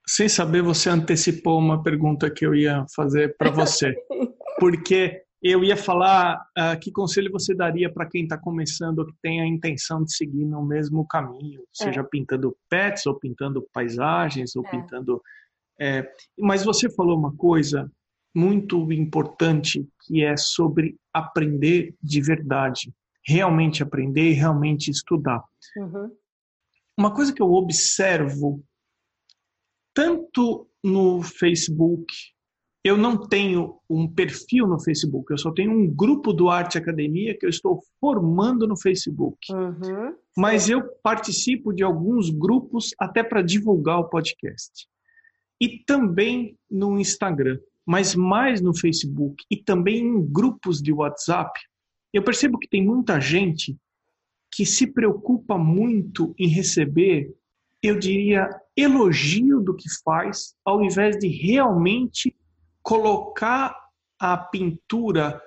Sem 0.08 0.30
saber, 0.30 0.62
você 0.62 0.90
antecipou 0.90 1.60
uma 1.60 1.84
pergunta 1.84 2.32
que 2.32 2.46
eu 2.46 2.56
ia 2.56 2.86
fazer 2.96 3.36
para 3.38 3.52
você. 3.52 3.94
Porque 4.60 5.22
eu 5.42 5.64
ia 5.64 5.78
falar 5.78 6.42
uh, 6.58 6.80
que 6.80 6.92
conselho 6.92 7.32
você 7.32 7.54
daria 7.54 7.92
para 7.92 8.08
quem 8.08 8.24
está 8.24 8.38
começando 8.38 9.00
ou 9.00 9.06
que 9.06 9.14
tem 9.22 9.42
a 9.42 9.48
intenção 9.48 10.04
de 10.04 10.16
seguir 10.16 10.46
no 10.46 10.66
mesmo 10.66 11.06
caminho, 11.06 11.62
seja 11.72 12.02
é. 12.02 12.04
pintando 12.04 12.56
pets, 12.70 13.06
ou 13.06 13.20
pintando 13.20 13.66
paisagens, 13.74 14.56
ou 14.56 14.66
é. 14.66 14.72
pintando. 14.72 15.22
É, 15.80 16.10
mas 16.38 16.64
você 16.64 16.90
falou 16.90 17.18
uma 17.18 17.36
coisa 17.36 17.92
muito 18.36 18.92
importante 18.92 19.88
que 20.06 20.24
é 20.24 20.36
sobre 20.38 20.96
aprender 21.14 21.96
de 22.02 22.22
verdade, 22.22 22.94
realmente 23.26 23.84
aprender, 23.84 24.34
realmente 24.34 24.92
estudar. 24.92 25.44
Uhum. 25.76 26.12
Uma 26.98 27.14
coisa 27.14 27.34
que 27.34 27.42
eu 27.42 27.52
observo 27.52 28.64
tanto 29.94 30.70
no 30.84 31.22
Facebook 31.22 32.06
eu 32.88 32.96
não 32.96 33.18
tenho 33.18 33.80
um 33.90 34.08
perfil 34.08 34.66
no 34.66 34.80
Facebook, 34.80 35.30
eu 35.30 35.38
só 35.38 35.52
tenho 35.52 35.72
um 35.72 35.94
grupo 35.94 36.32
do 36.32 36.50
Arte 36.50 36.78
Academia 36.78 37.38
que 37.38 37.46
eu 37.46 37.50
estou 37.50 37.82
formando 38.00 38.66
no 38.66 38.80
Facebook. 38.80 39.38
Uhum, 39.52 40.16
Mas 40.38 40.70
eu 40.70 40.82
participo 41.04 41.74
de 41.74 41.84
alguns 41.84 42.30
grupos 42.30 42.92
até 42.98 43.24
para 43.24 43.42
divulgar 43.42 44.00
o 44.00 44.08
podcast. 44.08 44.88
E 45.60 45.80
também 45.80 46.58
no 46.70 47.00
Instagram, 47.00 47.60
mas 47.86 48.16
mais 48.16 48.62
no 48.62 48.78
Facebook 48.78 49.44
e 49.50 49.58
também 49.58 50.00
em 50.00 50.22
grupos 50.22 50.82
de 50.82 50.92
WhatsApp. 50.92 51.60
Eu 52.14 52.24
percebo 52.24 52.60
que 52.60 52.68
tem 52.68 52.86
muita 52.86 53.20
gente 53.20 53.78
que 54.52 54.66
se 54.66 54.88
preocupa 54.88 55.58
muito 55.58 56.34
em 56.38 56.48
receber, 56.48 57.34
eu 57.82 57.98
diria, 57.98 58.50
elogio 58.76 59.62
do 59.62 59.76
que 59.76 59.88
faz, 60.04 60.56
ao 60.66 60.84
invés 60.84 61.18
de 61.18 61.28
realmente 61.28 62.36
colocar 62.82 63.76
a 64.20 64.38
pintura 64.38 65.42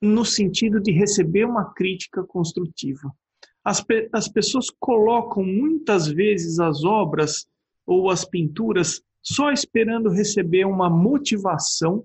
no 0.00 0.24
sentido 0.24 0.80
de 0.80 0.90
receber 0.90 1.44
uma 1.44 1.72
crítica 1.72 2.24
construtiva. 2.24 3.12
As, 3.64 3.84
as 4.12 4.28
pessoas 4.28 4.66
colocam 4.80 5.44
muitas 5.44 6.08
vezes 6.08 6.58
as 6.58 6.82
obras 6.82 7.46
ou 7.86 8.10
as 8.10 8.24
pinturas 8.24 9.02
só 9.22 9.52
esperando 9.52 10.10
receber 10.10 10.64
uma 10.64 10.90
motivação, 10.90 12.04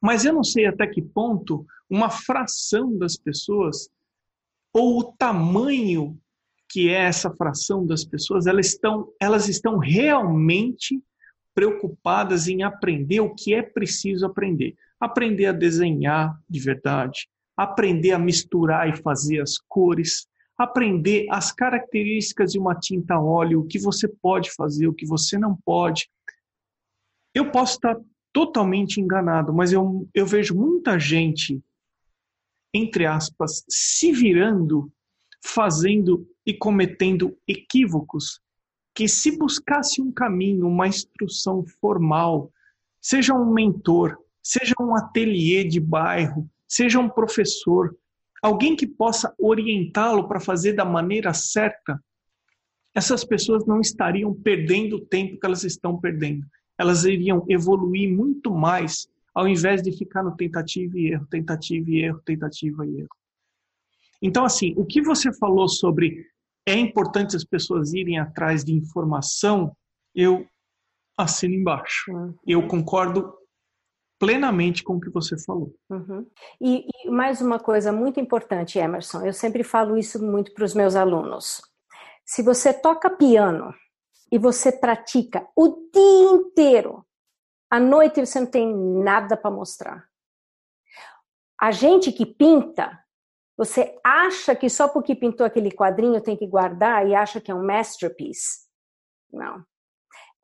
mas 0.00 0.24
eu 0.24 0.32
não 0.32 0.44
sei 0.44 0.66
até 0.66 0.86
que 0.86 1.00
ponto 1.00 1.64
uma 1.88 2.10
fração 2.10 2.96
das 2.96 3.16
pessoas 3.16 3.88
ou 4.72 4.98
o 4.98 5.12
tamanho 5.12 6.18
que 6.68 6.90
é 6.90 7.04
essa 7.04 7.30
fração 7.30 7.86
das 7.86 8.04
pessoas, 8.04 8.46
elas 8.46 8.66
estão, 8.66 9.10
elas 9.20 9.48
estão 9.48 9.78
realmente 9.78 11.02
preocupadas 11.54 12.46
em 12.46 12.62
aprender 12.62 13.20
o 13.20 13.34
que 13.34 13.54
é 13.54 13.62
preciso 13.62 14.26
aprender. 14.26 14.76
Aprender 15.00 15.46
a 15.46 15.52
desenhar 15.52 16.38
de 16.48 16.60
verdade, 16.60 17.26
aprender 17.56 18.12
a 18.12 18.18
misturar 18.18 18.88
e 18.88 19.00
fazer 19.02 19.40
as 19.40 19.56
cores, 19.68 20.27
aprender 20.58 21.26
as 21.30 21.52
características 21.52 22.52
de 22.52 22.58
uma 22.58 22.74
tinta 22.74 23.18
óleo, 23.18 23.60
o 23.60 23.66
que 23.66 23.78
você 23.78 24.08
pode 24.08 24.52
fazer, 24.52 24.88
o 24.88 24.92
que 24.92 25.06
você 25.06 25.38
não 25.38 25.56
pode. 25.64 26.10
Eu 27.32 27.52
posso 27.52 27.74
estar 27.74 27.96
totalmente 28.32 29.00
enganado, 29.00 29.54
mas 29.54 29.72
eu, 29.72 30.08
eu 30.12 30.26
vejo 30.26 30.56
muita 30.56 30.98
gente, 30.98 31.62
entre 32.74 33.06
aspas, 33.06 33.64
se 33.68 34.10
virando, 34.10 34.92
fazendo 35.42 36.28
e 36.44 36.52
cometendo 36.52 37.38
equívocos 37.46 38.40
que 38.94 39.06
se 39.06 39.38
buscasse 39.38 40.02
um 40.02 40.10
caminho, 40.10 40.66
uma 40.66 40.88
instrução 40.88 41.64
formal, 41.80 42.50
seja 43.00 43.32
um 43.32 43.52
mentor, 43.52 44.18
seja 44.42 44.74
um 44.80 44.96
ateliê 44.96 45.62
de 45.62 45.78
bairro, 45.78 46.50
seja 46.66 46.98
um 46.98 47.08
professor, 47.08 47.96
alguém 48.42 48.76
que 48.76 48.86
possa 48.86 49.34
orientá-lo 49.38 50.28
para 50.28 50.40
fazer 50.40 50.72
da 50.72 50.84
maneira 50.84 51.32
certa, 51.32 52.02
essas 52.94 53.24
pessoas 53.24 53.66
não 53.66 53.80
estariam 53.80 54.34
perdendo 54.34 54.96
o 54.96 55.06
tempo 55.06 55.38
que 55.38 55.46
elas 55.46 55.64
estão 55.64 55.98
perdendo. 55.98 56.46
Elas 56.76 57.04
iriam 57.04 57.44
evoluir 57.48 58.08
muito 58.08 58.52
mais 58.52 59.08
ao 59.38 59.46
invés 59.46 59.80
de 59.82 59.92
ficar 59.92 60.24
no 60.24 60.34
tentativa 60.34 60.98
e 60.98 61.12
erro, 61.12 61.24
tentativa 61.26 61.88
e 61.88 62.02
erro, 62.02 62.20
tentativa 62.24 62.84
e 62.84 63.00
erro. 63.02 63.16
Então, 64.20 64.44
assim, 64.44 64.74
o 64.76 64.84
que 64.84 65.00
você 65.00 65.32
falou 65.32 65.68
sobre 65.68 66.26
é 66.66 66.74
importante 66.74 67.36
as 67.36 67.44
pessoas 67.44 67.94
irem 67.94 68.18
atrás 68.18 68.64
de 68.64 68.74
informação, 68.74 69.72
eu 70.12 70.44
assino 71.16 71.54
embaixo. 71.54 72.10
Uhum. 72.10 72.34
Eu 72.44 72.66
concordo 72.66 73.32
plenamente 74.18 74.82
com 74.82 74.96
o 74.96 75.00
que 75.00 75.10
você 75.10 75.38
falou. 75.38 75.74
Uhum. 75.88 76.26
E, 76.60 76.86
e, 77.04 77.10
mais 77.10 77.40
uma 77.40 77.58
coisa 77.58 77.92
muito 77.92 78.18
importante, 78.18 78.78
Emerson, 78.78 79.24
eu 79.24 79.32
sempre 79.32 79.62
falo 79.62 79.96
isso 79.96 80.22
muito 80.22 80.52
para 80.52 80.64
os 80.64 80.74
meus 80.74 80.96
alunos. 80.96 81.62
Se 82.24 82.42
você 82.42 82.74
toca 82.74 83.08
piano 83.08 83.72
e 84.30 84.38
você 84.38 84.72
pratica 84.72 85.46
o 85.56 85.88
dia 85.92 86.30
inteiro, 86.32 87.06
à 87.70 87.78
noite 87.78 88.24
você 88.24 88.40
não 88.40 88.46
tem 88.46 88.74
nada 88.74 89.36
para 89.36 89.50
mostrar. 89.50 90.08
A 91.60 91.70
gente 91.70 92.12
que 92.12 92.26
pinta, 92.26 93.02
você 93.56 93.98
acha 94.04 94.54
que 94.54 94.68
só 94.68 94.88
porque 94.88 95.14
pintou 95.14 95.46
aquele 95.46 95.70
quadrinho 95.70 96.20
tem 96.20 96.36
que 96.36 96.46
guardar 96.46 97.06
e 97.06 97.14
acha 97.14 97.40
que 97.40 97.50
é 97.50 97.54
um 97.54 97.64
masterpiece? 97.64 98.68
Não. 99.32 99.64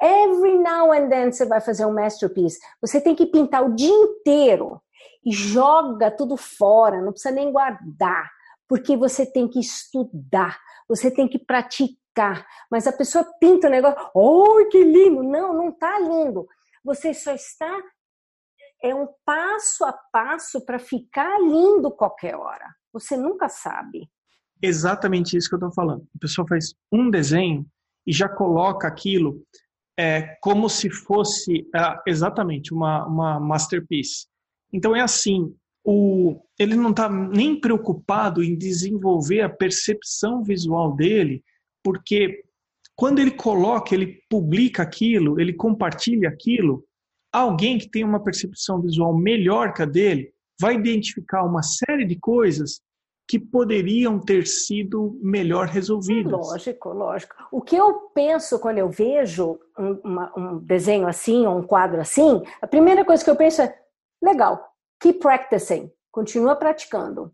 Every 0.01 0.59
now 0.59 0.93
and 0.93 1.09
then 1.09 1.33
você 1.33 1.47
vai 1.47 1.61
fazer 1.61 1.87
um 1.87 1.95
masterpiece. 1.95 2.59
Você 2.81 3.01
tem 3.01 3.15
que 3.15 3.27
pintar 3.27 3.65
o 3.65 3.75
dia 3.75 3.95
inteiro 3.95 4.81
e 5.25 5.33
joga 5.33 6.11
tudo 6.11 6.37
fora, 6.37 7.01
não 7.01 7.13
precisa 7.13 7.35
nem 7.35 7.51
guardar, 7.51 8.31
porque 8.69 8.97
você 8.97 9.25
tem 9.25 9.49
que 9.49 9.59
estudar, 9.59 10.59
você 10.89 11.11
tem 11.11 11.27
que 11.29 11.39
praticar. 11.39 12.47
Mas 12.71 12.87
a 12.87 12.93
pessoa 12.93 13.25
pinta 13.41 13.69
o 13.69 13.71
negócio, 13.71 13.99
oh, 14.15 14.69
que 14.69 14.83
lindo! 14.83 15.23
Não, 15.23 15.53
não 15.53 15.69
está 15.71 15.99
lindo. 15.99 16.47
Você 16.85 17.15
só 17.15 17.33
está 17.33 17.83
é 18.85 18.95
um 18.95 19.09
passo 19.25 19.83
a 19.83 19.93
passo 20.13 20.63
para 20.67 20.79
ficar 20.79 21.41
lindo 21.41 21.91
qualquer 21.91 22.37
hora. 22.37 22.67
Você 22.93 23.17
nunca 23.17 23.49
sabe. 23.49 24.11
Exatamente 24.61 25.39
isso 25.39 25.49
que 25.49 25.55
eu 25.55 25.59
estou 25.59 25.73
falando. 25.73 26.07
A 26.15 26.19
pessoa 26.19 26.47
faz 26.47 26.75
um 26.93 27.09
desenho 27.09 27.67
e 28.07 28.13
já 28.13 28.29
coloca 28.29 28.87
aquilo 28.87 29.43
é, 29.99 30.37
como 30.41 30.69
se 30.69 30.91
fosse 30.91 31.67
é, 31.75 32.01
exatamente 32.07 32.73
uma, 32.73 33.07
uma 33.07 33.41
masterpiece. 33.41 34.27
Então 34.73 34.95
é 34.95 35.01
assim, 35.01 35.55
o, 35.85 36.41
ele 36.59 36.75
não 36.75 36.91
está 36.91 37.09
nem 37.09 37.61
preocupado 37.61 38.43
em 38.43 38.57
desenvolver 38.57 39.43
a 39.43 39.49
percepção 39.49 40.43
visual 40.43 40.95
dele, 40.95 41.45
porque 41.83 42.45
quando 42.97 43.19
ele 43.19 43.33
coloca, 43.33 43.95
ele 43.95 44.23
publica 44.29 44.83
aquilo, 44.83 45.41
ele 45.41 45.53
compartilha 45.53 46.29
aquilo, 46.29 46.85
alguém 47.33 47.79
que 47.79 47.89
tem 47.89 48.05
uma 48.05 48.23
percepção 48.23 48.81
visual 48.81 49.17
melhor 49.17 49.73
que 49.73 49.83
a 49.83 49.87
dele 49.87 50.33
vai 50.61 50.75
identificar 50.77 51.45
uma 51.45 51.63
série 51.63 52.05
de 52.05 52.17
coisas 52.17 52.81
que 53.27 53.39
poderiam 53.39 54.21
ter 54.21 54.47
sido 54.47 55.19
melhor 55.23 55.67
resolvidas. 55.67 56.33
Lógico, 56.33 56.91
lógico. 56.91 57.35
O 57.51 57.63
que 57.63 57.75
eu 57.75 58.11
penso 58.15 58.59
quando 58.59 58.79
eu 58.79 58.91
vejo 58.91 59.59
um, 59.79 59.93
uma, 60.05 60.33
um 60.39 60.59
desenho 60.59 61.07
assim, 61.07 61.47
ou 61.47 61.59
um 61.59 61.67
quadro 61.67 62.01
assim, 62.01 62.43
a 62.61 62.67
primeira 62.67 63.05
coisa 63.05 63.25
que 63.25 63.31
eu 63.31 63.37
penso 63.37 63.63
é: 63.63 63.79
legal, 64.23 64.73
keep 65.01 65.19
practicing, 65.19 65.91
continua 66.13 66.55
praticando. 66.55 67.33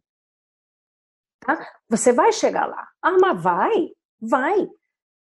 Tá? 1.41 1.66
Você 1.88 2.12
vai 2.12 2.32
chegar 2.32 2.66
lá. 2.66 2.86
Ah, 3.03 3.16
mas 3.20 3.43
vai, 3.43 3.91
vai. 4.20 4.68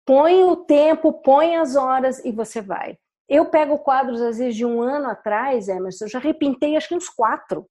Põe 0.05 0.45
o 0.45 0.57
tempo, 0.57 1.13
põe 1.13 1.57
as 1.57 1.77
horas 1.77 2.25
e 2.25 2.33
você 2.33 2.61
vai. 2.61 2.97
Eu 3.29 3.47
pego 3.47 3.79
quadros, 3.79 4.21
às 4.23 4.39
vezes, 4.39 4.55
de 4.55 4.65
um 4.65 4.81
ano 4.81 5.09
atrás, 5.09 5.69
Emerson, 5.69 6.05
eu 6.05 6.09
já 6.09 6.19
repintei 6.19 6.77
acho 6.77 6.89
que 6.89 6.95
uns 6.95 7.09
quatro 7.09 7.67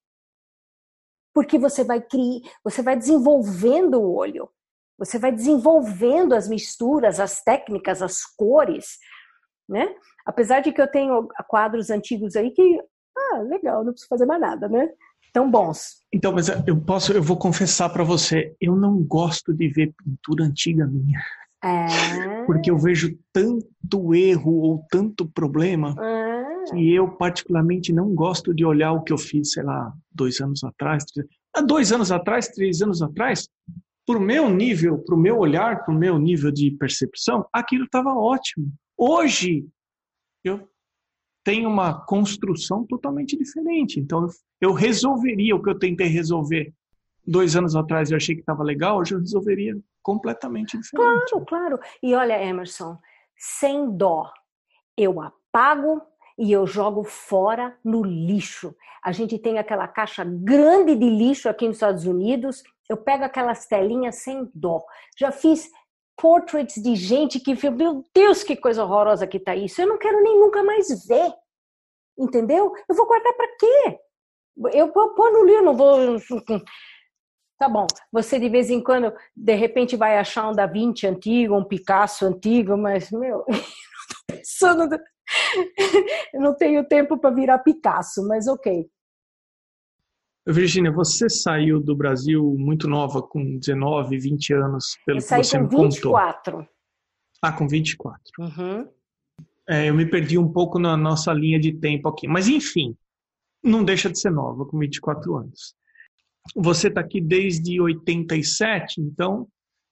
porque 1.35 1.59
você 1.59 1.83
vai 1.83 1.99
criar, 1.99 2.39
você 2.63 2.81
vai 2.81 2.95
desenvolvendo 2.95 3.95
o 3.95 4.15
olho, 4.15 4.49
você 4.97 5.19
vai 5.19 5.33
desenvolvendo 5.33 6.33
as 6.33 6.47
misturas, 6.47 7.19
as 7.19 7.43
técnicas, 7.43 8.01
as 8.01 8.21
cores, 8.37 8.97
né? 9.67 9.93
Apesar 10.25 10.61
de 10.61 10.71
que 10.71 10.81
eu 10.81 10.87
tenho 10.89 11.27
quadros 11.49 11.89
antigos 11.89 12.37
aí 12.37 12.51
que, 12.51 12.81
ah, 13.17 13.39
legal, 13.39 13.83
não 13.83 13.91
preciso 13.91 14.07
fazer 14.07 14.25
mais 14.25 14.39
nada, 14.39 14.69
né? 14.69 14.89
Tão 15.33 15.51
bons. 15.51 15.97
Então, 16.13 16.31
mas 16.31 16.47
eu 16.65 16.79
posso, 16.79 17.11
eu 17.11 17.21
vou 17.21 17.37
confessar 17.37 17.89
para 17.89 18.05
você, 18.05 18.55
eu 18.61 18.73
não 18.73 19.03
gosto 19.03 19.53
de 19.53 19.67
ver 19.67 19.93
pintura 20.01 20.45
antiga 20.45 20.87
minha. 20.87 21.19
É. 21.61 21.85
Porque 22.47 22.71
eu 22.71 22.77
vejo 22.77 23.19
tanto 23.33 24.15
erro 24.15 24.53
ou 24.53 24.85
tanto 24.89 25.29
problema. 25.29 25.93
É 25.99 26.24
que 26.69 26.93
eu 26.93 27.09
particularmente 27.17 27.93
não 27.93 28.13
gosto 28.13 28.53
de 28.53 28.65
olhar 28.65 28.93
o 28.93 29.03
que 29.03 29.13
eu 29.13 29.17
fiz, 29.17 29.53
sei 29.53 29.63
lá, 29.63 29.93
dois 30.11 30.39
anos 30.39 30.63
atrás, 30.63 31.03
três, 31.05 31.27
dois 31.67 31.91
anos 31.91 32.11
atrás, 32.11 32.47
três 32.49 32.81
anos 32.81 33.01
atrás, 33.01 33.47
para 34.05 34.17
o 34.17 34.21
meu 34.21 34.49
nível, 34.49 34.99
para 34.99 35.15
o 35.15 35.17
meu 35.17 35.37
olhar, 35.37 35.83
para 35.83 35.93
o 35.93 35.97
meu 35.97 36.19
nível 36.19 36.51
de 36.51 36.71
percepção, 36.71 37.47
aquilo 37.51 37.85
estava 37.85 38.13
ótimo. 38.13 38.71
Hoje, 38.97 39.67
eu 40.43 40.69
tenho 41.43 41.69
uma 41.69 42.05
construção 42.05 42.85
totalmente 42.85 43.37
diferente. 43.37 43.99
Então, 43.99 44.27
eu 44.61 44.73
resolveria 44.73 45.55
o 45.55 45.61
que 45.61 45.69
eu 45.69 45.77
tentei 45.77 46.07
resolver 46.07 46.73
dois 47.25 47.55
anos 47.55 47.75
atrás 47.75 48.11
eu 48.11 48.17
achei 48.17 48.35
que 48.35 48.41
estava 48.41 48.63
legal, 48.63 48.99
hoje 48.99 49.15
eu 49.15 49.19
resolveria 49.19 49.77
completamente 50.01 50.77
diferente. 50.77 51.31
Claro, 51.31 51.45
claro. 51.45 51.79
E 52.01 52.13
olha, 52.13 52.41
Emerson, 52.43 52.97
sem 53.35 53.89
dó, 53.97 54.31
eu 54.95 55.19
apago 55.19 56.01
e 56.37 56.51
eu 56.51 56.67
jogo 56.67 57.03
fora 57.03 57.77
no 57.83 58.03
lixo. 58.03 58.75
A 59.03 59.11
gente 59.11 59.37
tem 59.39 59.57
aquela 59.57 59.87
caixa 59.87 60.23
grande 60.23 60.95
de 60.95 61.09
lixo 61.09 61.47
aqui 61.47 61.67
nos 61.67 61.77
Estados 61.77 62.05
Unidos, 62.05 62.63
eu 62.89 62.97
pego 62.97 63.23
aquelas 63.23 63.65
telinhas 63.65 64.15
sem 64.15 64.49
dó. 64.53 64.83
Já 65.17 65.31
fiz 65.31 65.69
portraits 66.17 66.81
de 66.81 66.95
gente 66.95 67.39
que 67.39 67.53
viu, 67.53 67.71
meu 67.71 68.03
Deus, 68.13 68.43
que 68.43 68.55
coisa 68.55 68.83
horrorosa 68.83 69.27
que 69.27 69.39
tá 69.39 69.55
isso. 69.55 69.81
Eu 69.81 69.87
não 69.87 69.97
quero 69.97 70.21
nem 70.21 70.39
nunca 70.39 70.63
mais 70.63 71.05
ver. 71.05 71.33
Entendeu? 72.17 72.73
Eu 72.87 72.95
vou 72.95 73.05
guardar 73.05 73.33
para 73.33 73.47
quê? 73.59 73.99
Eu 74.73 74.89
pôr 74.89 75.31
no 75.31 75.43
livro, 75.45 75.65
não 75.65 75.75
vou. 75.75 75.97
Tá 77.57 77.69
bom, 77.69 77.87
você 78.11 78.37
de 78.37 78.49
vez 78.49 78.69
em 78.69 78.83
quando, 78.83 79.13
de 79.33 79.55
repente, 79.55 79.95
vai 79.95 80.17
achar 80.17 80.49
um 80.49 80.51
Da 80.51 80.65
Vinci 80.65 81.07
antigo, 81.07 81.55
um 81.55 81.63
Picasso 81.63 82.25
antigo, 82.25 82.75
mas, 82.75 83.09
meu, 83.11 83.45
pensando. 84.27 84.89
Eu 86.33 86.41
não 86.41 86.55
tenho 86.55 86.85
tempo 86.87 87.17
para 87.17 87.33
virar 87.33 87.59
Picasso, 87.59 88.27
mas 88.27 88.47
ok. 88.47 88.87
Virginia, 90.47 90.91
você 90.91 91.27
saiu 91.27 91.81
do 91.81 91.95
Brasil 91.95 92.55
muito 92.57 92.87
nova, 92.87 93.21
com 93.21 93.57
19, 93.57 94.17
20 94.17 94.53
anos, 94.53 94.97
pelo 95.05 95.17
eu 95.17 95.23
que 95.23 95.43
você 95.43 95.57
me 95.57 95.67
contou. 95.67 95.79
com 95.79 95.89
24. 95.89 96.69
Ah, 97.41 97.51
com 97.51 97.67
24. 97.67 98.21
Uhum. 98.39 98.87
É, 99.67 99.89
eu 99.89 99.95
me 99.95 100.05
perdi 100.05 100.37
um 100.37 100.51
pouco 100.51 100.77
na 100.77 100.95
nossa 100.95 101.33
linha 101.33 101.59
de 101.59 101.73
tempo 101.73 102.07
aqui. 102.07 102.27
Mas, 102.27 102.47
enfim, 102.47 102.95
não 103.63 103.83
deixa 103.83 104.09
de 104.09 104.19
ser 104.19 104.29
nova, 104.29 104.65
com 104.65 104.77
24 104.77 105.35
anos. 105.35 105.75
Você 106.55 106.89
está 106.89 107.01
aqui 107.01 107.19
desde 107.19 107.81
87, 107.81 109.01
então 109.01 109.47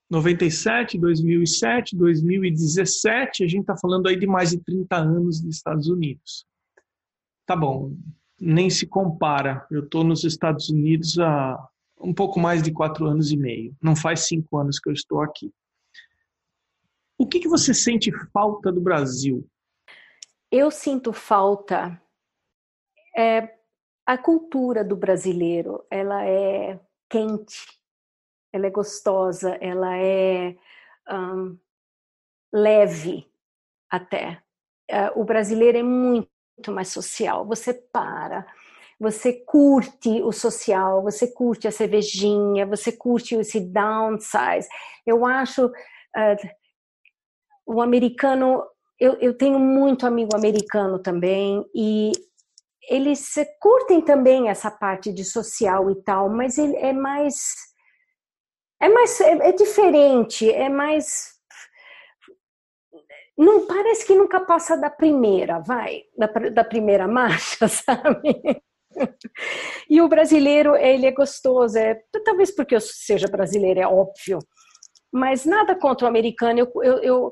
97, 0.09 0.99
2007, 0.99 1.95
2017, 1.95 3.43
a 3.43 3.47
gente 3.47 3.61
está 3.61 3.75
falando 3.77 4.07
aí 4.07 4.17
de 4.17 4.27
mais 4.27 4.51
de 4.51 4.59
30 4.59 4.95
anos 4.95 5.41
dos 5.41 5.55
Estados 5.55 5.87
Unidos. 5.87 6.45
Tá 7.45 7.55
bom, 7.55 7.95
nem 8.39 8.69
se 8.69 8.85
compara. 8.85 9.65
Eu 9.71 9.83
estou 9.83 10.03
nos 10.03 10.23
Estados 10.23 10.69
Unidos 10.69 11.17
há 11.19 11.57
um 11.99 12.13
pouco 12.13 12.39
mais 12.39 12.61
de 12.61 12.71
quatro 12.71 13.05
anos 13.05 13.31
e 13.31 13.37
meio. 13.37 13.75
Não 13.81 13.95
faz 13.95 14.27
cinco 14.27 14.57
anos 14.57 14.79
que 14.79 14.89
eu 14.89 14.93
estou 14.93 15.21
aqui. 15.21 15.51
O 17.17 17.25
que, 17.25 17.39
que 17.39 17.47
você 17.47 17.73
sente 17.73 18.11
falta 18.31 18.71
do 18.71 18.81
Brasil? 18.81 19.47
Eu 20.51 20.69
sinto 20.69 21.13
falta 21.13 21.99
é, 23.17 23.55
a 24.05 24.17
cultura 24.17 24.83
do 24.83 24.95
brasileiro. 24.95 25.85
Ela 25.89 26.25
é 26.25 26.79
quente, 27.09 27.65
ela 28.53 28.67
é 28.67 28.69
gostosa, 28.69 29.57
ela 29.59 29.97
é 29.97 30.55
um, 31.09 31.57
leve 32.53 33.27
até. 33.89 34.39
É, 34.87 35.11
o 35.15 35.23
brasileiro 35.23 35.79
é 35.79 35.83
muito 35.83 36.29
mais 36.69 36.89
social. 36.89 37.45
Você 37.47 37.73
para, 37.73 38.45
você 38.99 39.33
curte 39.33 40.21
o 40.21 40.31
social, 40.31 41.01
você 41.01 41.27
curte 41.27 41.67
a 41.67 41.71
cervejinha, 41.71 42.67
você 42.67 42.91
curte 42.91 43.33
esse 43.35 43.59
downsize. 43.59 44.69
Eu 45.03 45.25
acho 45.25 45.65
uh, 45.65 46.49
o 47.65 47.81
americano. 47.81 48.63
Eu, 48.99 49.13
eu 49.13 49.35
tenho 49.35 49.59
muito 49.59 50.05
amigo 50.05 50.35
americano 50.35 50.99
também 50.99 51.65
e 51.73 52.11
eles 52.87 53.33
curtem 53.59 54.01
também 54.01 54.49
essa 54.49 54.69
parte 54.69 55.11
de 55.11 55.23
social 55.25 55.89
e 55.89 55.95
tal, 56.03 56.29
mas 56.29 56.57
ele 56.57 56.75
é 56.75 56.93
mais 56.93 57.72
é 58.83 58.89
mais 58.89 59.21
é, 59.21 59.49
é 59.49 59.51
diferente, 59.51 60.49
é 60.51 60.69
mais 60.69 61.33
não 63.35 63.65
parece 63.65 64.05
que 64.05 64.13
nunca 64.13 64.41
passa 64.41 64.77
da 64.77 64.91
primeira, 64.91 65.59
vai, 65.59 66.03
da, 66.15 66.27
da 66.27 66.63
primeira 66.63 67.07
marcha, 67.07 67.65
sabe? 67.67 68.61
E 69.89 69.99
o 70.01 70.07
brasileiro, 70.07 70.75
ele 70.75 71.07
é 71.07 71.11
gostoso, 71.11 71.75
é, 71.77 71.99
talvez 72.23 72.51
porque 72.51 72.75
eu 72.75 72.81
seja 72.81 73.27
brasileira, 73.27 73.81
é 73.81 73.87
óbvio, 73.87 74.37
mas 75.11 75.45
nada 75.45 75.75
contra 75.75 76.05
o 76.05 76.07
americano, 76.07 76.59
eu, 76.59 76.71
eu, 76.83 76.97
eu, 76.99 77.31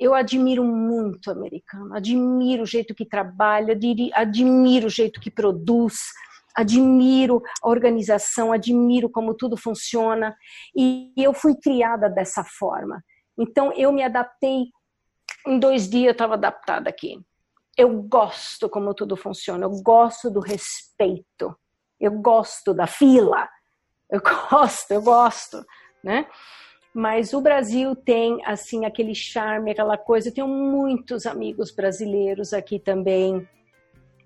eu 0.00 0.14
admiro 0.14 0.64
muito 0.64 1.26
o 1.26 1.32
americano, 1.32 1.94
admiro 1.94 2.62
o 2.62 2.66
jeito 2.66 2.94
que 2.94 3.04
trabalha, 3.04 3.78
admiro 4.14 4.86
o 4.86 4.90
jeito 4.90 5.20
que 5.20 5.30
produz, 5.30 6.04
admiro 6.58 7.40
a 7.62 7.68
organização, 7.68 8.52
admiro 8.52 9.08
como 9.08 9.34
tudo 9.34 9.56
funciona, 9.56 10.36
e 10.76 11.12
eu 11.16 11.32
fui 11.32 11.54
criada 11.56 12.08
dessa 12.08 12.42
forma. 12.44 13.02
Então, 13.38 13.72
eu 13.74 13.92
me 13.92 14.02
adaptei 14.02 14.66
em 15.46 15.58
dois 15.58 15.88
dias 15.88 16.06
eu 16.06 16.12
estava 16.12 16.34
adaptada 16.34 16.90
aqui. 16.90 17.20
Eu 17.76 18.02
gosto 18.02 18.68
como 18.68 18.92
tudo 18.92 19.16
funciona, 19.16 19.64
eu 19.64 19.82
gosto 19.82 20.30
do 20.30 20.40
respeito, 20.40 21.56
eu 22.00 22.10
gosto 22.12 22.74
da 22.74 22.86
fila, 22.86 23.48
eu 24.10 24.20
gosto, 24.50 24.90
eu 24.90 25.02
gosto, 25.02 25.64
né? 26.02 26.26
Mas 26.92 27.32
o 27.32 27.40
Brasil 27.40 27.94
tem 27.94 28.44
assim 28.44 28.84
aquele 28.84 29.14
charme, 29.14 29.70
aquela 29.70 29.96
coisa. 29.96 30.28
Eu 30.28 30.34
tenho 30.34 30.48
muitos 30.48 31.26
amigos 31.26 31.70
brasileiros 31.70 32.52
aqui 32.52 32.80
também, 32.80 33.48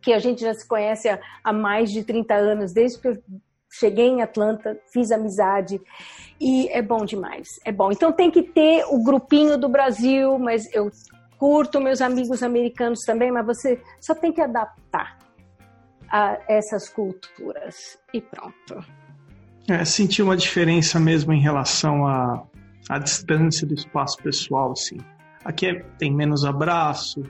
que 0.03 0.13
a 0.13 0.19
gente 0.19 0.41
já 0.41 0.53
se 0.53 0.67
conhece 0.67 1.09
há, 1.43 1.53
mais 1.53 1.91
de 1.91 2.03
30 2.03 2.35
anos, 2.35 2.73
desde 2.73 2.99
que 2.99 3.09
eu 3.09 3.23
cheguei 3.71 4.07
em 4.07 4.21
Atlanta, 4.21 4.79
fiz 4.93 5.11
amizade 5.11 5.81
e 6.41 6.69
é 6.69 6.83
bom 6.83 7.05
demais, 7.05 7.49
é 7.65 7.73
bom. 7.73 7.91
Então 7.91 8.13
tem 8.13 8.31
que 8.31 8.43
ter 8.43 8.85
o 8.89 9.03
grupinho 9.03 9.57
do 9.57 9.69
Brasil, 9.69 10.39
mas 10.39 10.69
eu 10.75 10.91
curto 11.39 11.81
meus 11.81 12.01
amigos 12.01 12.43
americanos 12.43 13.01
também, 13.01 13.31
mas 13.33 13.47
você 13.47 13.81
só 14.01 14.15
tem 14.15 14.33
que 14.33 14.41
adaptar 14.41 15.19
a 16.11 16.39
essas 16.47 16.89
culturas 16.89 17.99
e 18.13 18.21
pronto. 18.21 18.85
É, 19.69 19.85
senti 19.85 20.23
uma 20.23 20.37
diferença 20.37 20.99
mesmo 21.01 21.33
em 21.33 21.41
relação 21.41 22.07
à, 22.07 22.45
à 22.89 22.99
distância 22.99 23.67
do 23.67 23.75
espaço 23.75 24.19
pessoal, 24.19 24.73
assim. 24.73 24.99
Aqui 25.45 25.67
é, 25.67 25.81
tem 25.99 26.15
menos 26.15 26.45
abraço, 26.45 27.23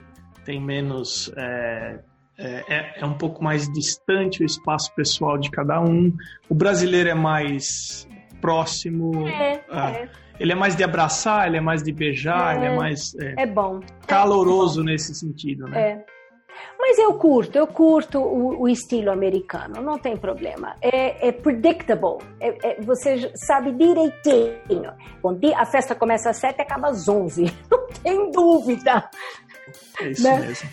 tem 0.43 0.59
menos 0.61 1.31
é, 1.37 1.99
é, 2.37 2.63
é, 2.67 2.93
é, 2.97 3.05
um 3.05 3.13
pouco 3.13 3.43
mais 3.43 3.71
distante 3.71 4.41
o 4.41 4.45
espaço 4.45 4.93
pessoal 4.95 5.37
de 5.37 5.51
cada 5.51 5.79
um. 5.81 6.11
O 6.49 6.55
brasileiro 6.55 7.09
é 7.09 7.13
mais 7.13 8.07
próximo. 8.41 9.27
É, 9.27 9.63
ah, 9.69 9.91
é. 9.91 10.09
Ele 10.39 10.51
é 10.51 10.55
mais 10.55 10.75
de 10.75 10.83
abraçar, 10.83 11.47
ele 11.47 11.57
é 11.57 11.61
mais 11.61 11.83
de 11.83 11.91
beijar, 11.91 12.57
ele 12.57 12.65
é, 12.65 12.73
é 12.73 12.75
mais. 12.75 13.15
É, 13.37 13.45
bom. 13.45 13.79
Caloroso 14.07 14.83
nesse 14.83 15.13
sentido, 15.13 15.67
né? 15.67 15.81
É. 15.81 16.05
Mas 16.77 16.99
eu 16.99 17.13
curto, 17.13 17.57
eu 17.57 17.65
curto 17.65 18.19
o, 18.19 18.61
o, 18.61 18.69
estilo 18.69 19.11
americano, 19.11 19.81
não 19.81 19.97
tem 19.97 20.17
problema. 20.17 20.75
É, 20.81 21.29
é 21.29 21.31
predictable, 21.31 22.17
é, 22.39 22.57
é, 22.61 22.81
você 22.81 23.31
sabe 23.35 23.71
direitinho. 23.71 24.91
Bom, 25.21 25.39
a 25.55 25.65
festa 25.65 25.95
começa 25.95 26.29
às 26.29 26.37
sete 26.37 26.59
e 26.59 26.61
acaba 26.61 26.89
às 26.89 27.07
onze, 27.07 27.45
não 27.71 27.87
tem 28.03 28.31
dúvida. 28.31 29.09
É 29.99 30.09
isso 30.09 30.23
né? 30.23 30.39
mesmo. 30.39 30.69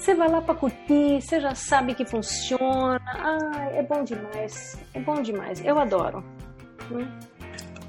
Você 0.00 0.14
vai 0.14 0.30
lá 0.30 0.40
para 0.40 0.54
curtir, 0.54 1.20
você 1.20 1.38
já 1.42 1.54
sabe 1.54 1.94
que 1.94 2.06
funciona. 2.06 2.98
Ah, 3.04 3.68
é 3.70 3.82
bom 3.82 4.02
demais. 4.02 4.78
É 4.94 5.00
bom 5.00 5.20
demais. 5.20 5.62
Eu 5.62 5.78
adoro. 5.78 6.24
Hum. 6.90 7.06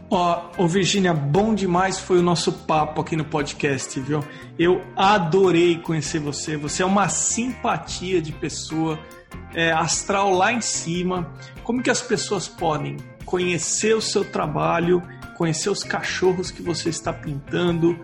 Ó, 0.10 0.50
oh, 0.58 0.68
Virgínia, 0.68 1.14
bom 1.14 1.56
demais 1.56 1.98
foi 1.98 2.20
o 2.20 2.22
nosso 2.22 2.52
papo 2.52 3.00
aqui 3.00 3.16
no 3.16 3.24
podcast, 3.24 3.98
viu? 4.02 4.22
Eu 4.60 4.84
adorei 4.94 5.78
conhecer 5.78 6.20
você. 6.20 6.58
Você 6.58 6.84
é 6.84 6.86
uma 6.86 7.08
simpatia 7.08 8.22
de 8.22 8.34
pessoa, 8.34 9.00
é, 9.54 9.72
astral 9.72 10.34
lá 10.34 10.52
em 10.52 10.60
cima. 10.60 11.34
Como 11.64 11.82
que 11.82 11.90
as 11.90 12.02
pessoas 12.02 12.46
podem 12.46 12.98
conhecer 13.24 13.96
o 13.96 14.02
seu 14.02 14.26
trabalho, 14.26 15.02
conhecer 15.38 15.70
os 15.70 15.82
cachorros 15.82 16.52
que 16.52 16.62
você 16.62 16.90
está 16.90 17.14
pintando, 17.14 17.98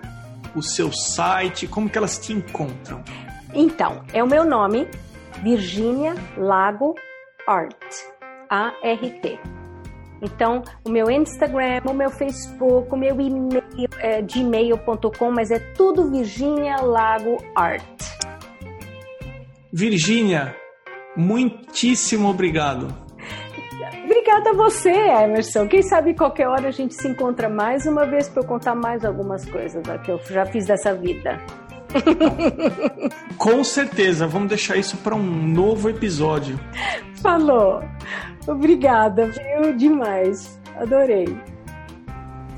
o 0.56 0.62
seu 0.62 0.94
site, 0.94 1.68
como 1.68 1.90
que 1.90 1.98
elas 1.98 2.18
te 2.18 2.32
encontram? 2.32 3.04
Então, 3.54 4.04
é 4.14 4.24
o 4.24 4.28
meu 4.28 4.44
nome, 4.44 4.88
Virginia 5.44 6.16
Lago 6.38 6.96
Art, 7.48 7.76
A-R-T. 8.50 9.40
Então, 10.22 10.64
o 10.84 10.90
meu 10.90 11.10
Instagram, 11.12 11.82
o 11.86 11.94
meu 11.94 12.10
Facebook, 12.10 12.92
o 12.92 12.98
meu 12.98 13.20
e-mail 13.22 13.64
é 14.00 14.22
gmail.com, 14.22 15.32
mas 15.32 15.52
é 15.52 15.60
tudo 15.60 16.10
Virginia 16.10 16.78
Lago 16.78 17.38
Art. 17.56 17.84
Virgínia, 19.72 20.56
muitíssimo 21.16 22.30
obrigado. 22.30 22.88
Obrigada 24.04 24.50
a 24.50 24.54
você, 24.54 24.90
Emerson. 24.90 25.68
Quem 25.68 25.82
sabe 25.82 26.14
qualquer 26.14 26.48
hora 26.48 26.70
a 26.70 26.72
gente 26.72 26.96
se 26.96 27.08
encontra 27.08 27.48
mais 27.48 27.86
uma 27.86 28.06
vez 28.06 28.28
para 28.28 28.42
eu 28.42 28.48
contar 28.48 28.74
mais 28.74 29.06
algumas 29.06 29.46
coisas 29.50 29.84
que 30.04 30.12
eu 30.12 30.20
já 30.30 30.46
fiz 30.46 30.66
dessa 30.66 30.94
vida. 30.94 31.40
Com 33.38 33.64
certeza, 33.64 34.28
vamos 34.28 34.50
deixar 34.50 34.78
isso 34.78 34.98
para 34.98 35.16
um 35.16 35.48
novo 35.48 35.90
episódio. 35.90 36.60
Falou. 37.22 37.84
Obrigada, 38.48 39.28
viu? 39.28 39.76
Demais. 39.76 40.60
Adorei. 40.80 41.38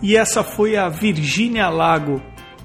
E 0.01 0.15
essa 0.15 0.43
foi 0.43 0.77
a 0.77 0.87
Virgínia 0.87 1.69
Lago. 1.69 2.21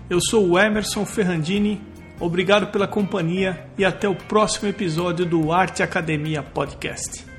Eu 0.09 0.21
sou 0.21 0.51
o 0.51 0.59
Emerson 0.59 1.05
Ferrandini. 1.05 1.81
Obrigado 2.21 2.69
pela 2.69 2.87
companhia 2.87 3.67
e 3.77 3.85
até 3.85 4.09
o 4.09 4.15
próximo 4.15 4.69
episódio 4.69 5.27
do 5.27 5.53
Arte 5.53 5.83
Academia 5.83 6.43
Podcast. 6.43 7.34